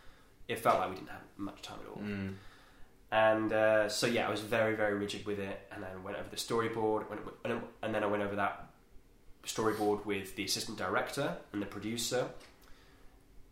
it 0.47 0.60
felt 0.60 0.80
like 0.80 0.89
we 0.89 0.95
didn't 0.95 1.10
have 1.10 1.21
much 1.36 1.62
time 1.62 1.80
at 1.84 1.89
all. 1.89 2.02
Mm. 2.02 2.34
And 3.12 3.52
uh, 3.52 3.89
so 3.89 4.08
yeah, 4.08 4.28
I 4.28 4.32
was 4.32 4.41
very 4.41 4.76
very 4.76 4.93
rigid 4.93 5.26
with 5.26 5.39
it, 5.39 5.60
and 5.71 5.84
then 5.84 6.04
went 6.04 6.17
over 6.17 6.30
the 6.30 6.38
storyboard, 6.38 7.10
went- 7.10 7.21
and 7.82 7.93
then 7.93 8.04
I 8.04 8.08
went 8.08 8.23
over 8.23 8.36
that 8.36 8.67
storyboard 9.45 10.06
with 10.06 10.36
the 10.36 10.43
assistant 10.45 10.78
director 10.78 11.36
and 11.54 11.62
the 11.62 11.65
producer 11.65 12.28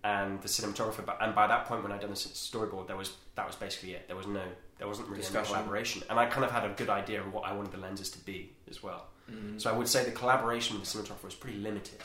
and 0.04 0.42
the 0.42 0.48
cinematographer. 0.48 1.06
But 1.06 1.18
and 1.22 1.34
by 1.34 1.48
that 1.48 1.66
point, 1.66 1.84
when 1.84 1.92
I'd 1.92 2.02
done 2.02 2.12
the 2.12 2.16
storyboard, 2.16 2.88
there 2.88 2.96
was 2.96 3.14
that 3.36 3.48
was 3.48 3.56
basically 3.56 3.94
it. 3.94 4.08
There 4.08 4.16
was 4.16 4.28
no, 4.28 4.44
there 4.78 4.88
wasn't 4.88 5.08
really 5.08 5.24
any 5.26 5.46
collaboration, 5.46 6.04
and 6.10 6.20
I 6.20 6.26
kind 6.26 6.44
of 6.46 6.52
had 6.52 6.66
a 6.66 6.74
good 6.74 6.90
idea 6.90 7.22
of 7.22 7.34
what 7.34 7.46
I 7.46 7.54
wanted 7.54 7.72
the 7.72 7.78
lenses 7.78 8.10
to 8.12 8.20
be 8.20 8.52
as 8.70 8.84
well. 8.84 9.06
Mm. 9.32 9.60
So 9.62 9.70
I 9.70 9.74
would 9.78 9.88
say 9.88 10.04
the 10.06 10.12
collaboration 10.12 10.78
with 10.80 10.92
the 10.92 10.98
cinematographer 11.00 11.24
was 11.24 11.34
pretty 11.36 11.58
limited. 11.58 12.00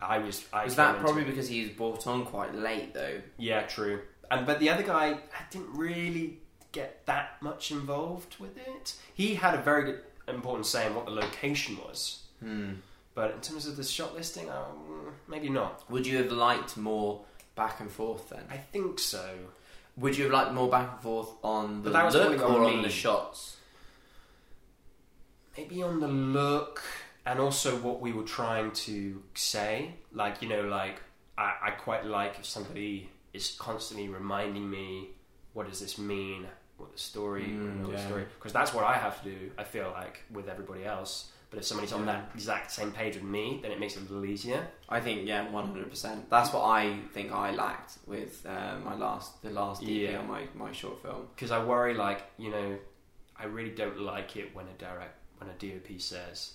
I 0.00 0.18
was. 0.18 0.44
I 0.52 0.64
Was 0.64 0.76
that 0.76 0.98
probably 1.00 1.24
because 1.24 1.48
he 1.48 1.62
was 1.62 1.70
brought 1.72 2.06
on 2.06 2.24
quite 2.24 2.54
late 2.54 2.94
though? 2.94 3.20
yeah, 3.38 3.62
true. 3.62 4.00
And 4.30 4.46
but 4.46 4.60
the 4.60 4.70
other 4.70 4.82
guy 4.84 5.06
I 5.12 5.42
didn't 5.50 5.74
really 5.76 6.38
get 6.72 7.04
that 7.06 7.42
much 7.42 7.70
involved 7.72 8.36
with 8.38 8.56
it. 8.56 8.94
He 9.14 9.34
had 9.34 9.54
a 9.54 9.60
very 9.62 9.82
good, 9.84 10.00
important 10.28 10.66
say 10.66 10.86
in 10.86 10.94
what 10.94 11.04
the 11.06 11.10
location 11.10 11.76
was, 11.84 12.22
Hmm. 12.38 12.74
but 13.14 13.32
in 13.32 13.40
terms 13.40 13.66
of 13.66 13.76
the 13.76 13.82
shot 13.82 14.14
listing, 14.14 14.48
um, 14.48 15.12
maybe 15.26 15.48
not. 15.48 15.90
Would 15.90 16.06
you 16.06 16.18
have 16.18 16.30
liked 16.30 16.76
more 16.76 17.24
back 17.56 17.80
and 17.80 17.90
forth 17.90 18.28
then? 18.28 18.44
I 18.48 18.56
think 18.58 19.00
so. 19.00 19.34
Would 20.00 20.16
you 20.16 20.24
have 20.24 20.32
liked 20.32 20.52
more 20.52 20.68
back 20.68 20.92
and 20.92 21.00
forth 21.00 21.28
on 21.44 21.82
the 21.82 21.90
But 21.90 21.92
that 21.92 22.04
was 22.06 22.14
look 22.14 22.40
or 22.40 22.44
on 22.44 22.64
on 22.64 22.76
me. 22.78 22.82
the 22.82 22.88
shots? 22.88 23.58
Maybe 25.56 25.82
on 25.82 26.00
the 26.00 26.08
look 26.08 26.82
and 27.26 27.38
also 27.38 27.76
what 27.76 28.00
we 28.00 28.12
were 28.12 28.22
trying 28.24 28.72
to 28.72 29.22
say. 29.34 29.94
Like 30.12 30.40
you 30.40 30.48
know, 30.48 30.62
like 30.62 31.02
I, 31.36 31.54
I 31.62 31.70
quite 31.72 32.06
like 32.06 32.38
if 32.38 32.46
somebody 32.46 33.10
is 33.32 33.56
constantly 33.58 34.08
reminding 34.08 34.68
me, 34.68 35.10
what 35.52 35.68
does 35.68 35.80
this 35.80 35.98
mean? 35.98 36.46
What 36.78 36.92
the 36.92 36.98
story? 36.98 37.44
Mm, 37.44 37.80
what 37.82 37.92
the 37.92 37.98
yeah. 37.98 38.06
story? 38.06 38.24
Because 38.38 38.52
that's 38.52 38.72
what 38.72 38.84
I 38.84 38.94
have 38.94 39.22
to 39.22 39.30
do. 39.30 39.50
I 39.58 39.64
feel 39.64 39.90
like 39.94 40.22
with 40.32 40.48
everybody 40.48 40.84
else. 40.84 41.30
But 41.50 41.58
if 41.58 41.64
somebody's 41.64 41.92
on 41.92 42.06
that 42.06 42.30
exact 42.34 42.70
same 42.70 42.92
page 42.92 43.14
with 43.16 43.24
me, 43.24 43.58
then 43.60 43.72
it 43.72 43.80
makes 43.80 43.96
it 43.96 44.00
a 44.00 44.02
little 44.02 44.24
easier. 44.24 44.64
I 44.88 45.00
think 45.00 45.26
yeah, 45.26 45.50
one 45.50 45.66
hundred 45.66 45.90
percent. 45.90 46.30
That's 46.30 46.52
what 46.52 46.62
I 46.64 46.96
think 47.12 47.32
I 47.32 47.50
lacked 47.50 47.98
with 48.06 48.46
uh, 48.46 48.78
my 48.84 48.94
last 48.94 49.42
the 49.42 49.50
last 49.50 49.82
DP 49.82 50.12
Yeah. 50.12 50.18
on 50.18 50.28
my, 50.28 50.42
my 50.54 50.70
short 50.72 51.02
film. 51.02 51.26
Because 51.34 51.50
I 51.50 51.62
worry, 51.64 51.94
like 51.94 52.22
you 52.38 52.50
know, 52.50 52.78
I 53.36 53.46
really 53.46 53.70
don't 53.70 53.98
like 54.00 54.36
it 54.36 54.54
when 54.54 54.66
a 54.66 54.78
direct 54.78 55.16
when 55.38 55.50
a 55.50 55.54
DOP 55.54 56.00
says, 56.00 56.54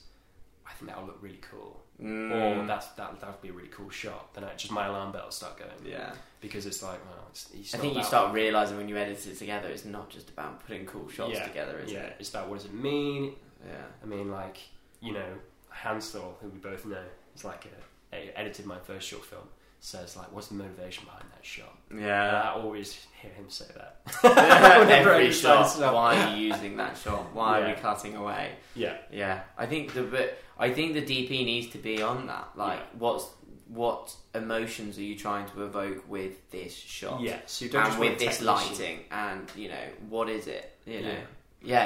"I 0.65 0.71
think 0.73 0.89
that'll 0.89 1.05
look 1.05 1.17
really 1.21 1.41
cool," 1.51 1.81
Mm. 2.01 2.31
or 2.63 2.65
"That's 2.65 2.87
that 2.95 3.19
that 3.19 3.29
would 3.29 3.41
be 3.41 3.49
a 3.49 3.53
really 3.53 3.69
cool 3.69 3.89
shot." 3.89 4.33
Then 4.33 4.45
I, 4.45 4.53
just 4.55 4.71
my 4.71 4.85
alarm 4.87 5.11
bells 5.11 5.35
start 5.35 5.57
going. 5.57 5.71
yeah. 5.85 6.13
because 6.41 6.65
it's 6.67 6.83
like, 6.83 7.03
well, 7.09 7.25
it's, 7.31 7.49
it's 7.53 7.73
I 7.73 7.79
think 7.79 7.97
you 7.97 8.03
start 8.03 8.31
realizing 8.33 8.77
when 8.77 8.87
you 8.87 8.95
edit 8.97 9.25
it 9.27 9.37
together, 9.39 9.67
it's 9.69 9.83
not 9.83 10.09
just 10.11 10.29
about 10.29 10.65
putting 10.65 10.85
cool 10.85 11.09
shots 11.09 11.33
Yeah, 11.33 11.47
together, 11.47 11.79
is 11.79 11.91
yeah, 11.91 11.99
it? 12.01 12.15
it's 12.19 12.29
about 12.29 12.47
what 12.49 12.57
does 12.59 12.65
it 12.65 12.73
mean? 12.73 13.33
Yeah. 13.67 13.81
I 14.03 14.05
mean, 14.05 14.29
like, 14.29 14.57
you 15.05 15.13
know, 15.13 15.33
Hansel, 15.69 16.37
who 16.41 16.47
we 16.49 16.57
both 16.59 16.85
know, 16.85 16.97
is 17.35 17.43
like 17.45 17.65
a, 18.11 18.15
a- 18.15 18.37
edited 18.39 18.65
my 18.65 18.79
first 18.79 19.07
short 19.07 19.23
film, 19.25 19.43
says 19.79 20.15
like, 20.17 20.31
what's 20.33 20.47
the 20.47 20.55
motivation 20.55 21.05
behind 21.05 21.25
that 21.35 21.45
shot? 21.45 21.77
And 21.91 22.01
Yeah. 22.01 22.41
I 22.41 22.59
always 22.59 23.05
hear 23.21 23.31
him 23.31 23.49
say 23.49 23.65
that. 23.75 24.01
Every 24.89 25.31
shot. 25.31 25.77
Why 25.79 26.17
are 26.17 26.35
you 26.35 26.47
using 26.53 26.77
that 26.77 26.97
shot? 26.97 27.33
Why 27.33 27.61
are 27.61 27.67
we 27.67 27.73
cutting 27.73 28.15
away? 28.15 28.51
Yeah, 28.75 28.97
Yeah, 29.11 29.41
I 29.57 29.65
think 29.65 29.93
the 29.93 30.03
but 30.03 30.37
I 30.57 30.71
think 30.71 30.93
the 30.93 31.01
DP 31.01 31.29
needs 31.45 31.67
to 31.73 31.77
be 31.77 32.01
on 32.01 32.27
that. 32.27 32.49
Like, 32.55 32.79
Yeah. 32.79 32.85
what's 32.99 33.27
what 33.67 34.15
emotions 34.35 34.97
are 34.99 35.03
you 35.03 35.17
trying 35.17 35.47
to 35.49 35.63
evoke 35.63 36.07
with 36.07 36.49
this 36.51 36.73
shot? 36.75 37.19
yeah. 37.21 37.39
So 37.47 37.65
you 37.65 37.71
don't 37.71 37.85
just 37.85 37.97
and 37.99 38.09
with 38.09 38.19
this 38.19 38.41
lighting, 38.41 38.99
and 39.11 39.51
you 39.55 39.69
know 39.69 39.87
what 40.09 40.29
is 40.29 40.47
it? 40.47 40.77
You 40.85 41.01
know, 41.01 41.07
Yeah. 41.09 41.17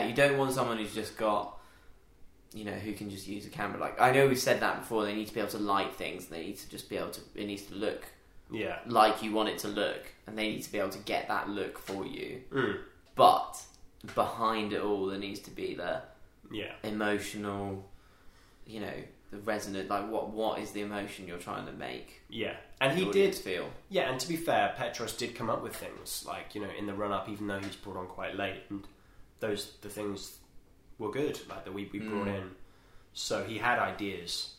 yeah, 0.02 0.08
you 0.08 0.14
don't 0.14 0.38
want 0.38 0.54
someone 0.54 0.78
who's 0.78 0.94
just 0.94 1.16
got, 1.18 1.58
you 2.54 2.66
know, 2.66 2.72
who 2.74 2.94
can 2.94 3.10
just 3.10 3.28
use 3.28 3.46
a 3.46 3.50
camera. 3.50 3.80
Like 3.80 4.00
I 4.02 4.12
know 4.12 4.28
we've 4.28 4.40
said 4.40 4.60
that 4.62 4.80
before. 4.82 5.06
They 5.06 5.14
need 5.14 5.28
to 5.28 5.34
be 5.34 5.40
able 5.40 5.52
to 5.52 5.60
light 5.60 5.94
things. 5.96 6.26
And 6.26 6.34
They 6.34 6.46
need 6.48 6.58
to 6.58 6.70
just 6.70 6.90
be 6.90 6.98
able 6.98 7.12
to. 7.12 7.22
It 7.36 7.46
needs 7.46 7.64
to 7.64 7.76
look 7.76 8.06
Yeah. 8.52 8.80
like 8.88 9.22
you 9.22 9.32
want 9.32 9.50
it 9.50 9.60
to 9.60 9.68
look, 9.68 10.02
and 10.26 10.38
they 10.38 10.50
need 10.50 10.64
to 10.64 10.72
be 10.72 10.80
able 10.80 10.90
to 10.90 11.00
get 11.00 11.28
that 11.28 11.50
look 11.50 11.78
for 11.78 12.06
you. 12.06 12.42
Mm. 12.52 12.80
But 13.16 13.62
behind 14.16 14.74
it 14.74 14.82
all, 14.82 15.06
there 15.08 15.20
needs 15.20 15.40
to 15.42 15.52
be 15.52 15.76
the 15.76 16.02
Yeah. 16.52 16.74
emotional, 16.84 17.88
you 18.66 18.80
know, 18.80 18.94
the 19.32 19.38
resonant. 19.38 19.90
Like 19.90 20.10
what 20.10 20.30
what 20.32 20.60
is 20.60 20.72
the 20.72 20.82
emotion 20.82 21.28
you're 21.28 21.38
trying 21.38 21.68
to 21.68 21.72
make? 21.74 22.22
Yeah. 22.30 22.56
And 22.82 22.98
he 22.98 23.12
did 23.12 23.36
feel. 23.36 23.70
Yeah, 23.90 24.10
and 24.10 24.20
to 24.20 24.28
be 24.28 24.38
fair, 24.38 24.74
Petros 24.76 25.14
did 25.16 25.36
come 25.36 25.50
up 25.50 25.62
with 25.62 25.76
things 25.76 26.24
like 26.26 26.56
you 26.56 26.62
know 26.62 26.70
in 26.78 26.88
the 26.88 26.94
run 26.96 27.12
up, 27.12 27.30
even 27.30 27.46
though 27.48 27.60
he's 27.60 27.76
brought 27.76 27.98
on 27.98 28.08
quite 28.08 28.36
late, 28.36 28.62
and 28.72 28.88
those 29.40 29.74
the 29.82 29.90
things 29.90 30.39
were 31.00 31.12
good, 31.12 31.40
like 31.50 31.66
that 31.66 31.74
we, 31.74 31.90
we 31.92 32.00
brought 32.00 32.28
Mm. 32.28 32.36
in. 32.36 32.52
So 33.14 33.44
he 33.44 33.58
had 33.58 33.80
ideas, 33.80 34.54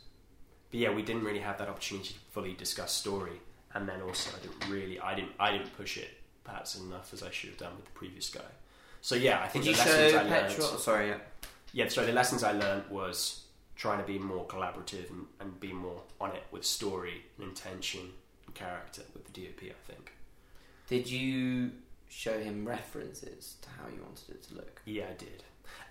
but 0.70 0.80
yeah, 0.80 0.90
we 0.92 1.02
didn't 1.02 1.24
really 1.24 1.38
have 1.40 1.58
that 1.58 1.68
opportunity 1.68 2.14
to 2.14 2.20
fully 2.32 2.54
discuss 2.54 2.92
story. 2.92 3.40
And 3.74 3.88
then 3.88 4.00
also, 4.02 4.30
I 4.36 4.40
didn't 4.42 4.68
really, 4.68 4.98
I 4.98 5.14
didn't, 5.14 5.32
I 5.38 5.52
didn't 5.52 5.76
push 5.76 5.96
it 5.96 6.10
perhaps 6.42 6.74
enough 6.76 7.12
as 7.12 7.22
I 7.22 7.30
should 7.30 7.50
have 7.50 7.58
done 7.58 7.76
with 7.76 7.84
the 7.84 7.92
previous 7.92 8.28
guy. 8.30 8.50
So 9.00 9.14
yeah, 9.14 9.40
I 9.42 9.48
think 9.48 9.64
Did 9.64 9.76
the 9.76 9.78
lessons 9.78 10.14
I 10.14 10.22
learned. 10.24 10.52
Sorry, 10.80 11.08
yeah. 11.08 11.18
Yeah, 11.72 11.88
so 11.88 12.04
the 12.04 12.12
lessons 12.12 12.42
I 12.42 12.52
learned 12.52 12.84
was 12.90 13.44
trying 13.76 14.00
to 14.00 14.04
be 14.04 14.18
more 14.18 14.44
collaborative 14.46 15.08
and, 15.10 15.26
and 15.38 15.60
be 15.60 15.72
more 15.72 16.02
on 16.20 16.32
it 16.34 16.42
with 16.50 16.64
story 16.64 17.22
and 17.38 17.48
intention 17.48 18.10
and 18.46 18.54
character 18.54 19.02
with 19.14 19.32
the 19.32 19.40
DOP. 19.46 19.62
I 19.62 19.92
think. 19.92 20.12
Did 20.88 21.08
you 21.08 21.70
show 22.08 22.38
him 22.40 22.66
references 22.66 23.54
to 23.62 23.68
how 23.70 23.88
you 23.88 24.02
wanted 24.02 24.30
it 24.30 24.42
to 24.48 24.54
look? 24.56 24.82
Yeah, 24.84 25.04
I 25.10 25.14
did, 25.14 25.44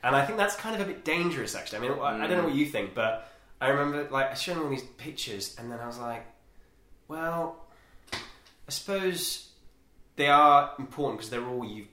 and 0.03 0.15
I 0.15 0.25
think 0.25 0.37
that's 0.37 0.55
kind 0.55 0.75
of 0.75 0.81
a 0.81 0.85
bit 0.85 1.03
dangerous. 1.05 1.55
Actually, 1.55 1.79
I 1.79 1.81
mean, 1.89 1.99
I 1.99 2.23
I 2.23 2.27
don't 2.27 2.37
know 2.37 2.41
Mm. 2.43 2.45
what 2.45 2.55
you 2.55 2.65
think, 2.65 2.93
but 2.93 3.29
I 3.61 3.67
remember 3.69 4.07
like 4.09 4.31
I 4.31 4.33
showed 4.35 4.57
him 4.57 4.63
all 4.63 4.69
these 4.69 4.83
pictures, 4.97 5.55
and 5.59 5.71
then 5.71 5.79
I 5.79 5.87
was 5.87 5.97
like, 5.99 6.25
well, 7.07 7.65
I 8.13 8.71
suppose 8.71 9.49
they 10.15 10.27
are 10.27 10.73
important 10.79 11.19
because 11.19 11.29
they're 11.29 11.45
all 11.45 11.65
you. 11.65 11.87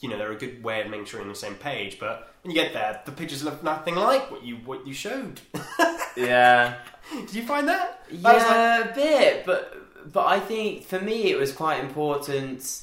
You 0.00 0.10
know, 0.10 0.18
they're 0.18 0.32
a 0.32 0.36
good 0.36 0.62
way 0.62 0.82
of 0.82 0.90
making 0.90 1.06
sure 1.06 1.20
you're 1.20 1.26
on 1.26 1.32
the 1.32 1.38
same 1.38 1.54
page. 1.54 1.98
But 1.98 2.30
when 2.42 2.50
you 2.54 2.60
get 2.62 2.74
there, 2.74 3.00
the 3.06 3.12
pictures 3.12 3.42
look 3.42 3.62
nothing 3.62 3.94
like 3.94 4.30
what 4.30 4.42
you 4.42 4.56
what 4.56 4.86
you 4.86 4.92
showed. 4.94 5.40
Yeah, 6.16 6.76
Did 7.10 7.34
you 7.34 7.42
find 7.42 7.66
that? 7.66 8.04
I 8.08 8.14
was 8.14 8.22
like- 8.24 8.34
yeah, 8.44 8.78
a 8.90 8.94
bit. 8.94 9.44
But 9.46 10.12
but 10.12 10.26
I 10.26 10.38
think 10.38 10.84
for 10.84 11.00
me 11.00 11.30
it 11.32 11.36
was 11.38 11.52
quite 11.52 11.80
important 11.80 12.82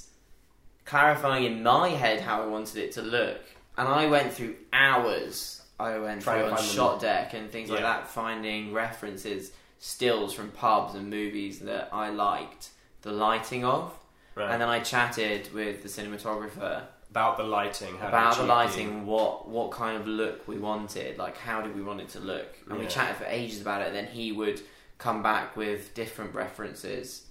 clarifying 0.83 1.45
in 1.45 1.63
my 1.63 1.89
head 1.89 2.19
how 2.21 2.41
I 2.43 2.47
wanted 2.47 2.77
it 2.77 2.91
to 2.93 3.01
look, 3.01 3.39
and 3.77 3.87
I 3.87 4.07
went 4.07 4.33
through 4.33 4.55
hours. 4.73 5.61
I 5.79 5.97
went 5.97 6.23
through 6.23 6.33
to 6.33 6.51
on 6.51 6.57
find 6.57 6.69
them. 6.69 6.75
ShotDeck 6.75 7.33
and 7.33 7.49
things 7.49 7.69
like 7.69 7.79
Yeah. 7.79 7.93
that, 7.97 8.07
finding 8.07 8.71
references, 8.73 9.51
stills 9.79 10.33
from 10.33 10.49
pubs 10.51 10.93
and 10.93 11.09
movies 11.09 11.59
that 11.59 11.89
I 11.91 12.09
liked 12.09 12.69
the 13.01 13.11
lighting 13.11 13.65
of. 13.65 13.97
Right. 14.35 14.51
And 14.51 14.61
then 14.61 14.69
I 14.69 14.79
chatted 14.79 15.51
with 15.53 15.81
the 15.83 15.89
cinematographer 15.89 16.83
about 17.09 17.35
the 17.37 17.43
lighting. 17.43 17.97
How 17.97 18.07
about 18.07 18.37
the 18.37 18.43
lighting, 18.43 19.05
what 19.05 19.47
what 19.49 19.71
kind 19.71 19.97
of 19.99 20.07
look 20.07 20.47
we 20.47 20.57
wanted, 20.57 21.17
like 21.17 21.37
how 21.37 21.61
did 21.61 21.75
we 21.75 21.81
want 21.81 21.99
it 21.99 22.09
to 22.09 22.19
look, 22.19 22.55
and 22.69 22.77
we 22.77 22.83
Yeah. 22.85 22.89
chatted 22.89 23.15
for 23.17 23.25
ages 23.25 23.59
about 23.59 23.81
it. 23.81 23.87
And 23.87 23.95
then 23.95 24.07
he 24.07 24.31
would 24.31 24.61
come 24.99 25.21
back 25.23 25.57
with 25.57 25.93
different 25.95 26.33
references, 26.35 27.23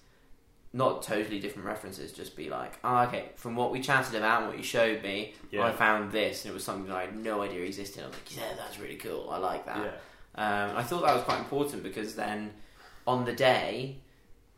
not 0.72 1.02
totally 1.02 1.40
different 1.40 1.66
references, 1.66 2.12
just 2.12 2.36
be 2.36 2.48
like, 2.48 2.78
oh, 2.84 2.98
okay, 3.02 3.30
from 3.36 3.56
what 3.56 3.72
we 3.72 3.80
chatted 3.80 4.14
about, 4.14 4.42
and 4.42 4.48
what 4.50 4.58
you 4.58 4.62
showed 4.64 5.02
me, 5.02 5.34
Yeah. 5.50 5.64
I 5.64 5.72
found 5.72 6.12
this, 6.12 6.44
and 6.44 6.50
it 6.52 6.54
was 6.54 6.62
something 6.64 6.86
that 6.88 6.96
I 6.96 7.00
had 7.06 7.16
no 7.16 7.42
idea 7.42 7.62
existed. 7.64 8.04
I 8.04 8.06
was 8.06 8.14
like, 8.16 8.36
yeah, 8.36 8.54
that's 8.56 8.78
really 8.78 8.94
cool. 8.96 9.28
I 9.30 9.38
like 9.38 9.66
that. 9.66 9.78
Yeah. 9.78 9.90
Um, 10.70 10.76
I 10.76 10.82
thought 10.84 11.02
that 11.02 11.14
was 11.14 11.24
quite 11.24 11.40
important 11.40 11.82
because 11.82 12.14
then 12.14 12.52
on 13.06 13.24
the 13.24 13.32
day, 13.32 13.96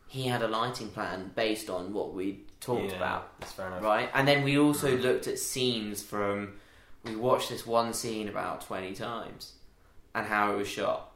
he 0.07 0.27
had 0.27 0.43
a 0.43 0.47
lighting 0.47 0.89
plan 0.89 1.31
based 1.33 1.69
on 1.71 1.91
what 1.93 2.13
we 2.13 2.41
talked 2.59 2.91
Yeah, 2.91 2.97
about, 2.97 3.39
That's 3.39 3.51
fair 3.53 3.67
enough. 3.67 3.81
right? 3.83 4.09
And 4.13 4.27
then 4.27 4.43
we 4.43 4.59
also 4.59 4.95
looked 4.95 5.25
at 5.27 5.39
scenes 5.39 6.03
from. 6.03 6.53
We 7.03 7.15
watched 7.17 7.49
this 7.49 7.65
one 7.65 7.91
scene 7.91 8.29
about 8.29 8.61
twenty 8.61 8.93
times, 8.93 9.53
and 10.13 10.25
how 10.27 10.53
it 10.53 10.57
was 10.57 10.67
shot, 10.69 11.11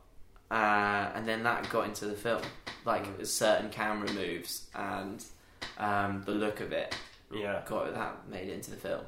uh, 0.51 1.11
and 1.15 1.27
then 1.27 1.43
that 1.43 1.69
got 1.69 1.85
into 1.85 2.05
the 2.05 2.15
film, 2.15 2.41
like 2.85 3.05
Mm. 3.17 3.25
certain 3.27 3.69
camera 3.69 4.11
moves 4.13 4.67
and 4.75 5.23
um, 5.77 6.23
the 6.25 6.31
look 6.31 6.59
of 6.61 6.71
it 6.71 6.95
Yeah. 7.31 7.61
got 7.67 7.93
that 7.93 8.27
made 8.29 8.47
it 8.49 8.53
into 8.53 8.71
the 8.71 8.77
film. 8.77 9.01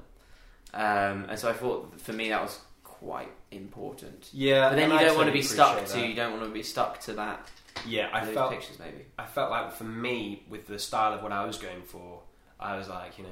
Um, 0.73 1.25
and 1.29 1.39
so 1.39 1.49
I 1.49 1.53
thought 1.53 1.99
for 2.01 2.13
me 2.13 2.29
that 2.29 2.41
was 2.41 2.59
quite 2.83 3.31
important. 3.51 4.29
Yeah. 4.33 4.69
But 4.69 4.75
then 4.75 4.89
you 4.91 4.95
I 4.97 5.03
don't 5.05 5.15
want 5.17 5.27
to 5.27 5.33
be 5.33 5.41
stuck 5.41 5.85
to 5.85 6.05
you 6.07 6.13
don't 6.15 6.33
want 6.33 6.43
to 6.43 6.49
be 6.49 6.63
stuck 6.63 6.99
to 7.01 7.13
that 7.13 7.45
that. 7.75 7.85
Yeah, 7.87 8.09
I 8.11 8.25
felt 8.25 8.51
pictures 8.51 8.77
maybe. 8.77 9.05
I 9.17 9.25
felt 9.25 9.49
like 9.51 9.71
for 9.71 9.85
me, 9.85 10.43
with 10.49 10.67
the 10.67 10.77
style 10.77 11.13
of 11.13 11.23
what 11.23 11.31
I 11.31 11.45
was 11.45 11.57
going 11.57 11.81
for, 11.83 12.19
I 12.59 12.75
was 12.75 12.89
like, 12.89 13.17
you 13.17 13.23
know, 13.23 13.29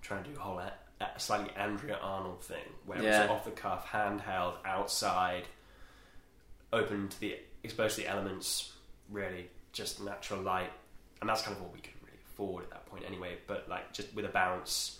trying 0.00 0.24
to 0.24 0.30
do 0.30 0.36
a 0.36 0.40
whole 0.40 0.58
a, 0.58 0.72
a 1.02 1.20
slightly 1.20 1.54
Andrea 1.54 1.98
Arnold 2.00 2.42
thing, 2.42 2.64
where 2.86 3.02
Yeah. 3.02 3.24
it 3.24 3.28
was 3.28 3.30
off 3.38 3.44
the 3.44 3.50
cuff, 3.50 3.86
handheld, 3.88 4.54
outside, 4.64 5.44
open 6.74 7.08
to 7.08 7.20
the 7.20 7.36
exposed 7.62 7.96
to 7.96 8.02
the 8.02 8.08
elements, 8.08 8.72
really 9.10 9.48
just 9.72 10.02
natural 10.02 10.40
light, 10.42 10.70
and 11.20 11.28
that's 11.28 11.42
kind 11.42 11.56
of 11.56 11.62
all 11.62 11.70
we 11.72 11.80
could 11.80 11.94
really 12.02 12.18
afford 12.26 12.64
at 12.64 12.70
that 12.70 12.86
point 12.86 13.04
anyway. 13.06 13.36
But 13.46 13.68
like 13.68 13.92
just 13.92 14.14
with 14.14 14.24
a 14.24 14.28
bounce, 14.28 14.98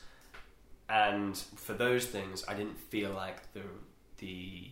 and 0.89 1.37
for 1.37 1.75
those 1.75 2.07
things, 2.07 2.45
I 2.49 2.55
didn't 2.55 2.79
feel 2.79 3.11
like 3.11 3.53
the 3.53 3.63
the 4.19 4.69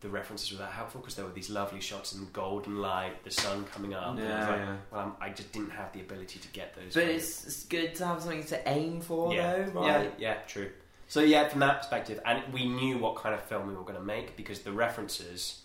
the 0.00 0.08
references 0.08 0.50
were 0.50 0.58
that 0.58 0.72
helpful 0.72 1.00
because 1.00 1.14
there 1.14 1.24
were 1.24 1.32
these 1.32 1.48
lovely 1.48 1.80
shots 1.80 2.12
in 2.12 2.26
golden 2.32 2.78
light, 2.78 3.22
the 3.22 3.30
sun 3.30 3.64
coming 3.72 3.94
up. 3.94 4.18
and 4.18 4.32
I 4.32 4.50
like, 4.50 4.58
yeah. 4.58 4.76
well, 4.90 5.16
I'm, 5.20 5.34
just 5.34 5.52
didn't 5.52 5.70
have 5.70 5.92
the 5.92 6.00
ability 6.00 6.40
to 6.40 6.48
get 6.48 6.74
those. 6.74 6.94
But 6.94 7.04
it's, 7.04 7.46
it's 7.46 7.64
good 7.66 7.94
to 7.96 8.06
have 8.06 8.20
something 8.20 8.42
to 8.46 8.68
aim 8.68 9.00
for 9.00 9.32
yeah, 9.32 9.62
though, 9.62 9.80
right? 9.80 9.86
yeah, 9.86 10.08
yeah, 10.18 10.34
true. 10.48 10.70
So 11.06 11.20
yeah, 11.20 11.48
from 11.48 11.60
that 11.60 11.78
perspective, 11.78 12.20
and 12.26 12.42
we 12.52 12.66
knew 12.66 12.98
what 12.98 13.16
kind 13.16 13.32
of 13.34 13.42
film 13.44 13.68
we 13.68 13.74
were 13.74 13.82
going 13.82 13.94
to 13.94 14.04
make 14.04 14.36
because 14.36 14.60
the 14.60 14.72
references 14.72 15.61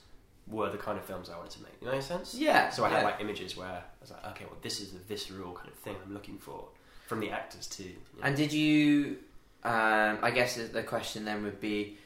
were 0.49 0.69
the 0.69 0.77
kind 0.77 0.97
of 0.97 1.05
films 1.05 1.29
I 1.29 1.37
wanted 1.37 1.51
to 1.51 1.63
make. 1.63 1.73
You 1.81 1.87
know 1.87 1.93
what 1.95 2.03
sense? 2.03 2.33
Yeah. 2.33 2.69
So 2.69 2.83
I 2.85 2.89
yeah. 2.89 2.95
had 2.97 3.03
like 3.03 3.21
images 3.21 3.57
where 3.57 3.67
I 3.67 3.81
was 4.01 4.11
like, 4.11 4.25
okay, 4.27 4.45
well, 4.45 4.57
this 4.61 4.79
is 4.79 4.91
the 4.91 4.99
visceral 4.99 5.53
kind 5.53 5.67
of 5.67 5.75
thing 5.75 5.95
I'm 6.05 6.13
looking 6.13 6.37
for 6.37 6.69
from 7.07 7.19
the 7.19 7.31
actors 7.31 7.67
too. 7.67 7.83
you 7.83 7.89
know? 7.89 8.23
And 8.23 8.35
did 8.35 8.53
you? 8.53 9.17
Um, 9.63 10.19
I 10.21 10.31
guess 10.31 10.55
the 10.55 10.83
question 10.83 11.25
then 11.25 11.43
would 11.43 11.59
be: 11.59 11.97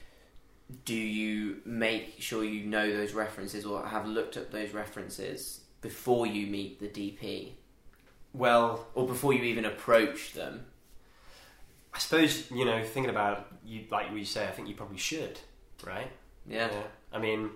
Do 0.86 0.96
you 0.96 1.58
make 1.66 2.16
sure 2.20 2.44
you 2.44 2.66
know 2.66 2.92
those 2.96 3.14
references 3.14 3.66
or 3.66 3.86
have 3.86 4.08
looked 4.08 4.38
at 4.38 4.52
those 4.52 4.74
references 4.74 5.62
before 5.82 6.26
you 6.26 6.48
meet 6.48 6.80
the 6.80 6.88
DP, 6.88 7.52
well, 8.34 8.88
or 8.96 9.08
before 9.08 9.34
you 9.34 9.44
even 9.44 9.66
approach 9.66 10.34
them? 10.34 10.66
I 11.94 12.00
suppose 12.00 12.50
you 12.50 12.66
know, 12.66 12.82
thinking 12.84 13.10
about 13.10 13.48
you 13.66 13.86
like 13.92 14.10
what 14.10 14.18
you 14.18 14.26
say, 14.26 14.48
I 14.48 14.52
think 14.52 14.68
you 14.68 14.76
probably 14.76 14.98
should, 14.98 15.40
right? 15.86 16.10
Yeah. 16.48 16.72
I 17.14 17.20
mean, 17.20 17.52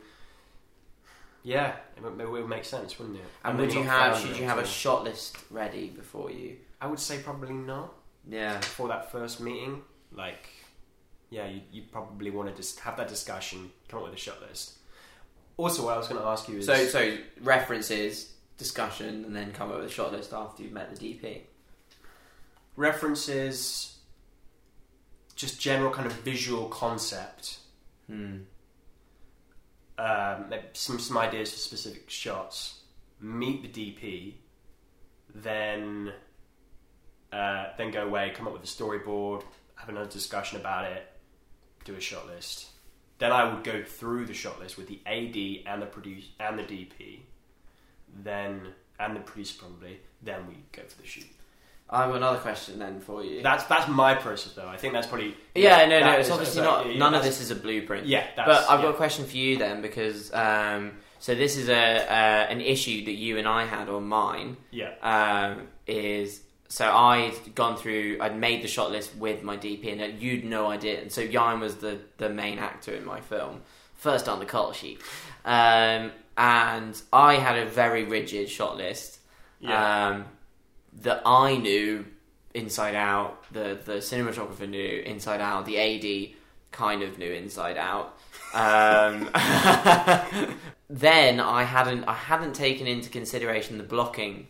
yeah, 1.45 1.75
it 1.95 2.03
would, 2.03 2.19
it 2.19 2.29
would 2.29 2.49
make 2.49 2.65
sense, 2.65 2.97
wouldn't 2.99 3.17
it? 3.17 3.25
And 3.45 3.57
would 3.59 3.71
you 3.73 3.83
have? 3.83 4.17
Should 4.17 4.35
you 4.37 4.45
have 4.45 4.57
a 4.57 4.65
shot 4.65 5.03
list 5.05 5.37
ready 5.51 5.87
before 5.89 6.31
you? 6.31 6.57
I 6.81 6.87
would 6.87 6.99
say 6.99 7.19
probably 7.19 7.53
not. 7.53 7.93
Yeah. 8.27 8.59
For 8.59 8.87
that 8.87 9.11
first 9.11 9.39
meeting, 9.39 9.83
like, 10.11 10.49
yeah, 11.29 11.47
you 11.47 11.61
you 11.71 11.83
probably 11.91 12.31
want 12.31 12.49
to 12.49 12.55
just 12.55 12.79
have 12.79 12.97
that 12.97 13.07
discussion, 13.07 13.71
come 13.87 13.99
up 13.99 14.05
with 14.05 14.15
a 14.15 14.17
shot 14.17 14.41
list. 14.41 14.73
Also, 15.57 15.85
what 15.85 15.93
I 15.93 15.97
was 15.97 16.07
going 16.07 16.19
to 16.19 16.27
ask 16.27 16.49
you 16.49 16.57
is, 16.57 16.65
So 16.65 16.75
so 16.87 17.17
references, 17.41 18.33
discussion, 18.57 19.23
and 19.25 19.35
then 19.35 19.53
come 19.53 19.69
up 19.71 19.77
with 19.77 19.85
a 19.85 19.89
shot 19.91 20.11
list 20.11 20.33
after 20.33 20.63
you've 20.63 20.73
met 20.73 20.93
the 20.93 20.99
DP. 20.99 21.41
references, 22.75 23.97
just 25.35 25.61
general 25.61 25.91
kind 25.91 26.07
of 26.07 26.13
visual 26.13 26.67
concept, 26.69 27.59
Hmm. 28.07 28.39
Um, 29.97 30.53
some 30.73 30.99
some 30.99 31.17
ideas 31.17 31.51
for 31.51 31.59
specific 31.59 32.09
shots. 32.09 32.81
Meet 33.21 33.73
the 33.73 33.95
DP, 33.95 34.33
then 35.33 36.11
uh, 37.31 37.67
then 37.77 37.91
go 37.91 38.05
away, 38.05 38.31
come 38.35 38.47
up 38.47 38.53
with 38.53 38.63
a 38.63 38.65
storyboard, 38.65 39.43
have 39.75 39.89
another 39.89 40.09
discussion 40.09 40.59
about 40.59 40.85
it, 40.91 41.07
do 41.83 41.95
a 41.95 42.01
shot 42.01 42.27
list. 42.27 42.67
Then 43.17 43.31
I 43.31 43.53
would 43.53 43.63
go 43.63 43.83
through 43.83 44.25
the 44.25 44.33
shot 44.33 44.59
list 44.59 44.77
with 44.77 44.87
the 44.87 44.99
AD 45.05 45.71
and 45.71 45.81
the 45.81 45.85
produce 45.85 46.29
and 46.39 46.59
the 46.59 46.63
DP, 46.63 47.19
then 48.23 48.73
and 48.99 49.15
the 49.15 49.21
producer 49.21 49.59
probably. 49.59 49.99
Then 50.21 50.47
we 50.47 50.55
go 50.71 50.83
for 50.87 51.01
the 51.01 51.07
shoot. 51.07 51.27
I've 51.89 52.09
got 52.09 52.17
another 52.17 52.39
question 52.39 52.79
then 52.79 52.99
for 52.99 53.23
you. 53.23 53.41
That's 53.43 53.63
that's 53.65 53.87
my 53.87 54.15
process 54.15 54.53
though. 54.53 54.67
I 54.67 54.77
think 54.77 54.93
that's 54.93 55.07
probably 55.07 55.35
yeah, 55.53 55.85
no, 55.85 55.99
no, 55.99 56.11
it's 56.13 56.27
is- 56.27 56.31
obviously 56.33 56.61
so, 56.61 56.63
not. 56.63 56.89
yeah, 56.91 56.97
None 56.97 57.13
of 57.13 57.23
this 57.23 57.39
is 57.41 57.51
a 57.51 57.55
blueprint. 57.55 58.07
Yeah, 58.07 58.25
that's, 58.35 58.47
But 58.47 58.69
I've 58.69 58.79
yeah. 58.79 58.85
got 58.87 58.93
a 58.95 58.97
question 58.97 59.25
for 59.25 59.37
you 59.37 59.57
then 59.57 59.81
because 59.81 60.33
um, 60.33 60.93
so 61.19 61.35
this 61.35 61.57
is 61.57 61.69
a 61.69 61.75
uh, 61.75 62.47
an 62.49 62.61
issue 62.61 63.05
that 63.05 63.13
you 63.13 63.37
and 63.37 63.47
I 63.47 63.65
had 63.65 63.87
on 63.89 64.07
mine. 64.07 64.57
yeah. 64.71 64.93
Um, 65.01 65.67
is 65.87 66.41
so 66.67 66.89
I'd 66.91 67.33
gone 67.53 67.77
through, 67.77 68.17
I'd 68.19 68.35
made 68.35 68.63
the 68.63 68.67
shot 68.67 68.89
list 68.91 69.15
with 69.15 69.43
my 69.43 69.55
DP, 69.55 70.01
and 70.01 70.19
you'd 70.19 70.43
no 70.43 70.65
idea. 70.67 70.99
And 70.99 71.11
so 71.11 71.25
Jan 71.27 71.59
was 71.59 71.75
the 71.75 71.99
the 72.17 72.29
main 72.29 72.57
actor 72.57 72.93
in 72.95 73.05
my 73.05 73.21
film, 73.21 73.61
first 73.93 74.27
on 74.27 74.39
the 74.39 74.45
call 74.47 74.73
sheet, 74.73 74.99
um, 75.45 76.11
and 76.35 76.99
I 77.13 77.35
had 77.35 77.57
a 77.59 77.65
very 77.67 78.03
rigid 78.03 78.49
shot 78.49 78.75
list 78.77 79.19
Yeah. 79.59 80.23
That 81.01 81.21
I 81.25 81.57
knew 81.57 82.05
inside 82.53 82.95
out. 82.95 83.43
The 83.53 83.79
the 83.83 83.93
cinematographer 83.95 84.67
knew 84.67 85.01
inside 85.05 85.41
out. 85.41 85.65
The 85.65 85.77
AD 85.79 86.35
kind 86.71 87.03
of 87.03 87.17
knew 87.17 87.31
inside 87.31 87.77
out. 87.77 88.17
Um, 88.53 89.29
then 90.89 91.39
I 91.39 91.63
hadn't 91.63 92.05
I 92.05 92.13
hadn't 92.13 92.53
taken 92.53 92.87
into 92.87 93.09
consideration 93.09 93.77
the 93.77 93.83
blocking 93.83 94.47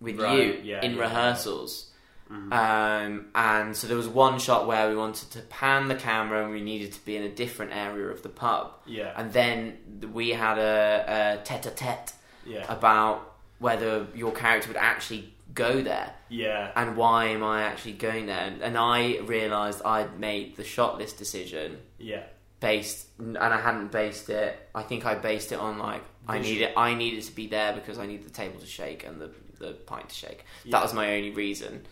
with 0.00 0.20
Right, 0.20 0.38
you 0.38 0.60
yeah, 0.62 0.84
in 0.84 0.94
yeah, 0.94 1.00
rehearsals. 1.00 1.88
Mhm. 2.30 2.52
Um, 2.52 3.26
and 3.34 3.76
so 3.76 3.86
there 3.86 3.96
was 3.96 4.08
one 4.08 4.38
shot 4.38 4.66
where 4.66 4.88
we 4.88 4.96
wanted 4.96 5.30
to 5.32 5.40
pan 5.40 5.88
the 5.88 5.94
camera 5.94 6.42
and 6.44 6.52
we 6.52 6.62
needed 6.62 6.92
to 6.92 7.04
be 7.04 7.16
in 7.16 7.24
a 7.24 7.28
different 7.28 7.72
area 7.72 8.06
of 8.06 8.22
the 8.22 8.30
pub. 8.30 8.72
yeah. 8.86 9.12
And 9.16 9.32
then 9.32 9.76
we 10.12 10.30
had 10.30 10.56
a, 10.58 11.38
a 11.40 11.44
tete-a-tete 11.44 12.12
yeah. 12.46 12.64
about 12.72 13.31
whether 13.62 14.06
your 14.14 14.32
character 14.32 14.68
would 14.68 14.76
actually 14.76 15.32
go 15.54 15.82
there 15.82 16.12
yeah. 16.30 16.70
and 16.76 16.96
why 16.96 17.26
am 17.26 17.42
I 17.44 17.62
actually 17.62 17.92
going 17.92 18.26
there. 18.26 18.40
And, 18.40 18.62
and 18.62 18.76
I 18.78 19.18
realised 19.20 19.82
I'd 19.84 20.18
made 20.18 20.56
the 20.56 20.64
shot 20.64 20.98
list 20.98 21.18
decision 21.18 21.78
Yeah. 21.98 22.22
based, 22.60 23.06
and 23.18 23.36
I 23.38 23.60
hadn't 23.60 23.92
based 23.92 24.28
it. 24.30 24.58
I 24.74 24.82
think 24.82 25.04
I 25.06 25.14
based 25.14 25.52
it 25.52 25.58
on 25.58 25.78
like 25.78 26.02
I 26.26 26.38
Visual. 26.38 26.62
it. 26.70 26.72
I 26.76 26.94
needed 26.94 27.22
to 27.24 27.32
be 27.34 27.46
there 27.48 27.72
because 27.74 27.98
I 27.98 28.06
need 28.06 28.22
the 28.24 28.30
table 28.30 28.58
to 28.60 28.66
shake 28.66 29.04
and 29.06 29.20
the 29.20 29.30
the 29.58 29.72
pint 29.72 30.08
to 30.08 30.14
shake. 30.14 30.44
Yeah. 30.64 30.72
That 30.72 30.82
was 30.82 30.92
my 30.94 31.14
only 31.16 31.30
reason. 31.30 31.86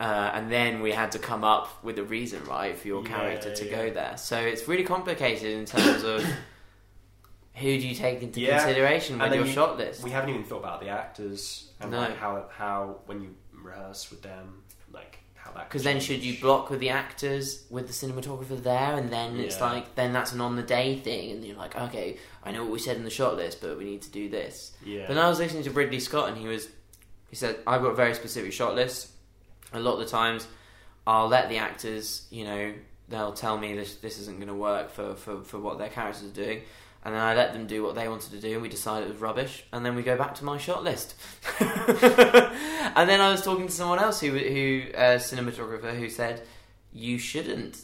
Uh, 0.00 0.30
and 0.32 0.50
then 0.50 0.80
we 0.80 0.92
had 0.92 1.10
to 1.12 1.18
come 1.18 1.42
up 1.44 1.82
with 1.84 1.98
a 1.98 2.04
reason, 2.04 2.40
right, 2.44 2.78
for 2.78 2.86
your 2.86 3.02
Yeah, 3.02 3.08
character 3.16 3.54
to 3.54 3.64
yeah. 3.66 3.76
go 3.76 3.90
there. 3.90 4.16
So 4.16 4.38
it's 4.38 4.68
really 4.68 4.84
complicated 4.84 5.50
in 5.58 5.64
terms 5.66 6.04
of 6.04 6.24
who 7.58 7.78
do 7.78 7.86
you 7.88 7.94
take 7.94 8.22
into 8.22 8.40
Yeah. 8.40 8.58
consideration 8.58 9.14
And 9.14 9.22
with 9.22 9.30
then 9.30 9.38
your 9.40 9.46
you- 9.48 9.52
shot 9.52 9.76
list. 9.76 10.02
We 10.02 10.10
haven't 10.10 10.30
even 10.30 10.44
thought 10.44 10.58
about 10.60 10.80
the 10.80 10.88
actors 10.88 11.68
and 11.80 11.90
No. 11.90 11.98
like 11.98 12.16
how 12.16 12.46
how 12.56 12.96
when 13.06 13.20
you 13.22 13.34
rehearse 13.52 14.10
with 14.10 14.22
them, 14.22 14.62
like 14.92 15.18
how 15.34 15.50
that. 15.52 15.68
Because 15.68 15.82
then, 15.84 16.00
should 16.00 16.22
you 16.24 16.40
block 16.40 16.70
with 16.70 16.80
the 16.80 16.90
actors 16.90 17.64
with 17.70 17.86
the 17.86 17.92
cinematographer 17.92 18.62
there, 18.62 18.94
and 18.94 19.10
then 19.10 19.38
it's 19.38 19.58
Yeah. 19.58 19.70
like 19.72 19.94
then 19.94 20.12
that's 20.12 20.32
an 20.32 20.40
on 20.40 20.56
the 20.56 20.62
day 20.62 20.96
thing, 20.98 21.30
and 21.32 21.44
you're 21.44 21.56
like, 21.56 21.76
okay, 21.76 22.16
I 22.44 22.52
know 22.52 22.62
what 22.62 22.72
we 22.72 22.78
said 22.78 22.96
in 22.96 23.04
the 23.04 23.10
shot 23.10 23.36
list, 23.36 23.60
but 23.60 23.76
we 23.78 23.84
need 23.84 24.02
to 24.02 24.10
do 24.10 24.28
this. 24.28 24.72
Yeah. 24.84 25.04
But 25.08 25.18
I 25.18 25.28
was 25.28 25.38
listening 25.38 25.64
to 25.64 25.70
Ridley 25.70 26.00
Scott, 26.00 26.28
and 26.28 26.38
he 26.38 26.46
was 26.46 26.68
he 27.30 27.36
said 27.36 27.56
I've 27.66 27.82
got 27.82 27.94
very 27.96 28.14
specific 28.14 28.52
shot 28.52 28.74
list. 28.74 29.08
A 29.72 29.80
lot 29.80 29.94
of 29.94 29.98
the 29.98 30.06
times, 30.06 30.46
I'll 31.06 31.28
let 31.28 31.48
the 31.50 31.58
actors, 31.58 32.26
you 32.30 32.44
know, 32.44 32.72
they'll 33.08 33.32
tell 33.32 33.58
me 33.58 33.74
this 33.74 33.96
this 33.96 34.18
isn't 34.20 34.36
going 34.38 34.48
to 34.48 34.54
work 34.54 34.90
for, 34.90 35.14
for 35.14 35.42
for 35.42 35.58
what 35.58 35.78
their 35.78 35.88
characters 35.90 36.24
are 36.30 36.34
doing. 36.44 36.62
And 37.04 37.14
then 37.14 37.22
I 37.22 37.34
let 37.34 37.52
them 37.52 37.66
do 37.66 37.82
what 37.82 37.94
they 37.94 38.08
wanted 38.08 38.32
to 38.32 38.40
do, 38.40 38.54
and 38.54 38.62
we 38.62 38.68
decided 38.68 39.08
it 39.08 39.12
was 39.12 39.20
rubbish. 39.20 39.64
And 39.72 39.84
then 39.86 39.94
we 39.94 40.02
go 40.02 40.18
back 40.18 40.34
to 40.36 40.44
my 40.44 40.58
shot 40.58 40.82
list. 40.82 41.14
and 41.60 43.08
then 43.08 43.20
I 43.20 43.30
was 43.30 43.42
talking 43.42 43.66
to 43.66 43.72
someone 43.72 43.98
else 43.98 44.20
who, 44.20 44.30
who 44.32 44.82
a 44.94 45.16
cinematographer, 45.16 45.96
who 45.96 46.08
said 46.10 46.42
you 46.92 47.18
shouldn't 47.18 47.82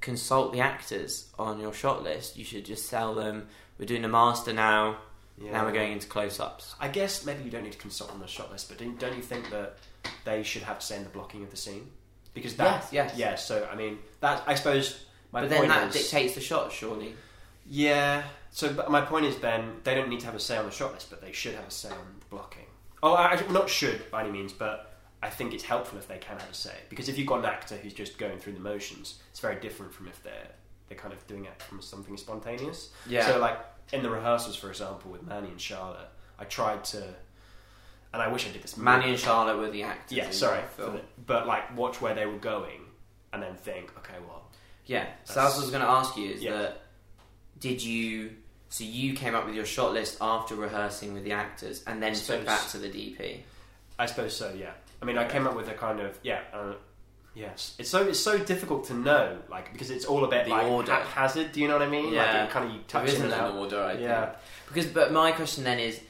consult 0.00 0.52
the 0.52 0.60
actors 0.60 1.30
on 1.38 1.58
your 1.58 1.72
shot 1.72 2.02
list. 2.02 2.36
You 2.36 2.44
should 2.44 2.64
just 2.64 2.88
tell 2.90 3.14
them 3.14 3.48
we're 3.78 3.86
doing 3.86 4.04
a 4.04 4.08
master 4.08 4.52
now. 4.52 4.98
yeah. 5.42 5.52
Now 5.52 5.64
we're 5.64 5.72
going 5.72 5.92
into 5.92 6.06
close-ups. 6.06 6.74
I 6.78 6.88
guess 6.88 7.24
maybe 7.24 7.42
you 7.42 7.50
don't 7.50 7.64
need 7.64 7.72
to 7.72 7.78
consult 7.78 8.12
on 8.12 8.20
the 8.20 8.26
shot 8.26 8.52
list, 8.52 8.68
but 8.68 8.78
don't, 8.78 8.98
don't 8.98 9.16
you 9.16 9.22
think 9.22 9.50
that 9.50 9.78
they 10.24 10.42
should 10.42 10.62
have 10.62 10.78
to 10.80 10.86
say 10.86 10.96
in 10.96 11.04
the 11.04 11.10
blocking 11.10 11.42
of 11.42 11.50
the 11.50 11.56
scene? 11.56 11.90
Because 12.34 12.54
that, 12.56 12.88
Yes, 12.92 12.92
yes. 12.92 13.14
yeah. 13.16 13.34
So 13.34 13.66
I 13.72 13.74
mean, 13.76 13.98
that 14.20 14.42
I 14.46 14.54
suppose 14.54 15.04
my 15.32 15.40
but 15.40 15.50
then 15.50 15.68
that 15.68 15.88
is, 15.88 16.02
dictates 16.02 16.34
the 16.34 16.40
shot, 16.42 16.70
surely. 16.70 17.14
Yeah. 17.68 18.22
So 18.50 18.72
my 18.88 19.00
point 19.02 19.26
is, 19.26 19.34
Ben, 19.36 19.76
they 19.84 19.94
don't 19.94 20.08
need 20.08 20.20
to 20.20 20.26
have 20.26 20.34
a 20.34 20.40
say 20.40 20.56
on 20.56 20.64
the 20.64 20.70
shot 20.70 20.92
list, 20.94 21.10
but 21.10 21.20
they 21.20 21.32
should 21.32 21.54
have 21.54 21.66
a 21.68 21.70
say 21.70 21.90
on 21.90 22.16
the 22.20 22.26
blocking. 22.30 22.64
Oh, 23.02 23.14
I, 23.14 23.40
not 23.50 23.68
should 23.68 24.10
by 24.10 24.22
any 24.22 24.30
means, 24.30 24.52
but 24.52 24.94
I 25.22 25.28
think 25.30 25.52
it's 25.52 25.64
helpful 25.64 25.98
if 25.98 26.08
they 26.08 26.18
can 26.18 26.38
have 26.38 26.50
a 26.50 26.54
say 26.54 26.74
because 26.88 27.08
if 27.08 27.18
you've 27.18 27.26
got 27.26 27.40
an 27.40 27.44
actor 27.46 27.76
who's 27.76 27.92
just 27.92 28.18
going 28.18 28.38
through 28.38 28.54
the 28.54 28.60
motions, 28.60 29.18
it's 29.30 29.40
very 29.40 29.56
different 29.60 29.92
from 29.92 30.08
if 30.08 30.22
they're 30.22 30.48
they're 30.88 30.96
kind 30.98 31.12
of 31.12 31.26
doing 31.26 31.44
it 31.44 31.60
from 31.62 31.82
something 31.82 32.16
spontaneous. 32.16 32.90
Yeah. 33.08 33.26
So, 33.26 33.38
like 33.38 33.58
in 33.92 34.02
the 34.02 34.10
rehearsals, 34.10 34.56
for 34.56 34.68
example, 34.70 35.10
with 35.10 35.22
Manny 35.26 35.48
and 35.48 35.60
Charlotte, 35.60 36.08
I 36.38 36.44
tried 36.44 36.84
to, 36.84 37.02
and 38.12 38.22
I 38.22 38.28
wish 38.28 38.46
I 38.48 38.52
did 38.52 38.62
this. 38.62 38.76
more. 38.76 38.84
Manny 38.84 39.10
and 39.10 39.18
Charlotte 39.18 39.58
were 39.58 39.70
the 39.70 39.82
actors. 39.82 40.16
Yeah, 40.16 40.30
sorry, 40.30 40.60
the 40.76 41.00
but 41.26 41.46
like 41.46 41.76
watch 41.76 42.00
where 42.00 42.14
they 42.14 42.24
were 42.26 42.38
going, 42.38 42.80
and 43.32 43.42
then 43.42 43.56
think, 43.56 43.92
okay, 43.98 44.14
well, 44.26 44.48
Yeah. 44.86 45.06
So 45.24 45.34
that's 45.34 45.54
what 45.54 45.58
I 45.58 45.64
was 45.64 45.70
going 45.70 45.82
to 45.82 45.88
ask 45.88 46.16
you. 46.16 46.30
Is 46.30 46.42
Yeah. 46.42 46.52
that 46.52 46.82
did 47.60 47.82
you? 47.82 48.32
So 48.68 48.84
you 48.84 49.14
came 49.14 49.34
up 49.34 49.46
with 49.46 49.54
your 49.54 49.64
shot 49.64 49.92
list 49.92 50.18
after 50.20 50.54
rehearsing 50.54 51.14
with 51.14 51.24
the 51.24 51.32
actors, 51.32 51.82
and 51.86 52.02
then 52.02 52.14
took 52.14 52.44
back 52.44 52.68
to 52.70 52.78
the 52.78 52.88
DP. 52.88 53.38
I 53.98 54.06
suppose 54.06 54.36
so. 54.36 54.52
Yeah. 54.56 54.72
I 55.00 55.04
mean, 55.04 55.18
I 55.18 55.26
came 55.28 55.46
up 55.46 55.54
with 55.56 55.68
a 55.68 55.74
kind 55.74 56.00
of 56.00 56.18
yeah. 56.22 56.40
Uh, 56.52 56.74
yes, 57.34 57.74
it's 57.78 57.88
so 57.90 58.02
it's 58.06 58.18
so 58.20 58.38
difficult 58.38 58.84
to 58.86 58.94
know, 58.94 59.38
like 59.48 59.72
because 59.72 59.90
it's 59.90 60.04
all 60.04 60.24
a 60.24 60.28
bit 60.28 60.44
The 60.46 60.50
like 60.50 60.66
order. 60.66 60.92
haphazard. 60.92 61.52
Do 61.52 61.60
you 61.60 61.68
know 61.68 61.74
what 61.74 61.82
I 61.82 61.90
mean? 61.90 62.12
Yeah. 62.12 62.42
Like 62.42 62.50
kind 62.50 62.68
of 62.68 62.74
you 62.74 62.80
There 62.88 63.04
isn't 63.04 63.32
an 63.32 63.56
order, 63.56 63.82
I 63.82 63.92
think. 63.92 64.02
Yeah. 64.02 64.32
Because, 64.68 64.86
but 64.86 65.12
my 65.12 65.32
question 65.32 65.62
then 65.64 65.78
is, 65.78 66.00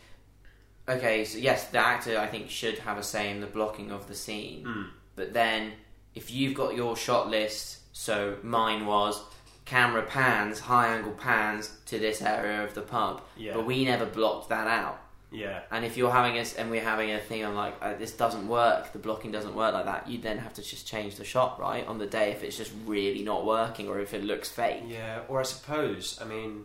okay, 0.88 1.24
so 1.24 1.38
yes, 1.38 1.66
the 1.68 1.78
actor 1.78 2.18
I 2.18 2.26
think 2.26 2.48
should 2.48 2.78
have 2.78 2.96
a 2.96 3.02
say 3.02 3.30
in 3.30 3.40
the 3.40 3.46
blocking 3.46 3.90
of 3.90 4.08
the 4.08 4.14
scene. 4.14 4.64
Mm. 4.64 4.88
But 5.14 5.32
then, 5.32 5.72
if 6.14 6.30
you've 6.30 6.54
got 6.54 6.74
your 6.74 6.96
shot 6.96 7.28
list, 7.28 7.80
so 7.92 8.36
mine 8.42 8.86
was 8.86 9.20
camera 9.66 10.02
pans, 10.02 10.60
high 10.60 10.86
angle 10.96 11.12
pans 11.12 11.76
to 11.86 11.98
this 11.98 12.22
area 12.22 12.64
of 12.64 12.72
the 12.74 12.82
pub, 12.82 13.20
Yeah. 13.36 13.52
but 13.54 13.66
we 13.66 13.84
never 13.84 14.06
blocked 14.06 14.48
that 14.48 14.66
out. 14.66 15.00
Yeah. 15.32 15.62
And 15.72 15.84
if 15.84 15.96
you're 15.96 16.12
having 16.12 16.38
us 16.38 16.54
and 16.54 16.70
we're 16.70 16.84
having 16.84 17.10
a 17.10 17.18
thing, 17.18 17.44
I'm 17.44 17.56
like, 17.56 17.74
uh, 17.82 17.94
this 17.96 18.12
doesn't 18.12 18.46
work. 18.46 18.92
The 18.92 19.00
blocking 19.00 19.32
doesn't 19.32 19.54
work 19.54 19.74
like 19.74 19.84
that. 19.84 20.08
You 20.08 20.18
then 20.18 20.38
have 20.38 20.54
to 20.54 20.62
just 20.62 20.86
change 20.86 21.16
the 21.16 21.24
shot, 21.24 21.60
right, 21.60 21.84
on 21.86 21.98
the 21.98 22.06
day 22.06 22.30
if 22.30 22.44
it's 22.44 22.56
just 22.56 22.72
really 22.86 23.22
not 23.22 23.44
working 23.44 23.88
or 23.88 23.98
if 23.98 24.14
it 24.14 24.22
looks 24.22 24.48
fake. 24.48 24.84
Yeah. 24.86 25.22
Or 25.28 25.40
I 25.40 25.42
suppose, 25.42 26.18
I 26.22 26.24
mean, 26.26 26.64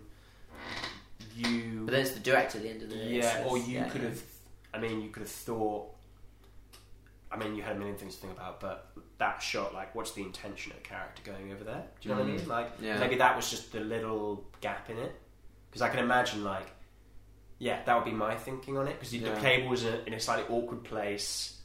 you. 1.36 1.82
But 1.86 1.92
then 1.92 2.02
it's 2.02 2.12
the 2.12 2.20
director 2.20 2.60
at 2.60 2.64
the 2.64 2.70
end 2.70 2.84
of 2.84 2.90
the 2.90 2.96
day. 2.96 3.18
Yeah, 3.18 3.46
or 3.48 3.58
you 3.58 3.76
yeah, 3.80 3.90
could 3.90 4.02
have. 4.02 4.22
I 4.74 4.80
mean, 4.80 5.02
you 5.02 5.10
could 5.10 5.22
have 5.24 5.32
thought. 5.32 5.91
I 7.32 7.38
mean, 7.38 7.56
you 7.56 7.64
had 7.64 7.76
a 7.76 7.80
million 7.80 7.96
things 7.98 8.16
to 8.16 8.22
think 8.22 8.34
about, 8.34 8.60
but 8.60 8.92
that 9.18 9.42
shot, 9.42 9.74
like, 9.74 9.96
what's 9.96 10.12
the 10.12 10.22
intention 10.22 10.72
of 10.74 10.80
the 10.80 10.84
character 10.84 11.22
going 11.26 11.52
over 11.54 11.64
there? 11.64 11.84
Do 12.02 12.10
you 12.10 12.14
know 12.16 12.22
what 12.22 12.28
I 12.30 12.34
Mm. 12.34 12.40
mean? 12.40 12.48
Like, 12.50 12.72
Yeah. 12.82 13.00
maybe 13.00 13.16
that 13.16 13.36
was 13.36 13.50
just 13.50 13.72
the 13.72 13.80
little 13.80 14.46
gap 14.60 14.90
in 14.90 14.98
it. 14.98 15.14
Because 15.70 15.82
I 15.82 15.90
can 15.90 16.00
imagine, 16.00 16.44
like, 16.44 16.68
yeah, 17.58 17.82
that 17.86 17.96
would 17.96 18.04
be 18.06 18.12
my 18.12 18.36
thinking 18.36 18.78
on 18.78 18.88
it. 18.88 19.00
Because 19.00 19.14
Yeah. 19.14 19.34
the 19.34 19.40
cable 19.40 19.70
was 19.70 19.86
in 19.86 19.94
a, 19.94 19.98
in 20.08 20.14
a 20.14 20.20
slightly 20.20 20.44
awkward 20.54 20.84
place. 20.84 21.58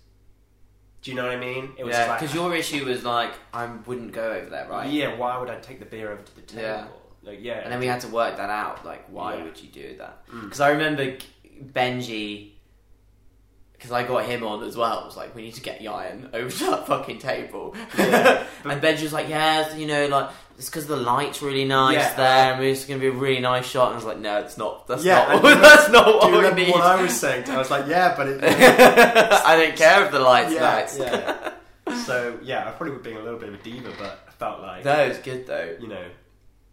Do 1.03 1.11
you 1.11 1.17
know 1.17 1.25
what 1.25 1.33
I 1.33 1.37
mean? 1.41 1.73
It 1.79 1.85
was 1.85 1.95
yeah, 1.97 2.07
like, 2.11 2.21
because 2.21 2.35
your 2.35 2.55
issue 2.55 2.85
was 2.85 3.05
like, 3.05 3.33
I 3.53 3.67
wouldn't 3.67 4.13
go 4.13 4.31
over 4.33 4.49
there, 4.51 4.69
right? 4.69 4.89
Yeah, 4.91 5.17
why 5.17 5.37
would 5.39 5.51
I 5.51 5.59
take 5.59 5.79
the 5.81 5.85
beer 5.87 6.13
over 6.13 6.23
to 6.23 6.35
the 6.37 6.43
table? 6.43 6.63
Yeah. 6.63 6.87
Like, 7.23 7.39
yeah. 7.43 7.61
And 7.65 7.73
then 7.73 7.81
we 7.81 7.87
had 7.87 8.01
to 8.03 8.09
work 8.09 8.37
that 8.37 8.51
out. 8.51 8.85
Like, 8.85 9.07
why 9.09 9.37
Yeah. 9.37 9.45
would 9.45 9.61
you 9.61 9.69
do 9.69 9.97
that? 9.99 10.27
Mm. 10.29 10.43
Because 10.45 10.61
I 10.61 10.71
remember 10.71 11.17
Benji, 11.73 12.53
because 13.89 14.05
I 14.05 14.07
got 14.09 14.25
him 14.27 14.43
on 14.45 14.65
as 14.65 14.77
well. 14.77 14.99
I 15.01 15.05
was 15.05 15.17
like, 15.17 15.35
we 15.35 15.43
need 15.43 15.55
to 15.55 15.61
get 15.61 15.81
Ryan 15.85 16.29
over 16.33 16.51
to 16.51 16.65
that 16.71 16.87
fucking 16.87 17.19
table. 17.19 17.75
Yeah. 17.97 18.45
and 18.65 18.83
Benji 18.83 19.03
was 19.05 19.13
like, 19.13 19.29
yeah, 19.29 19.75
you 19.77 19.87
know, 19.87 20.07
like 20.09 20.31
it's 20.59 20.69
because 20.69 20.87
the 20.87 20.97
light's 20.97 21.43
really 21.43 21.65
nice 21.65 21.95
Yeah. 21.97 22.15
there, 22.15 22.55
and 22.55 22.65
it's 22.65 22.85
going 22.85 22.99
to 22.99 23.11
be 23.11 23.17
a 23.17 23.19
really 23.21 23.41
nice 23.41 23.67
shot. 23.67 23.87
And 23.89 23.93
I 23.93 23.97
was 23.97 24.05
like, 24.05 24.19
no, 24.19 24.39
it's 24.41 24.57
not. 24.59 24.87
That's 24.89 25.05
Yeah, 25.05 25.27
not. 25.29 25.43
What, 25.43 25.61
that's 25.61 25.89
not 25.91 26.07
what 26.07 26.33
we 26.57 26.65
need. 26.65 26.73
what 26.73 26.81
I 26.83 27.01
was 27.03 27.19
saying? 27.19 27.49
I 27.49 27.59
was 27.59 27.71
like, 27.71 27.87
yeah, 27.87 28.15
but 28.17 28.27
it, 28.29 28.43
I 28.43 29.57
don't 29.57 29.77
care 29.77 30.05
if 30.05 30.11
the 30.13 30.19
light's 30.21 30.53
yeah, 30.53 30.61
nice. 30.61 30.99
yeah. 30.99 31.53
So 32.05 32.39
yeah, 32.43 32.67
I 32.69 32.73
probably 32.73 32.95
was 32.97 33.03
being 33.05 33.17
a 33.19 33.23
little 33.23 33.39
bit 33.39 33.51
of 33.51 33.55
a 33.55 33.63
diva, 33.63 33.93
but 33.99 34.19
I 34.27 34.31
felt 34.33 34.61
like 34.61 34.85
No, 34.85 34.99
it's 35.05 35.19
good 35.21 35.47
though. 35.47 35.77
you 35.81 35.87
know, 35.89 36.05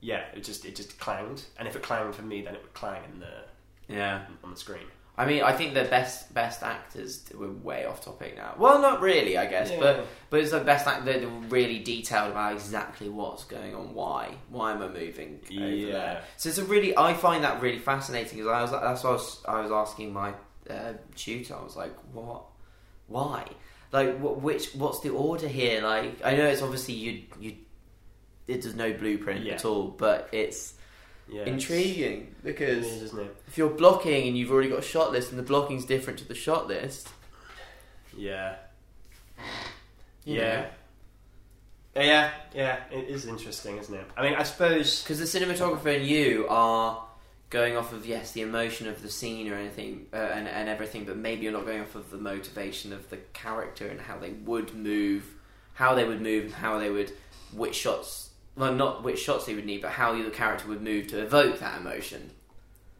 yeah, 0.01 0.23
it 0.33 0.43
just 0.43 0.65
it 0.65 0.75
just 0.75 0.99
clanged, 0.99 1.43
and 1.59 1.67
if 1.67 1.75
it 1.75 1.83
clanged 1.83 2.15
for 2.15 2.23
me, 2.23 2.41
then 2.41 2.55
it 2.55 2.61
would 2.63 2.73
clang 2.73 3.01
in 3.13 3.19
the 3.19 3.93
Yeah. 3.93 4.21
on 4.43 4.49
the 4.51 4.57
screen. 4.57 4.87
I 5.15 5.25
mean, 5.27 5.43
I 5.43 5.51
think 5.53 5.75
the 5.75 5.83
best 5.83 6.33
best 6.33 6.63
actors 6.63 7.23
we're 7.35 7.51
way 7.51 7.85
off 7.85 8.03
topic 8.03 8.35
now. 8.35 8.55
Well, 8.57 8.81
not 8.81 8.99
really, 8.99 9.37
I 9.37 9.45
guess, 9.45 9.69
Yeah. 9.69 9.79
but 9.79 10.07
but 10.31 10.39
it's 10.39 10.49
the 10.51 10.59
best 10.61 10.87
act. 10.87 11.05
They're 11.05 11.27
really 11.49 11.79
detailed 11.79 12.31
about 12.31 12.53
exactly 12.53 13.09
what's 13.09 13.43
going 13.43 13.75
on, 13.75 13.93
why, 13.93 14.33
why 14.49 14.71
am 14.71 14.81
I 14.81 14.87
moving 14.87 15.39
over 15.51 15.53
Yeah. 15.53 15.91
there? 15.91 16.23
So 16.37 16.49
it's 16.49 16.57
a 16.57 16.65
really, 16.65 16.97
I 16.97 17.13
find 17.13 17.43
that 17.43 17.61
really 17.61 17.77
fascinating 17.77 18.39
because 18.39 18.51
I 18.51 18.61
was 18.63 18.71
that's 18.71 19.03
what 19.03 19.09
I 19.09 19.13
was, 19.13 19.41
I 19.47 19.61
was 19.61 19.71
asking 19.71 20.13
my 20.13 20.33
uh, 20.69 20.93
tutor. 21.15 21.55
I 21.57 21.63
was 21.63 21.75
like, 21.75 21.93
what, 22.11 22.45
why, 23.07 23.45
like 23.91 24.17
wh- 24.19 24.41
which, 24.43 24.73
what's 24.73 25.01
the 25.01 25.09
order 25.09 25.47
here? 25.47 25.81
Like, 25.83 26.25
I 26.25 26.35
know 26.35 26.45
it's 26.45 26.63
obviously 26.63 26.95
you 26.95 27.23
you. 27.39 27.55
It 28.47 28.61
does 28.63 28.73
no 28.75 28.91
blueprint 28.91 29.45
Yeah. 29.45 29.53
at 29.53 29.63
all, 29.65 29.89
but 29.89 30.27
it's 30.33 30.73
yeah, 31.29 31.43
intriguing 31.45 32.35
because 32.43 32.85
is, 32.85 33.01
isn't 33.03 33.19
it? 33.21 33.35
if 33.47 33.57
you're 33.57 33.69
blocking 33.69 34.27
and 34.27 34.37
you've 34.37 34.51
already 34.51 34.69
got 34.69 34.79
a 34.79 34.83
shot 34.83 35.11
list 35.11 35.29
and 35.31 35.39
the 35.39 35.43
blocking's 35.43 35.85
different 35.85 36.19
to 36.19 36.27
the 36.27 36.35
shot 36.35 36.67
list, 36.67 37.09
Yeah, 38.15 38.55
you 40.25 40.35
yeah. 40.35 40.65
Yeah, 41.95 42.31
yeah, 42.55 42.79
it 42.91 43.07
is 43.07 43.27
interesting, 43.27 43.77
isn't 43.77 43.93
it? 43.93 44.05
I 44.17 44.23
mean, 44.23 44.33
I 44.33 44.43
suppose. 44.43 45.03
because 45.03 45.19
the 45.19 45.39
cinematographer 45.39 45.95
and 45.95 46.05
you 46.05 46.47
are 46.49 47.03
going 47.51 47.77
off 47.77 47.93
of 47.93 48.07
yes 48.07 48.31
the 48.31 48.41
emotion 48.41 48.87
of 48.87 49.03
the 49.03 49.09
scene 49.09 49.47
or 49.51 49.53
anything 49.53 50.07
uh, 50.11 50.15
and, 50.15 50.47
and 50.47 50.67
everything, 50.67 51.05
but 51.05 51.17
maybe 51.17 51.43
you're 51.43 51.51
not 51.51 51.67
going 51.67 51.81
off 51.81 51.93
of 51.93 52.09
the 52.09 52.17
motivation 52.17 52.91
of 52.93 53.09
the 53.11 53.17
character 53.33 53.87
and 53.87 54.01
how 54.01 54.17
they 54.17 54.31
would 54.31 54.73
move, 54.73 55.35
how 55.75 55.93
they 55.93 56.03
would 56.03 56.19
move, 56.19 56.45
and 56.45 56.53
how 56.55 56.79
they 56.79 56.89
would 56.89 57.11
which 57.53 57.75
shots. 57.75 58.31
Well, 58.55 58.73
not 58.73 59.03
which 59.03 59.19
shots 59.19 59.45
they 59.45 59.55
would 59.55 59.65
need, 59.65 59.81
but 59.81 59.91
how 59.91 60.21
the 60.21 60.29
character 60.29 60.67
would 60.67 60.81
move 60.81 61.07
to 61.07 61.21
evoke 61.21 61.59
that 61.59 61.79
emotion. 61.81 62.31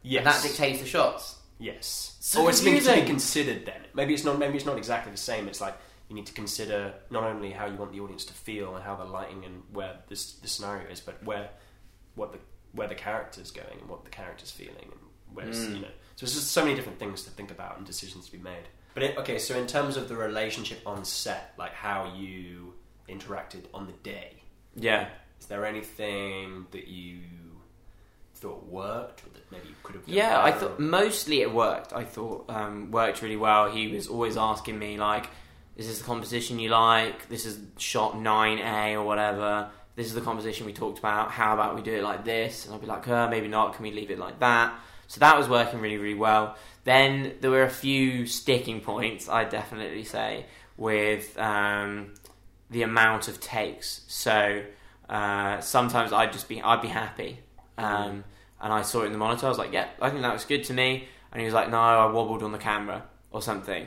Yes. 0.02 0.18
And 0.18 0.26
that 0.26 0.42
dictates 0.42 0.80
the 0.80 0.86
shots. 0.86 1.36
Yes. 1.58 2.16
So 2.20 2.42
or 2.42 2.50
it's 2.50 2.62
meant 2.62 2.84
to 2.84 2.94
be 2.94 3.02
considered 3.02 3.64
then. 3.64 3.82
Maybe 3.94 4.14
it's 4.14 4.24
not. 4.24 4.38
Maybe 4.38 4.56
it's 4.56 4.66
not 4.66 4.76
exactly 4.76 5.12
the 5.12 5.18
same. 5.18 5.46
It's 5.48 5.60
like 5.60 5.76
you 6.08 6.16
need 6.16 6.26
to 6.26 6.32
consider 6.32 6.92
not 7.10 7.22
only 7.24 7.50
how 7.52 7.66
you 7.66 7.76
want 7.76 7.92
the 7.92 8.00
audience 8.00 8.24
to 8.26 8.32
feel 8.34 8.74
and 8.74 8.84
how 8.84 8.96
the 8.96 9.04
lighting 9.04 9.44
and 9.44 9.62
where 9.72 9.96
this 10.08 10.32
the 10.34 10.48
scenario 10.48 10.88
is, 10.90 11.00
but 11.00 11.22
where 11.22 11.48
what 12.16 12.32
the 12.32 12.38
where 12.72 12.88
the 12.88 12.94
character's 12.94 13.50
going 13.52 13.78
and 13.80 13.88
what 13.88 14.04
the 14.04 14.10
character's 14.10 14.50
feeling 14.50 14.74
and 14.90 15.00
where's 15.32 15.66
Mm. 15.66 15.74
you 15.76 15.80
know. 15.82 15.88
So 16.16 16.24
it's 16.24 16.34
just 16.34 16.50
so 16.50 16.64
many 16.64 16.74
different 16.74 16.98
things 16.98 17.22
to 17.24 17.30
think 17.30 17.50
about 17.50 17.76
and 17.78 17.86
decisions 17.86 18.26
to 18.26 18.32
be 18.32 18.38
made. 18.38 18.64
But 18.94 19.02
it, 19.04 19.18
okay, 19.18 19.38
so 19.38 19.56
in 19.58 19.66
terms 19.66 19.96
of 19.96 20.08
the 20.08 20.16
relationship 20.16 20.80
on 20.86 21.04
set, 21.04 21.54
like 21.58 21.72
how 21.72 22.12
you 22.16 22.74
interacted 23.08 23.64
on 23.72 23.86
the 23.86 23.92
day, 23.92 24.42
Yeah. 24.76 25.08
Is 25.40 25.46
there 25.46 25.64
anything 25.64 26.66
that 26.70 26.88
you 26.88 27.20
thought 28.34 28.66
worked 28.66 29.22
or 29.24 29.30
that 29.30 29.50
maybe 29.50 29.68
you 29.68 29.74
could 29.82 29.94
have 29.94 30.06
Yeah, 30.06 30.42
I 30.42 30.52
thought 30.52 30.78
mostly 30.78 31.40
it 31.40 31.52
worked. 31.52 31.92
I 31.92 32.04
thought 32.04 32.44
um, 32.48 32.90
worked 32.90 33.22
really 33.22 33.36
well. 33.36 33.70
He 33.70 33.88
was 33.88 34.06
always 34.06 34.36
asking 34.36 34.78
me 34.78 34.98
like, 34.98 35.30
"Is 35.76 35.86
this 35.86 35.98
the 35.98 36.04
composition 36.04 36.58
you 36.58 36.68
like? 36.68 37.28
This 37.28 37.46
is 37.46 37.58
shot 37.78 38.18
nine 38.18 38.58
A 38.58 38.96
or 38.96 39.04
whatever. 39.04 39.70
This 39.96 40.06
is 40.06 40.14
the 40.14 40.20
composition 40.20 40.66
we 40.66 40.72
talked 40.72 40.98
about. 40.98 41.30
How 41.30 41.54
about 41.54 41.76
we 41.76 41.82
do 41.82 41.94
it 41.94 42.02
like 42.02 42.24
this?" 42.24 42.66
And 42.66 42.74
I'd 42.74 42.80
be 42.80 42.86
like, 42.86 43.08
uh, 43.08 43.28
"Maybe 43.28 43.48
not. 43.48 43.74
Can 43.74 43.82
we 43.82 43.92
leave 43.92 44.10
it 44.10 44.18
like 44.18 44.38
that?" 44.40 44.74
So 45.06 45.20
that 45.20 45.36
was 45.36 45.48
working 45.48 45.80
really, 45.80 45.98
really 45.98 46.14
well. 46.14 46.56
Then 46.84 47.34
there 47.40 47.50
were 47.50 47.62
a 47.62 47.70
few 47.70 48.26
sticking 48.26 48.80
points. 48.80 49.28
I'd 49.28 49.50
definitely 49.50 50.04
say 50.04 50.46
with 50.76 51.38
um, 51.38 52.14
the 52.70 52.82
amount 52.82 53.28
of 53.28 53.40
takes. 53.40 54.02
So 54.08 54.64
uh, 55.08 55.60
sometimes 55.60 56.12
I'd 56.12 56.32
just 56.32 56.48
be 56.48 56.62
I'd 56.62 56.82
be 56.82 56.88
happy. 56.88 57.40
Um, 57.76 58.24
and 58.60 58.72
I 58.72 58.82
saw 58.82 59.02
it 59.02 59.06
in 59.06 59.12
the 59.12 59.18
monitor. 59.18 59.46
I 59.46 59.48
was 59.48 59.58
like, 59.58 59.72
"Yeah, 59.72 59.88
I 60.00 60.10
think 60.10 60.22
that 60.22 60.32
was 60.32 60.44
good 60.44 60.64
to 60.64 60.72
me." 60.72 61.08
And 61.32 61.40
he 61.40 61.44
was 61.44 61.54
like, 61.54 61.70
"No, 61.70 61.78
I 61.78 62.06
wobbled 62.10 62.42
on 62.42 62.52
the 62.52 62.58
camera 62.58 63.04
or 63.30 63.42
something." 63.42 63.86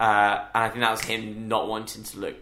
Uh, 0.00 0.46
and 0.54 0.64
I 0.64 0.68
think 0.68 0.80
that 0.80 0.90
was 0.90 1.02
him 1.02 1.48
not 1.48 1.68
wanting 1.68 2.02
to 2.04 2.18
look 2.18 2.36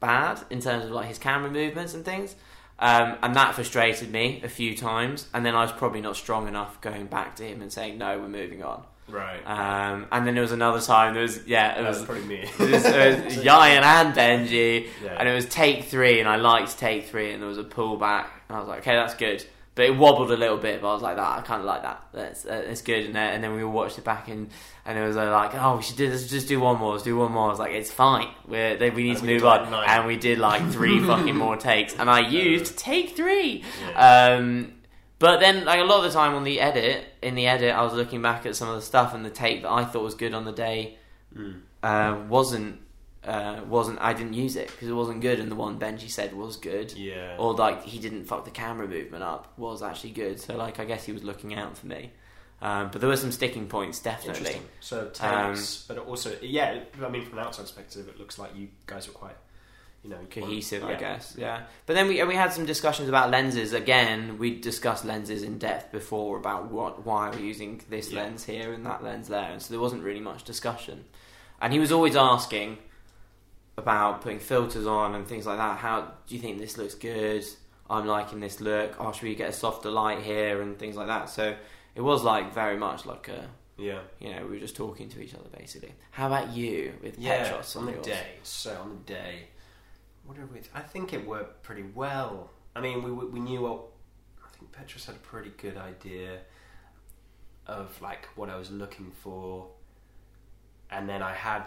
bad 0.00 0.40
in 0.50 0.60
terms 0.60 0.84
of 0.84 0.90
like 0.90 1.06
his 1.06 1.18
camera 1.18 1.50
movements 1.50 1.94
and 1.94 2.04
things. 2.04 2.34
Um, 2.78 3.16
and 3.22 3.34
that 3.36 3.54
frustrated 3.54 4.10
me 4.10 4.40
a 4.42 4.48
few 4.48 4.76
times. 4.76 5.28
And 5.32 5.46
then 5.46 5.54
I 5.54 5.62
was 5.62 5.72
probably 5.72 6.00
not 6.00 6.16
strong 6.16 6.48
enough 6.48 6.80
going 6.80 7.06
back 7.06 7.36
to 7.36 7.44
him 7.44 7.62
and 7.62 7.72
saying, 7.72 7.98
"No, 7.98 8.18
we're 8.18 8.28
moving 8.28 8.62
on." 8.62 8.84
Right. 9.12 9.40
Um, 9.46 10.06
and 10.10 10.26
then 10.26 10.34
there 10.34 10.42
was 10.42 10.52
another 10.52 10.80
time. 10.80 11.14
There 11.14 11.22
was 11.22 11.46
yeah, 11.46 11.78
it 11.78 11.82
that 11.82 11.88
was 11.88 11.98
was 11.98 12.06
probably 12.06 12.24
me. 12.24 12.40
it 12.42 12.58
was, 12.58 12.84
it 12.84 13.24
was 13.26 13.46
Ryan 13.46 13.84
and 13.84 14.14
Benji, 14.16 14.88
Yeah. 15.04 15.16
and 15.18 15.28
it 15.28 15.34
was 15.34 15.46
take 15.46 15.84
three, 15.84 16.20
and 16.20 16.28
I 16.28 16.36
liked 16.36 16.78
take 16.78 17.06
three, 17.06 17.32
and 17.32 17.40
there 17.42 17.48
was 17.48 17.58
a 17.58 17.64
pullback, 17.64 18.26
and 18.48 18.56
I 18.56 18.58
was 18.60 18.68
like, 18.68 18.80
okay, 18.80 18.94
that's 18.96 19.14
good. 19.14 19.44
But 19.74 19.86
it 19.86 19.96
wobbled 19.96 20.30
a 20.30 20.36
little 20.36 20.58
bit, 20.58 20.82
but 20.82 20.90
I 20.90 20.92
was 20.92 21.00
like, 21.02 21.16
that 21.16 21.38
I 21.38 21.40
kind 21.40 21.60
of 21.60 21.64
like 21.64 21.80
that. 21.80 22.02
That's 22.12 22.44
uh, 22.44 22.62
that's 22.66 22.82
good. 22.82 23.06
And 23.06 23.14
then, 23.14 23.32
and 23.36 23.42
then 23.44 23.54
we 23.54 23.62
all 23.62 23.72
watched 23.72 23.96
it 23.96 24.04
back, 24.04 24.28
and 24.28 24.50
and 24.84 24.98
it 24.98 25.06
was 25.06 25.16
uh, 25.16 25.30
like, 25.30 25.54
oh, 25.54 25.76
we 25.78 25.82
should 25.82 25.96
do 25.96 26.10
this. 26.10 26.28
Just 26.28 26.46
do 26.46 26.60
one 26.60 26.78
more. 26.78 26.92
Let's 26.92 27.04
do 27.04 27.16
one 27.16 27.32
more. 27.32 27.46
I 27.46 27.48
was 27.48 27.58
like, 27.58 27.72
it's 27.72 27.90
fine. 27.90 28.28
We're, 28.46 28.76
they, 28.76 28.90
we 28.90 29.04
need 29.04 29.10
And 29.12 29.18
to 29.20 29.26
we 29.26 29.32
move 29.34 29.42
like 29.44 29.62
on, 29.62 29.72
and 29.72 30.06
we 30.06 30.16
did 30.18 30.38
like 30.38 30.70
three 30.70 31.00
fucking 31.06 31.34
more 31.36 31.56
takes, 31.56 31.94
and 31.98 32.10
I 32.10 32.20
used 32.28 32.76
take 32.76 33.16
three. 33.16 33.64
Yeah. 33.88 34.34
Um, 34.36 34.74
but 35.22 35.40
then, 35.40 35.64
like 35.64 35.80
a 35.80 35.84
lot 35.84 35.98
of 36.04 36.12
the 36.12 36.18
time 36.18 36.34
on 36.34 36.44
the 36.44 36.60
edit, 36.60 37.04
in 37.22 37.34
the 37.34 37.46
edit, 37.46 37.74
I 37.74 37.82
was 37.82 37.94
looking 37.94 38.20
back 38.20 38.44
at 38.44 38.54
some 38.56 38.68
of 38.68 38.74
the 38.76 38.82
stuff 38.82 39.14
and 39.14 39.24
the 39.24 39.30
tape 39.30 39.62
that 39.62 39.70
I 39.70 39.84
thought 39.86 40.02
was 40.02 40.14
good 40.14 40.34
on 40.34 40.44
the 40.44 40.52
day 40.52 40.98
Mm. 41.34 41.60
uh, 41.82 42.14
wasn't 42.28 42.80
uh, 43.24 43.60
wasn't 43.68 43.98
I 44.00 44.12
didn't 44.14 44.34
use 44.34 44.56
it 44.56 44.66
because 44.66 44.88
it 44.88 44.92
wasn't 44.92 45.20
good, 45.22 45.38
and 45.40 45.50
the 45.50 45.54
one 45.54 45.78
Benji 45.78 46.10
said 46.10 46.34
was 46.34 46.56
good, 46.56 46.92
Yeah. 46.92 47.36
or 47.38 47.54
like 47.54 47.84
he 47.84 47.98
didn't 48.00 48.24
fuck 48.26 48.44
the 48.44 48.50
camera 48.50 48.86
movement 48.88 49.22
up 49.22 49.52
was 49.56 49.80
actually 49.82 50.10
good. 50.10 50.40
So 50.40 50.56
like 50.56 50.78
I 50.80 50.84
guess 50.84 51.04
he 51.04 51.12
was 51.12 51.22
looking 51.22 51.54
out 51.54 51.78
for 51.78 51.86
me. 51.86 52.10
Um, 52.60 52.90
but 52.92 53.00
there 53.00 53.08
were 53.08 53.16
some 53.16 53.32
sticking 53.32 53.66
points 53.68 53.98
definitely. 54.00 54.60
So 54.80 55.10
Um, 55.20 55.56
but 55.88 55.98
also, 55.98 56.36
yeah. 56.42 56.80
I 57.02 57.08
mean, 57.08 57.24
from 57.24 57.38
an 57.38 57.44
outside 57.46 57.62
perspective, 57.62 58.08
it 58.08 58.18
looks 58.18 58.38
like 58.38 58.50
you 58.56 58.68
guys 58.86 59.06
were 59.08 59.14
quite, 59.14 59.36
you 60.02 60.10
know, 60.10 60.18
cohesive, 60.30 60.82
I 60.84 60.92
yeah. 60.92 60.98
guess. 60.98 61.34
Yeah, 61.38 61.62
but 61.86 61.94
then 61.94 62.08
we 62.08 62.22
we 62.24 62.34
had 62.34 62.52
some 62.52 62.66
discussions 62.66 63.08
about 63.08 63.30
lenses. 63.30 63.72
Again, 63.72 64.36
we 64.38 64.58
discussed 64.58 65.04
lenses 65.04 65.42
in 65.42 65.58
depth 65.58 65.92
before 65.92 66.36
about 66.38 66.70
what 66.72 67.06
why 67.06 67.30
we're 67.30 67.38
using 67.40 67.80
this 67.88 68.10
Yeah. 68.10 68.22
lens 68.22 68.44
here 68.44 68.72
and 68.72 68.84
that 68.86 69.02
lens 69.04 69.28
there, 69.28 69.50
and 69.52 69.62
so 69.62 69.72
there 69.72 69.80
wasn't 69.80 70.02
really 70.02 70.20
much 70.20 70.44
discussion. 70.44 71.04
And 71.60 71.72
he 71.72 71.78
was 71.78 71.92
always 71.92 72.16
asking 72.16 72.78
about 73.76 74.20
putting 74.22 74.38
filters 74.40 74.86
on 74.86 75.14
and 75.14 75.26
things 75.26 75.46
like 75.46 75.58
that. 75.58 75.78
How 75.78 76.12
do 76.26 76.34
you 76.34 76.40
think 76.40 76.58
this 76.58 76.76
looks 76.76 76.94
good? 76.94 77.44
I'm 77.88 78.06
liking 78.06 78.40
this 78.40 78.60
look. 78.60 78.96
Oh, 78.98 79.12
should 79.12 79.24
we 79.24 79.34
get 79.34 79.50
a 79.50 79.52
softer 79.52 79.90
light 79.90 80.20
here 80.22 80.62
and 80.62 80.78
things 80.78 80.96
like 80.96 81.06
that? 81.08 81.28
So 81.30 81.54
it 81.94 82.00
was 82.00 82.22
like 82.22 82.52
very 82.54 82.76
much 82.76 83.06
like 83.06 83.28
a 83.28 83.48
Yeah. 83.76 84.00
you 84.18 84.30
know 84.34 84.42
we 84.46 84.52
were 84.52 84.58
just 84.58 84.76
talking 84.76 85.08
to 85.10 85.20
each 85.20 85.34
other 85.34 85.48
basically. 85.56 85.92
How 86.10 86.26
about 86.26 86.52
you 86.52 86.94
with 87.02 87.18
Yeah, 87.18 87.44
Petros 87.44 87.76
on 87.76 87.86
the 87.86 87.92
yours? 87.92 88.06
day. 88.06 88.26
So 88.42 88.74
on 88.80 88.90
the 88.90 89.12
day, 89.12 89.48
what 90.24 90.36
did 90.36 90.52
we? 90.52 90.60
I 90.74 90.80
think 90.80 91.12
it 91.12 91.26
worked 91.26 91.62
pretty 91.62 91.84
well. 91.94 92.50
I 92.76 92.80
mean, 92.80 93.02
we 93.02 93.10
we 93.12 93.40
knew 93.40 93.62
what. 93.62 93.80
I 94.44 94.48
think 94.56 94.72
Petros 94.72 95.04
had 95.06 95.16
a 95.16 95.18
pretty 95.20 95.50
good 95.56 95.76
idea 95.76 96.38
of 97.66 98.00
like 98.02 98.28
what 98.36 98.48
I 98.50 98.56
was 98.56 98.70
looking 98.70 99.10
for, 99.22 99.68
and 100.90 101.08
then 101.08 101.22
I 101.22 101.32
had 101.34 101.64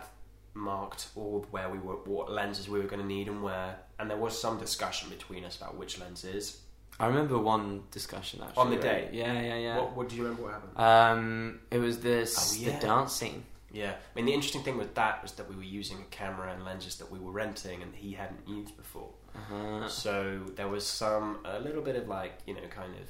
marked 0.53 1.08
all 1.16 1.45
where 1.51 1.70
we 1.70 1.78
were, 1.78 1.95
what 2.06 2.32
lenses 2.32 2.70
we 2.70 2.80
were 2.80 2.86
going 2.88 3.01
to 3.01 3.06
need 3.08 3.28
and 3.28 3.43
where, 3.43 3.78
and 3.99 4.10
there 4.10 4.18
was 4.18 4.39
some 4.39 4.58
discussion 4.58 5.10
between 5.10 5.43
us 5.43 5.58
about 5.58 5.76
which 5.78 5.99
lenses. 5.99 6.62
I 6.97 7.08
remember 7.08 7.38
one 7.38 7.84
discussion 7.91 8.41
actually 8.41 8.62
On 8.62 8.70
the 8.70 8.78
right? 8.78 8.82
day? 8.82 9.10
Yeah, 9.12 9.34
yeah, 9.41 9.56
yeah. 9.58 9.78
What, 9.78 9.97
what 9.97 10.10
do 10.10 10.16
you 10.16 10.24
remember? 10.24 10.43
What 10.43 10.53
happened? 10.53 10.78
Um, 10.78 11.60
it 11.70 11.80
was 11.80 11.99
this 11.99 12.58
Oh, 12.58 12.64
yeah. 12.66 12.80
the 12.80 12.88
dance 12.88 13.12
scene. 13.12 13.43
Yeah, 13.76 13.91
I 13.91 14.15
mean 14.15 14.26
the 14.26 14.34
interesting 14.34 14.63
thing 14.63 14.78
with 14.78 14.95
that 14.95 15.21
was 15.21 15.34
that 15.34 15.49
we 15.49 15.55
were 15.55 15.63
using 15.80 15.97
a 15.99 16.05
camera 16.19 16.51
and 16.53 16.63
lenses 16.63 16.95
that 16.97 17.11
we 17.11 17.19
were 17.19 17.32
renting 17.32 17.82
and 17.84 17.93
he 17.93 18.13
hadn't 18.13 18.47
used 18.47 18.76
before. 18.78 19.09
Uh-huh. 19.36 19.88
So 19.89 20.41
there 20.55 20.69
was 20.69 20.86
some 20.88 21.39
a 21.43 21.59
little 21.59 21.82
bit 21.82 21.95
of 21.97 22.07
like 22.07 22.34
you 22.47 22.53
know 22.53 22.67
kind 22.69 22.93
of 22.95 23.07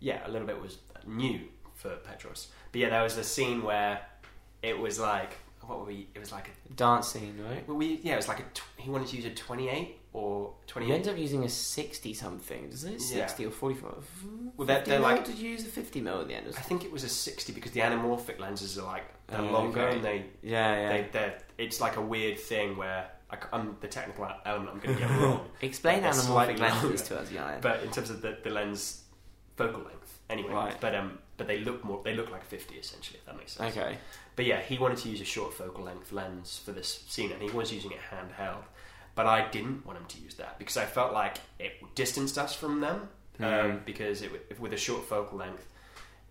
yeah 0.00 0.26
a 0.26 0.30
little 0.30 0.46
bit 0.46 0.60
was 0.60 0.78
new 1.06 1.40
for 1.74 1.90
Petros. 1.96 2.48
But 2.70 2.80
yeah, 2.80 2.88
there 2.88 3.02
was 3.02 3.16
a 3.18 3.24
scene 3.24 3.62
where 3.62 4.00
it 4.62 4.78
was 4.78 4.98
like 4.98 5.32
what 5.60 5.78
were 5.78 5.84
we? 5.84 6.08
It 6.14 6.18
was 6.18 6.32
like 6.32 6.48
a 6.48 6.72
Dance 6.74 7.08
scene, 7.12 7.38
right? 7.48 7.62
well, 7.68 7.76
we 7.76 8.00
yeah 8.02 8.14
it 8.14 8.16
was 8.16 8.28
like 8.28 8.40
a 8.40 8.48
tw- 8.54 8.62
he 8.78 8.90
wanted 8.90 9.08
to 9.08 9.16
use 9.16 9.26
a 9.26 9.30
twenty 9.30 9.68
eight 9.68 9.98
or 10.14 10.54
twenty 10.66 10.88
You 10.88 10.94
eight. 10.94 11.06
end 11.06 11.08
up 11.08 11.16
using 11.18 11.44
a 11.44 11.48
sixty 11.48 12.12
something, 12.14 12.68
does 12.70 12.84
it? 12.84 12.94
Yeah. 12.94 13.26
Sixty 13.26 13.46
or 13.46 13.50
forty 13.50 13.76
five? 13.76 14.04
Well, 14.56 14.66
they're- 14.66 14.82
they're 14.84 14.98
like- 14.98 15.24
Did 15.24 15.38
you 15.38 15.50
use 15.50 15.62
the 15.64 15.70
fifty 15.70 16.00
mil 16.00 16.20
at 16.20 16.26
the 16.28 16.34
end? 16.34 16.46
Or 16.48 16.50
I 16.50 16.62
think 16.62 16.84
it 16.84 16.90
was 16.90 17.04
a 17.04 17.08
sixty 17.08 17.52
because 17.52 17.70
the 17.72 17.80
anamorphic 17.80 18.38
lenses 18.40 18.76
are 18.78 18.84
like 18.86 19.04
they're 19.32 19.40
Oh, 19.40 19.52
longer 19.52 19.80
okay. 19.82 19.96
and 19.96 20.04
they 20.04 20.24
Yeah, 20.42 20.74
yeah. 20.80 20.88
they 20.92 21.08
they're, 21.12 21.38
it's 21.58 21.80
like 21.80 21.96
a 21.96 22.00
weird 22.02 22.38
thing 22.38 22.76
where 22.76 23.10
I, 23.30 23.36
am 23.58 23.76
the 23.80 23.88
technical 23.88 24.28
element 24.44 24.70
I'm 24.74 24.80
going 24.80 24.94
to 24.96 25.00
get 25.02 25.10
wrong. 25.10 25.46
Explain 25.62 26.02
anamorphic 26.02 26.58
lenses 26.58 27.02
to 27.08 27.18
us, 27.20 27.30
yeah. 27.32 27.58
but 27.60 27.82
in 27.82 27.90
terms 27.90 28.10
of 28.10 28.20
the, 28.22 28.36
the 28.44 28.50
lens 28.50 29.02
focal 29.56 29.80
length 29.82 30.18
anyway 30.30 30.52
Right. 30.52 30.80
but 30.80 30.94
um 30.94 31.18
but 31.36 31.46
they 31.46 31.58
look 31.58 31.84
more 31.84 32.00
they 32.04 32.14
look 32.14 32.30
like 32.30 32.44
50 32.44 32.74
essentially 32.76 33.18
if 33.18 33.26
that 33.26 33.36
makes 33.36 33.52
sense 33.52 33.76
Okay. 33.76 33.98
but 34.36 34.44
yeah 34.46 34.60
he 34.60 34.78
wanted 34.78 34.96
to 34.98 35.08
use 35.10 35.20
a 35.20 35.24
short 35.26 35.52
focal 35.52 35.84
length 35.84 36.10
lens 36.10 36.60
for 36.64 36.72
this 36.72 37.04
scene 37.08 37.32
and 37.32 37.42
he 37.42 37.50
was 37.50 37.70
using 37.72 37.90
it 37.92 37.98
handheld 38.10 38.64
but 39.14 39.26
I 39.26 39.48
didn't 39.50 39.84
want 39.84 39.98
him 39.98 40.06
to 40.06 40.18
use 40.20 40.34
that 40.36 40.58
because 40.58 40.78
I 40.78 40.86
felt 40.86 41.12
like 41.12 41.36
it 41.58 41.72
distanced 41.94 42.38
us 42.38 42.54
from 42.54 42.80
them 42.80 43.08
um, 43.40 43.44
Mm. 43.46 43.84
because 43.84 44.22
it, 44.22 44.30
if 44.50 44.58
with 44.60 44.72
a 44.72 44.76
short 44.78 45.04
focal 45.04 45.36
length 45.38 45.66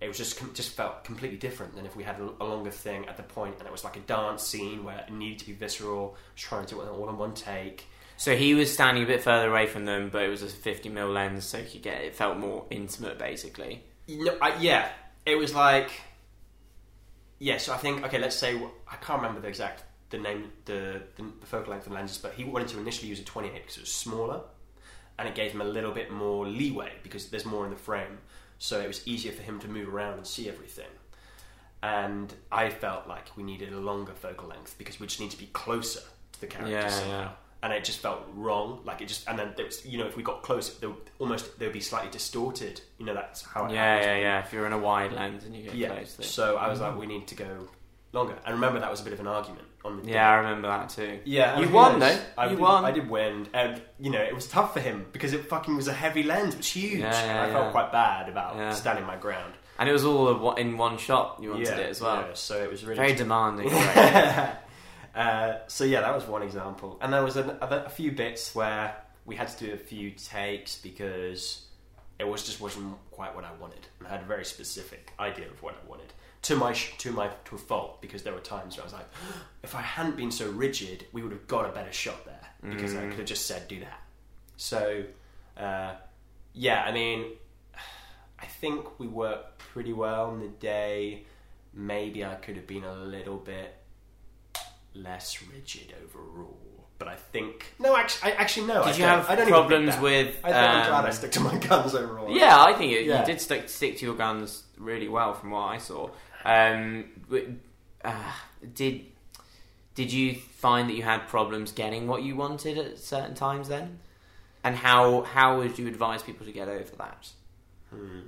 it 0.02 0.08
was 0.08 0.18
just 0.18 0.38
com- 0.38 0.54
just 0.54 0.72
felt 0.72 1.04
completely 1.04 1.38
different 1.38 1.76
than 1.76 1.86
if 1.86 1.96
we 1.96 2.04
had 2.04 2.20
a, 2.20 2.44
a 2.44 2.46
longer 2.46 2.72
thing 2.72 3.08
at 3.08 3.16
the 3.18 3.24
point 3.24 3.56
and 3.60 3.68
it 3.68 3.72
was 3.72 3.84
like 3.84 3.96
a 3.96 4.02
dance 4.02 4.44
scene 4.44 4.84
where 4.84 4.98
it 5.08 5.14
needed 5.14 5.40
to 5.40 5.46
be 5.46 5.54
visceral 5.54 6.18
trying 6.36 6.66
to 6.66 6.76
do 6.76 6.82
it 6.82 6.90
all 6.90 7.08
in 7.10 7.18
one 7.18 7.34
take 7.34 7.86
So 8.18 8.36
he 8.36 8.54
was 8.54 8.72
standing 8.72 9.04
a 9.04 9.08
bit 9.08 9.22
further 9.24 9.50
away 9.50 9.66
from 9.66 9.86
them, 9.86 10.10
but 10.10 10.22
it 10.22 10.30
was 10.30 10.44
a 10.44 10.48
fifty 10.48 10.90
mil 10.90 11.10
lens, 11.10 11.44
so 11.46 11.58
he 11.60 11.72
could 11.72 11.82
get 11.82 12.02
it 12.02 12.16
felt 12.16 12.38
more 12.38 12.66
intimate, 12.70 13.18
basically. 13.18 13.84
No, 14.08 14.38
I, 14.40 14.60
yeah, 14.60 14.90
it 15.26 15.36
was 15.38 15.56
like 15.56 15.90
yeah. 17.40 17.58
So 17.58 17.74
I 17.74 17.78
think 17.78 18.06
okay, 18.06 18.20
let's 18.20 18.36
say 18.36 18.56
I 18.88 18.96
can't 18.98 19.22
remember 19.22 19.42
the 19.42 19.48
exact 19.48 19.84
the 20.12 20.20
name 20.20 20.52
the 20.66 21.02
the, 21.16 21.24
the 21.40 21.46
focal 21.48 21.72
length 21.72 21.88
of 21.88 21.94
the 21.94 21.98
lenses, 21.98 22.20
but 22.20 22.34
he 22.34 22.44
wanted 22.44 22.68
to 22.68 22.80
initially 22.80 23.10
use 23.10 23.20
a 23.20 23.24
28 23.24 23.54
because 23.56 23.78
it 23.78 23.82
was 23.82 23.92
smaller, 23.92 24.42
and 25.18 25.28
it 25.28 25.34
gave 25.34 25.52
him 25.52 25.62
a 25.62 25.66
little 25.66 25.92
bit 25.92 26.12
more 26.12 26.48
leeway 26.48 26.92
because 27.02 27.30
there's 27.30 27.46
more 27.46 27.66
in 27.66 27.72
the 27.72 27.78
frame, 27.78 28.20
so 28.62 28.80
it 28.80 28.88
was 28.88 29.02
easier 29.08 29.32
for 29.32 29.42
him 29.42 29.60
to 29.60 29.68
move 29.68 29.92
around 29.92 30.14
and 30.18 30.28
see 30.28 30.48
everything. 30.48 30.86
And 31.82 32.32
I 32.52 32.70
felt 32.70 33.08
like 33.08 33.36
we 33.36 33.42
needed 33.42 33.74
a 33.74 33.80
longer 33.80 34.14
focal 34.14 34.50
length 34.50 34.78
because 34.78 35.00
we 35.00 35.08
just 35.08 35.20
need 35.20 35.32
to 35.32 35.38
be 35.38 35.48
closer 35.48 36.02
to 36.34 36.42
the 36.42 36.46
character 36.46 36.72
Yeah, 36.72 36.88
somehow. 36.88 37.22
yeah. 37.22 37.30
And 37.64 37.74
it 37.74 37.84
just 37.84 38.02
felt 38.02 38.22
wrong. 38.36 38.82
Like 38.86 39.02
it 39.02 39.08
just, 39.08 39.28
and 39.28 39.40
then 39.40 39.54
there 39.56 39.66
was, 39.66 39.84
you 39.84 39.98
know, 39.98 40.06
if 40.06 40.16
we 40.16 40.22
got 40.22 40.44
close, 40.44 40.76
they 40.76 40.86
would 40.86 40.96
almost 41.18 41.58
they 41.58 41.66
would 41.66 41.74
be 41.74 41.80
slightly 41.80 42.12
distorted. 42.12 42.82
You 43.00 43.08
know, 43.08 43.16
that's 43.16 43.42
how 43.42 43.66
it 43.66 43.72
Yeah, 43.72 44.00
yeah, 44.00 44.18
yeah. 44.18 44.46
If 44.46 44.54
you're 44.54 44.68
in 44.68 44.74
a 44.74 44.78
wide 44.78 45.12
lens 45.12 45.44
and 45.44 45.56
you 45.56 45.64
get 45.64 45.74
yeah. 45.74 45.96
close 45.96 46.16
to 46.18 46.22
it. 46.22 46.26
So 46.26 46.58
I 46.58 46.70
was 46.70 46.78
mm. 46.78 46.84
like, 46.84 47.00
we 47.00 47.08
need 47.08 47.26
to 47.30 47.36
go 47.36 47.68
longer. 48.14 48.38
And 48.46 48.54
remember, 48.54 48.80
that 48.80 48.92
was 48.92 49.02
a 49.02 49.04
bit 49.04 49.14
of 49.14 49.20
an 49.20 49.28
argument 49.28 49.68
on 49.84 50.02
the 50.04 50.10
Yeah, 50.12 50.30
I 50.30 50.36
remember 50.36 50.68
that 50.68 50.90
too. 50.90 51.20
Yeah, 51.26 51.58
You 51.58 51.64
and 51.66 51.74
won, 51.74 52.00
though. 52.00 52.20
I 52.38 52.44
You 52.46 52.50
did, 52.52 52.60
won. 52.60 52.86
I 52.86 52.92
did 52.92 53.10
win, 53.10 53.48
and 53.54 53.82
you 54.00 54.10
know 54.12 54.22
it 54.22 54.34
was 54.36 54.48
tough 54.48 54.74
for 54.74 54.80
him 54.80 55.06
because 55.12 55.34
it 55.34 55.46
fucking 55.48 55.76
was 55.76 55.88
a 55.88 55.94
heavy 55.94 56.24
lens. 56.24 56.54
It 56.54 56.58
was 56.58 56.68
huge. 56.68 57.00
Yeah, 57.00 57.26
yeah, 57.26 57.44
I 57.44 57.50
felt 57.52 57.72
quite 57.72 57.92
bad 57.92 58.30
about 58.30 58.56
Yeah. 58.56 58.72
standing 58.72 59.06
my 59.06 59.18
ground. 59.18 59.54
And 59.80 59.90
it 59.90 59.94
was 59.94 60.06
all 60.06 60.34
one- 60.36 60.58
in 60.60 60.78
one 60.78 60.98
shot. 60.98 61.38
You 61.42 61.52
wanted 61.52 61.68
yeah, 61.68 61.78
it 61.78 61.90
as 61.90 62.02
well. 62.02 62.22
yeah, 62.28 62.34
so 62.34 62.62
it 62.62 62.70
was 62.70 62.84
really 62.84 62.98
Very 62.98 63.14
demanding. 63.16 63.70
right? 63.72 64.56
uh, 65.16 65.54
so 65.68 65.84
yeah, 65.84 66.02
that 66.02 66.14
was 66.14 66.26
one 66.28 66.44
example, 66.44 66.98
and 67.02 67.12
there 67.12 67.24
was 67.24 67.36
an, 67.38 67.50
a, 67.62 67.84
a 67.86 67.90
few 67.90 68.12
bits 68.12 68.54
where 68.56 68.96
we 69.26 69.36
had 69.36 69.48
to 69.50 69.66
do 69.68 69.74
a 69.74 69.78
few 69.78 70.12
takes 70.12 70.78
because 70.78 71.62
it 72.22 72.28
was 72.28 72.46
just 72.46 72.62
wasn't 72.62 72.96
quite 73.12 73.36
what 73.36 73.44
I 73.44 73.52
wanted, 73.60 73.84
and 74.00 74.08
I 74.08 74.12
had 74.12 74.22
a 74.22 74.26
very 74.26 74.46
specific 74.46 75.12
idea 75.20 75.48
of 75.48 75.62
what 75.64 75.74
I 75.76 75.90
wanted. 75.90 76.14
To 76.44 76.56
my 76.56 76.74
to 76.74 77.12
my 77.12 77.28
to 77.46 77.56
a 77.56 77.58
fault, 77.58 78.02
because 78.02 78.24
there 78.24 78.34
were 78.34 78.40
times 78.40 78.76
where 78.78 78.84
I 78.84 78.86
was 78.86 78.94
like, 78.94 79.10
if 79.64 79.76
I 79.76 79.82
hadn't 79.82 80.16
been 80.18 80.32
so 80.32 80.50
rigid, 80.50 81.06
we 81.12 81.22
would 81.24 81.32
have 81.32 81.48
got 81.48 81.66
a 81.70 81.74
better 81.74 81.92
shot 81.92 82.26
there 82.26 82.48
because 82.70 82.96
I 82.96 83.02
Mm. 83.02 83.10
could 83.10 83.20
have 83.20 83.28
just 83.28 83.46
said 83.48 83.68
do 83.68 83.80
that. 83.82 84.02
So 84.58 85.04
uh, 85.58 85.94
yeah, 86.54 86.84
I 86.84 86.92
mean, 86.92 87.26
I 88.40 88.46
think 88.46 89.00
we 89.00 89.08
worked 89.08 89.58
pretty 89.60 89.94
well 89.94 90.26
on 90.32 90.40
the 90.40 90.48
day. 90.48 91.26
Maybe 91.74 92.26
I 92.26 92.36
could 92.36 92.56
have 92.56 92.68
been 92.68 92.84
a 92.84 92.94
little 92.94 93.38
bit 93.38 93.76
less 94.94 95.42
rigid 95.54 95.94
overall. 96.04 96.58
But 97.02 97.08
I 97.08 97.16
think 97.16 97.74
no, 97.80 97.96
actually, 97.98 98.32
I, 98.32 98.36
actually 98.36 98.68
no. 98.68 98.84
I 98.84 98.92
Did 98.92 98.98
you 99.00 99.06
don't- 99.06 99.18
have 99.18 99.30
I 99.32 99.36
don't 99.36 99.48
problems 99.48 99.98
with? 100.00 100.28
I 100.44 100.48
think 100.50 100.56
I'm 100.56 100.88
glad 100.88 101.06
I 101.06 101.08
um, 101.08 101.12
stick 101.14 101.32
to 101.32 101.40
my 101.40 101.58
guns 101.70 101.96
overall. 101.96 102.30
Yeah, 102.30 102.62
I 102.64 102.74
think 102.74 102.94
it, 102.94 103.08
Yeah. 103.08 103.22
you 103.22 103.26
did 103.26 103.42
stick, 103.42 103.68
stick 103.70 103.98
to 103.98 104.06
your 104.06 104.14
guns 104.16 104.64
really 104.78 105.08
well 105.08 105.34
from 105.34 105.50
what 105.50 105.62
I 105.62 105.78
saw. 105.80 106.12
Um, 106.46 107.06
uh, 108.04 108.14
did 108.76 109.06
did 109.96 110.14
you 110.14 110.36
find 110.36 110.88
that 110.90 110.94
you 110.94 111.02
had 111.02 111.28
problems 111.28 111.72
getting 111.72 112.08
what 112.08 112.22
you 112.22 112.36
wanted 112.36 112.78
at 112.78 113.00
certain 113.00 113.34
times 113.34 113.68
then? 113.68 113.98
And 114.64 114.76
how 114.76 115.24
how 115.24 115.58
would 115.58 115.80
you 115.80 115.88
advise 115.88 116.22
people 116.22 116.46
to 116.46 116.52
get 116.52 116.68
over 116.70 116.96
that 116.98 117.30
Hmm. 117.90 118.20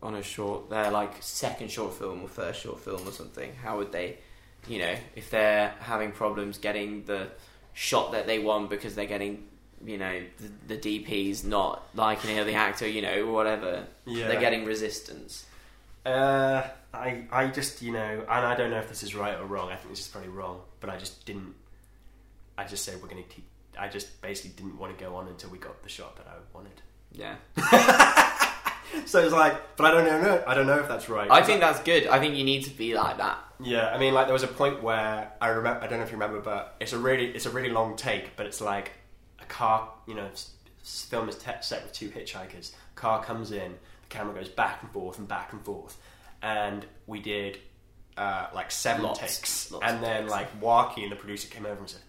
on 0.00 0.14
a 0.14 0.22
short, 0.22 0.70
their 0.70 0.92
like 0.92 1.14
second 1.20 1.72
short 1.72 1.92
film 1.94 2.22
or 2.22 2.28
first 2.28 2.60
short 2.62 2.78
film 2.80 3.06
or 3.08 3.10
something? 3.10 3.52
How 3.56 3.78
would 3.78 3.90
they, 3.90 4.18
you 4.68 4.78
know, 4.78 4.94
if 5.16 5.28
they're 5.30 5.74
having 5.80 6.12
problems 6.12 6.58
getting 6.58 7.04
the 7.04 7.30
shot 7.76 8.12
that 8.12 8.26
they 8.26 8.38
want 8.38 8.70
because 8.70 8.94
they're 8.94 9.04
getting, 9.04 9.44
you 9.84 9.98
know, 9.98 10.22
the, 10.66 10.76
the 10.76 11.04
DP's 11.04 11.44
not 11.44 11.86
liking 11.94 12.34
it 12.34 12.40
or 12.40 12.44
the 12.44 12.54
actor, 12.54 12.88
you 12.88 13.02
know, 13.02 13.26
whatever. 13.26 13.84
Yeah. 14.06 14.28
They're 14.28 14.40
getting 14.40 14.64
resistance. 14.64 15.44
Uh, 16.06 16.66
I 16.94 17.24
I 17.30 17.48
just 17.48 17.82
you 17.82 17.92
know, 17.92 18.24
and 18.28 18.46
I 18.46 18.54
don't 18.56 18.70
know 18.70 18.78
if 18.78 18.88
this 18.88 19.02
is 19.02 19.14
right 19.14 19.38
or 19.38 19.44
wrong. 19.44 19.70
I 19.70 19.76
think 19.76 19.90
this 19.90 20.00
is 20.00 20.08
probably 20.08 20.30
wrong, 20.30 20.60
but 20.80 20.88
I 20.88 20.96
just 20.96 21.26
didn't. 21.26 21.54
I 22.56 22.64
just 22.64 22.84
said 22.84 23.02
we're 23.02 23.08
going 23.08 23.22
to 23.22 23.28
keep. 23.28 23.44
I 23.78 23.88
just 23.88 24.22
basically 24.22 24.52
didn't 24.56 24.78
want 24.78 24.96
to 24.96 25.04
go 25.04 25.16
on 25.16 25.28
until 25.28 25.50
we 25.50 25.58
got 25.58 25.82
the 25.82 25.88
shot 25.88 26.16
that 26.16 26.26
I 26.26 26.34
wanted. 26.54 26.80
Yeah, 27.12 27.34
So 29.06 29.20
it's 29.22 29.32
like, 29.32 29.76
but 29.76 29.86
I 29.86 29.90
don't 29.90 30.04
know. 30.22 30.42
I 30.46 30.54
don't 30.54 30.66
know 30.66 30.78
if 30.78 30.88
that's 30.88 31.08
right. 31.08 31.30
I 31.30 31.42
think 31.42 31.60
that's 31.60 31.80
good. 31.80 32.06
I 32.06 32.18
think 32.18 32.34
you 32.36 32.44
need 32.44 32.64
to 32.64 32.70
be 32.70 32.94
like 32.94 33.18
that. 33.18 33.38
Yeah, 33.60 33.88
I 33.88 33.98
mean, 33.98 34.14
like 34.14 34.26
there 34.26 34.32
was 34.32 34.42
a 34.42 34.48
point 34.48 34.82
where 34.82 35.30
I 35.40 35.48
remember. 35.48 35.82
I 35.82 35.86
don't 35.86 35.98
know 35.98 36.04
if 36.04 36.10
you 36.10 36.16
remember, 36.16 36.40
but 36.40 36.76
it's 36.80 36.92
a 36.92 36.98
really, 36.98 37.26
it's 37.28 37.46
a 37.46 37.50
really 37.50 37.70
long 37.70 37.96
take. 37.96 38.36
But 38.36 38.46
it's 38.46 38.60
like 38.60 38.92
a 39.40 39.44
car. 39.46 39.90
You 40.06 40.14
know, 40.14 40.26
s- 40.32 40.50
film 41.10 41.28
is 41.28 41.36
te- 41.36 41.50
set 41.62 41.82
with 41.82 41.92
two 41.92 42.08
hitchhikers. 42.10 42.72
Car 42.94 43.22
comes 43.22 43.52
in, 43.52 43.72
the 43.72 44.08
camera 44.08 44.34
goes 44.34 44.48
back 44.48 44.82
and 44.82 44.90
forth 44.92 45.18
and 45.18 45.26
back 45.28 45.52
and 45.52 45.62
forth, 45.64 45.96
and 46.42 46.84
we 47.06 47.20
did 47.20 47.58
uh, 48.16 48.46
like 48.54 48.70
seven 48.70 49.02
Lots. 49.04 49.20
takes, 49.20 49.70
Lots 49.72 49.84
and 49.86 50.02
then 50.02 50.22
takes. 50.22 50.30
like 50.32 50.62
Joaquin, 50.62 51.10
the 51.10 51.16
producer, 51.16 51.48
came 51.48 51.66
over 51.66 51.78
and 51.80 51.88
said, 51.88 52.00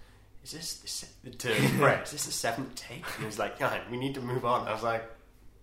"Is 0.43 0.51
this 0.51 0.75
the 0.79 0.87
se- 0.87 1.07
to 1.37 1.69
Brett? 1.77 2.03
Is 2.03 2.11
this 2.11 2.25
the 2.25 2.31
seventh 2.31 2.75
take?" 2.75 3.03
And 3.05 3.19
he 3.19 3.25
was 3.25 3.39
like, 3.39 3.59
"God, 3.59 3.79
we 3.91 3.97
need 3.97 4.15
to 4.15 4.21
move 4.21 4.45
on." 4.45 4.67
I 4.67 4.73
was 4.73 4.83
like, 4.83 5.03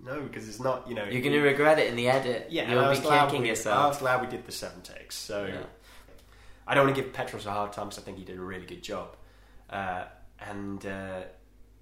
"No, 0.01 0.21
because 0.21 0.49
it's 0.49 0.61
not. 0.61 0.89
You 0.89 0.95
know, 0.95 1.05
You're 1.05 1.23
going 1.23 1.33
to 1.33 1.41
regret 1.41 1.79
it 1.79 1.89
in 1.89 1.97
the 1.97 2.09
edit. 2.09 2.49
yeah." 2.51 2.71
You'll 2.71 2.91
be 2.91 2.97
kicking 2.97 3.43
we, 3.43 3.49
I 3.49 3.51
yourself. 3.51 3.89
was 3.89 3.99
glad 3.99 4.21
we 4.21 4.27
did 4.27 4.45
the 4.47 4.53
seven 4.53 4.83
takes. 4.83 5.17
So 5.17 5.47
Yeah. 5.47 5.65
I 6.67 6.75
don't 6.75 6.87
want 6.87 6.97
to 6.97 7.03
give 7.03 7.13
Petros 7.13 7.47
a 7.47 7.51
hard 7.53 7.73
time 7.73 7.89
because 7.89 8.03
I 8.03 8.03
think 8.03 8.19
he 8.19 8.25
did 8.25 8.39
a 8.39 8.43
really 8.43 8.67
good 8.67 8.83
job. 8.83 9.17
Uh, 9.69 10.05
and 10.41 10.85
uh, 10.87 11.23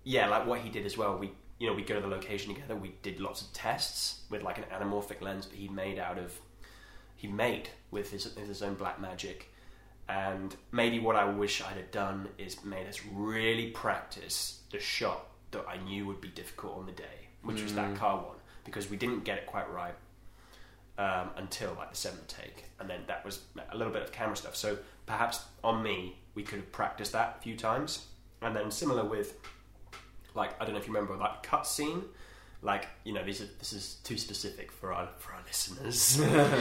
yeah, 0.04 0.28
like 0.28 0.46
what 0.46 0.60
he 0.60 0.70
did 0.70 0.86
as 0.86 0.96
well. 0.98 1.16
We 1.18 1.32
you 1.58 1.68
know 1.68 1.74
we 1.74 1.82
go 1.82 1.94
to 1.94 2.00
the 2.00 2.08
location 2.08 2.52
together. 2.54 2.74
We 2.74 2.94
did 3.02 3.20
lots 3.20 3.42
of 3.42 3.52
tests 3.52 4.22
with 4.30 4.42
like 4.42 4.58
an 4.58 4.64
anamorphic 4.72 5.20
lens 5.20 5.46
that 5.46 5.56
he 5.56 5.68
made 5.68 5.98
out 5.98 6.18
of 6.18 6.32
he 7.16 7.28
made 7.28 7.68
with 7.90 8.10
his 8.10 8.24
with 8.34 8.48
his 8.48 8.62
own 8.62 8.74
black 8.74 9.00
magic. 9.00 9.48
And 10.08 10.54
maybe 10.72 10.98
what 10.98 11.14
I 11.14 11.24
wish 11.24 11.62
I'd 11.62 11.76
have 11.76 11.92
done 11.92 12.28
is 12.36 12.64
made 12.64 12.88
us 12.88 13.00
really 13.12 13.70
practice 13.70 14.60
the 14.72 14.80
shot 14.80 15.26
that 15.52 15.64
I 15.68 15.76
knew 15.76 16.06
would 16.06 16.20
be 16.20 16.28
difficult 16.28 16.76
on 16.78 16.86
the 16.86 16.92
day, 16.92 17.21
which 17.42 17.62
was 17.62 17.74
that 17.74 17.94
car 17.96 18.16
one, 18.16 18.36
because 18.64 18.90
we 18.90 18.96
didn't 18.96 19.24
get 19.24 19.38
it 19.38 19.46
quite 19.46 19.70
right 19.72 19.94
um, 20.98 21.30
until 21.36 21.74
like 21.74 21.90
the 21.90 21.96
seventh 21.96 22.28
take, 22.28 22.64
and 22.78 22.88
then 22.88 23.00
that 23.06 23.24
was 23.24 23.40
a 23.70 23.76
little 23.76 23.92
bit 23.92 24.02
of 24.02 24.12
camera 24.12 24.36
stuff. 24.36 24.56
So 24.56 24.78
perhaps 25.06 25.44
on 25.64 25.82
me, 25.82 26.16
we 26.34 26.42
could 26.42 26.58
have 26.58 26.72
practiced 26.72 27.12
that 27.12 27.36
a 27.38 27.42
few 27.42 27.56
times, 27.56 28.06
and 28.40 28.54
then 28.54 28.70
similar 28.70 29.04
with 29.04 29.38
like 30.34 30.60
I 30.60 30.64
don't 30.64 30.74
know 30.74 30.80
if 30.80 30.86
you 30.86 30.94
remember 30.94 31.16
that 31.18 31.42
cut 31.42 31.66
scene. 31.66 32.04
Like 32.64 32.86
you 33.04 33.12
know, 33.12 33.24
these 33.24 33.40
are, 33.40 33.48
this 33.58 33.72
is 33.72 33.96
too 34.04 34.16
specific 34.16 34.70
for 34.70 34.92
our 34.92 35.08
for 35.18 35.32
our 35.32 35.42
listeners, 35.46 36.20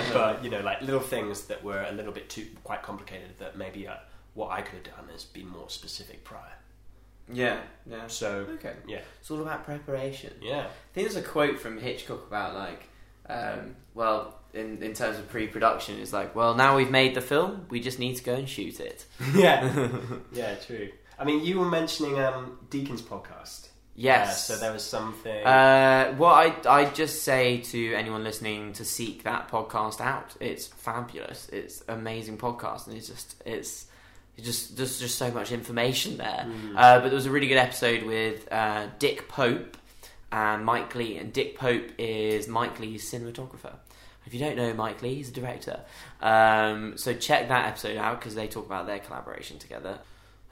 but 0.13 0.43
you 0.43 0.49
know, 0.49 0.61
like 0.61 0.81
little 0.81 0.99
things 0.99 1.43
that 1.45 1.63
were 1.63 1.83
a 1.83 1.91
little 1.91 2.11
bit 2.11 2.29
too 2.29 2.47
quite 2.63 2.81
complicated. 2.81 3.37
That 3.37 3.57
maybe 3.57 3.87
uh, 3.87 3.95
what 4.33 4.49
I 4.49 4.61
could 4.61 4.87
have 4.87 4.95
done 4.95 5.15
is 5.15 5.25
be 5.25 5.43
more 5.43 5.69
specific 5.69 6.23
prior. 6.23 6.53
Yeah, 7.31 7.59
yeah. 7.89 8.07
So 8.07 8.45
Okay. 8.55 8.73
yeah, 8.87 9.01
It's 9.19 9.31
all 9.31 9.41
about 9.41 9.65
preparation. 9.65 10.33
yeah, 10.41 10.61
I 10.67 10.93
think 10.93 11.07
there's 11.11 11.15
a 11.15 11.27
quote 11.27 11.59
from 11.59 11.77
Hitchcock 11.79 12.27
about 12.27 12.53
like, 12.55 12.87
um, 13.29 13.75
well, 13.93 14.37
in 14.53 14.81
in 14.83 14.93
terms 14.93 15.17
of 15.17 15.29
pre-production, 15.29 15.99
it's 15.99 16.13
like, 16.13 16.35
well, 16.35 16.55
now 16.55 16.75
we've 16.77 16.91
made 16.91 17.15
the 17.15 17.21
film, 17.21 17.65
we 17.69 17.79
just 17.79 17.99
need 17.99 18.15
to 18.17 18.23
go 18.23 18.33
and 18.35 18.47
shoot 18.49 18.79
it. 18.79 19.05
yeah, 19.35 19.89
yeah. 20.33 20.55
True. 20.55 20.89
I 21.19 21.23
mean, 21.23 21.43
you 21.45 21.59
were 21.59 21.69
mentioning 21.69 22.19
um, 22.19 22.57
Deakins' 22.69 23.01
podcast. 23.01 23.67
Yes. 23.93 24.49
Uh, 24.49 24.53
so 24.55 24.59
there 24.59 24.71
was 24.73 24.83
something. 24.83 25.45
Uh, 25.45 26.15
well, 26.17 26.31
I 26.31 26.55
I 26.67 26.85
just 26.85 27.23
say 27.23 27.59
to 27.71 27.93
anyone 27.93 28.23
listening 28.23 28.73
to 28.73 28.85
seek 28.85 29.23
that 29.23 29.49
podcast 29.49 30.01
out. 30.01 30.35
It's 30.39 30.65
fabulous. 30.67 31.47
It's 31.49 31.83
amazing 31.87 32.37
podcast, 32.37 32.87
and 32.87 32.95
it's 32.97 33.07
just 33.07 33.35
it's. 33.45 33.85
Just 34.39 34.75
there's 34.77 34.99
just 34.99 35.17
so 35.17 35.29
much 35.31 35.51
information 35.51 36.17
there, 36.17 36.45
Hmm. 36.47 36.75
uh, 36.77 36.99
but 36.99 37.05
there 37.09 37.15
was 37.15 37.25
a 37.27 37.31
really 37.31 37.47
good 37.47 37.57
episode 37.57 38.03
with 38.03 38.51
uh, 38.51 38.87
Dick 38.97 39.27
Pope 39.27 39.77
and 40.31 40.65
Mike 40.65 40.95
Leigh, 40.95 41.17
and 41.17 41.31
Dick 41.31 41.57
Pope 41.57 41.91
is 41.99 42.47
Mike 42.47 42.79
Leigh's 42.79 43.03
cinematographer. 43.11 43.73
If 44.25 44.33
you 44.33 44.39
don't 44.39 44.55
know 44.55 44.73
Mike 44.73 45.01
Leigh, 45.01 45.15
he's 45.15 45.29
a 45.29 45.33
director. 45.33 45.81
Um, 46.21 46.97
so 46.97 47.13
check 47.13 47.49
that 47.49 47.67
episode 47.67 47.97
out 47.97 48.19
because 48.19 48.33
they 48.35 48.47
talk 48.47 48.65
about 48.65 48.87
their 48.87 48.99
collaboration 48.99 49.59
together. 49.59 49.99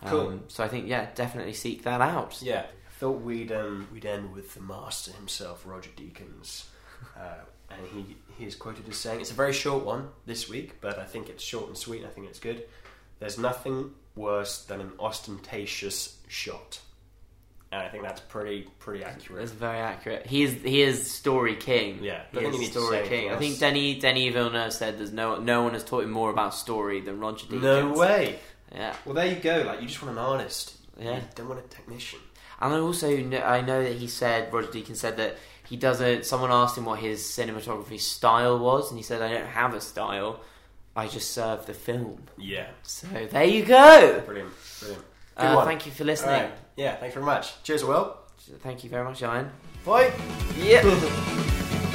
Um, 0.03 0.09
Cool. 0.09 0.39
So 0.49 0.63
I 0.63 0.67
think 0.67 0.87
yeah, 0.87 1.07
definitely 1.15 1.53
seek 1.53 1.83
that 1.83 2.01
out. 2.01 2.41
Yeah, 2.41 2.61
I 2.61 2.91
thought 2.99 3.21
we'd 3.21 3.51
um, 3.51 3.87
we'd 3.93 4.05
end 4.05 4.33
with 4.33 4.53
the 4.53 4.61
master 4.61 5.11
himself, 5.13 5.63
Roger 5.65 5.89
Deakins, 5.97 6.65
uh, 7.17 7.21
and 7.71 7.87
he 7.93 8.15
he 8.37 8.45
is 8.45 8.55
quoted 8.55 8.87
as 8.89 8.97
saying, 8.97 9.21
"It's 9.21 9.31
a 9.31 9.35
very 9.35 9.53
short 9.53 9.83
one 9.85 10.09
this 10.25 10.47
week, 10.49 10.79
but 10.81 10.99
I 10.99 11.05
think 11.05 11.27
it's 11.29 11.43
short 11.43 11.67
and 11.67 11.77
sweet. 11.77 11.99
and 12.01 12.07
I 12.07 12.09
think 12.11 12.27
it's 12.27 12.39
good. 12.39 12.63
There's 13.19 13.37
nothing 13.37 13.91
worse 14.15 14.63
than 14.65 14.81
an 14.81 14.91
ostentatious 14.99 16.17
shot." 16.27 16.79
And 17.71 17.81
I 17.83 17.89
think 17.89 18.03
that's 18.03 18.21
pretty 18.21 18.67
pretty 18.79 19.03
accurate. 19.03 19.41
That's 19.41 19.51
very 19.51 19.77
accurate. 19.77 20.25
He 20.25 20.41
is 20.43 20.53
he 20.63 20.81
is 20.81 21.09
story 21.11 21.55
king. 21.55 21.99
Yeah, 22.03 22.23
he 22.31 22.39
I 22.39 22.49
think 22.49 22.63
is 22.63 22.71
story 22.71 23.07
king. 23.07 23.31
I 23.31 23.37
think. 23.37 23.59
Denny 23.59 23.99
Denny 23.99 24.29
Villeneuve 24.29 24.73
said 24.73 24.97
there's 24.97 25.11
no 25.13 25.37
no 25.37 25.61
one 25.63 25.73
has 25.73 25.83
taught 25.83 26.03
him 26.03 26.09
more 26.11 26.31
about 26.31 26.55
story 26.55 26.99
than 27.01 27.19
Roger 27.19 27.45
Deakins. 27.45 27.61
No 27.61 27.93
way. 27.93 28.39
Yeah, 28.73 28.95
Well, 29.05 29.15
there 29.15 29.27
you 29.27 29.35
go. 29.35 29.63
Like 29.65 29.81
you 29.81 29.87
just 29.87 30.01
want 30.01 30.17
an 30.17 30.23
artist. 30.23 30.75
Yeah. 30.99 31.15
You 31.15 31.21
don't 31.35 31.47
want 31.49 31.59
a 31.63 31.67
technician. 31.69 32.19
and 32.59 32.73
I 32.73 32.77
also 32.79 33.15
know, 33.17 33.39
I 33.39 33.61
know 33.61 33.83
that 33.83 33.93
he 33.97 34.07
said 34.07 34.51
Roger 34.53 34.67
Deakins 34.67 34.97
said 34.97 35.17
that 35.17 35.37
he 35.67 35.75
doesn't. 35.77 36.25
Someone 36.25 36.51
asked 36.51 36.75
him 36.77 36.85
what 36.85 36.99
his 36.99 37.21
cinematography 37.21 37.99
style 37.99 38.57
was, 38.57 38.89
and 38.89 38.97
he 38.97 39.03
said, 39.03 39.21
"I 39.21 39.31
don't 39.31 39.45
have 39.47 39.75
a 39.75 39.81
style. 39.81 40.39
I 41.03 41.07
just 41.07 41.31
serve 41.31 41.65
the 41.65 41.73
film." 41.73 42.23
Yeah, 42.37 42.67
So 42.83 43.07
there 43.31 43.45
you 43.55 43.63
go. 43.65 44.21
brilliant, 44.25 44.53
brilliant. 44.79 45.05
Uh, 45.37 45.65
thank 45.65 45.85
you 45.85 45.91
for 45.91 46.03
listening. 46.03 46.43
right. 46.43 46.51
Yeah, 46.75 46.95
thanks 46.97 47.13
very 47.13 47.25
much. 47.25 47.45
Cheers, 47.63 47.83
Will. 47.83 48.05
Thank 48.63 48.83
you 48.83 48.89
very 48.89 49.05
much, 49.05 49.21
Ian. 49.21 49.51
Bye. 49.85 50.11
Yep. 50.57 50.83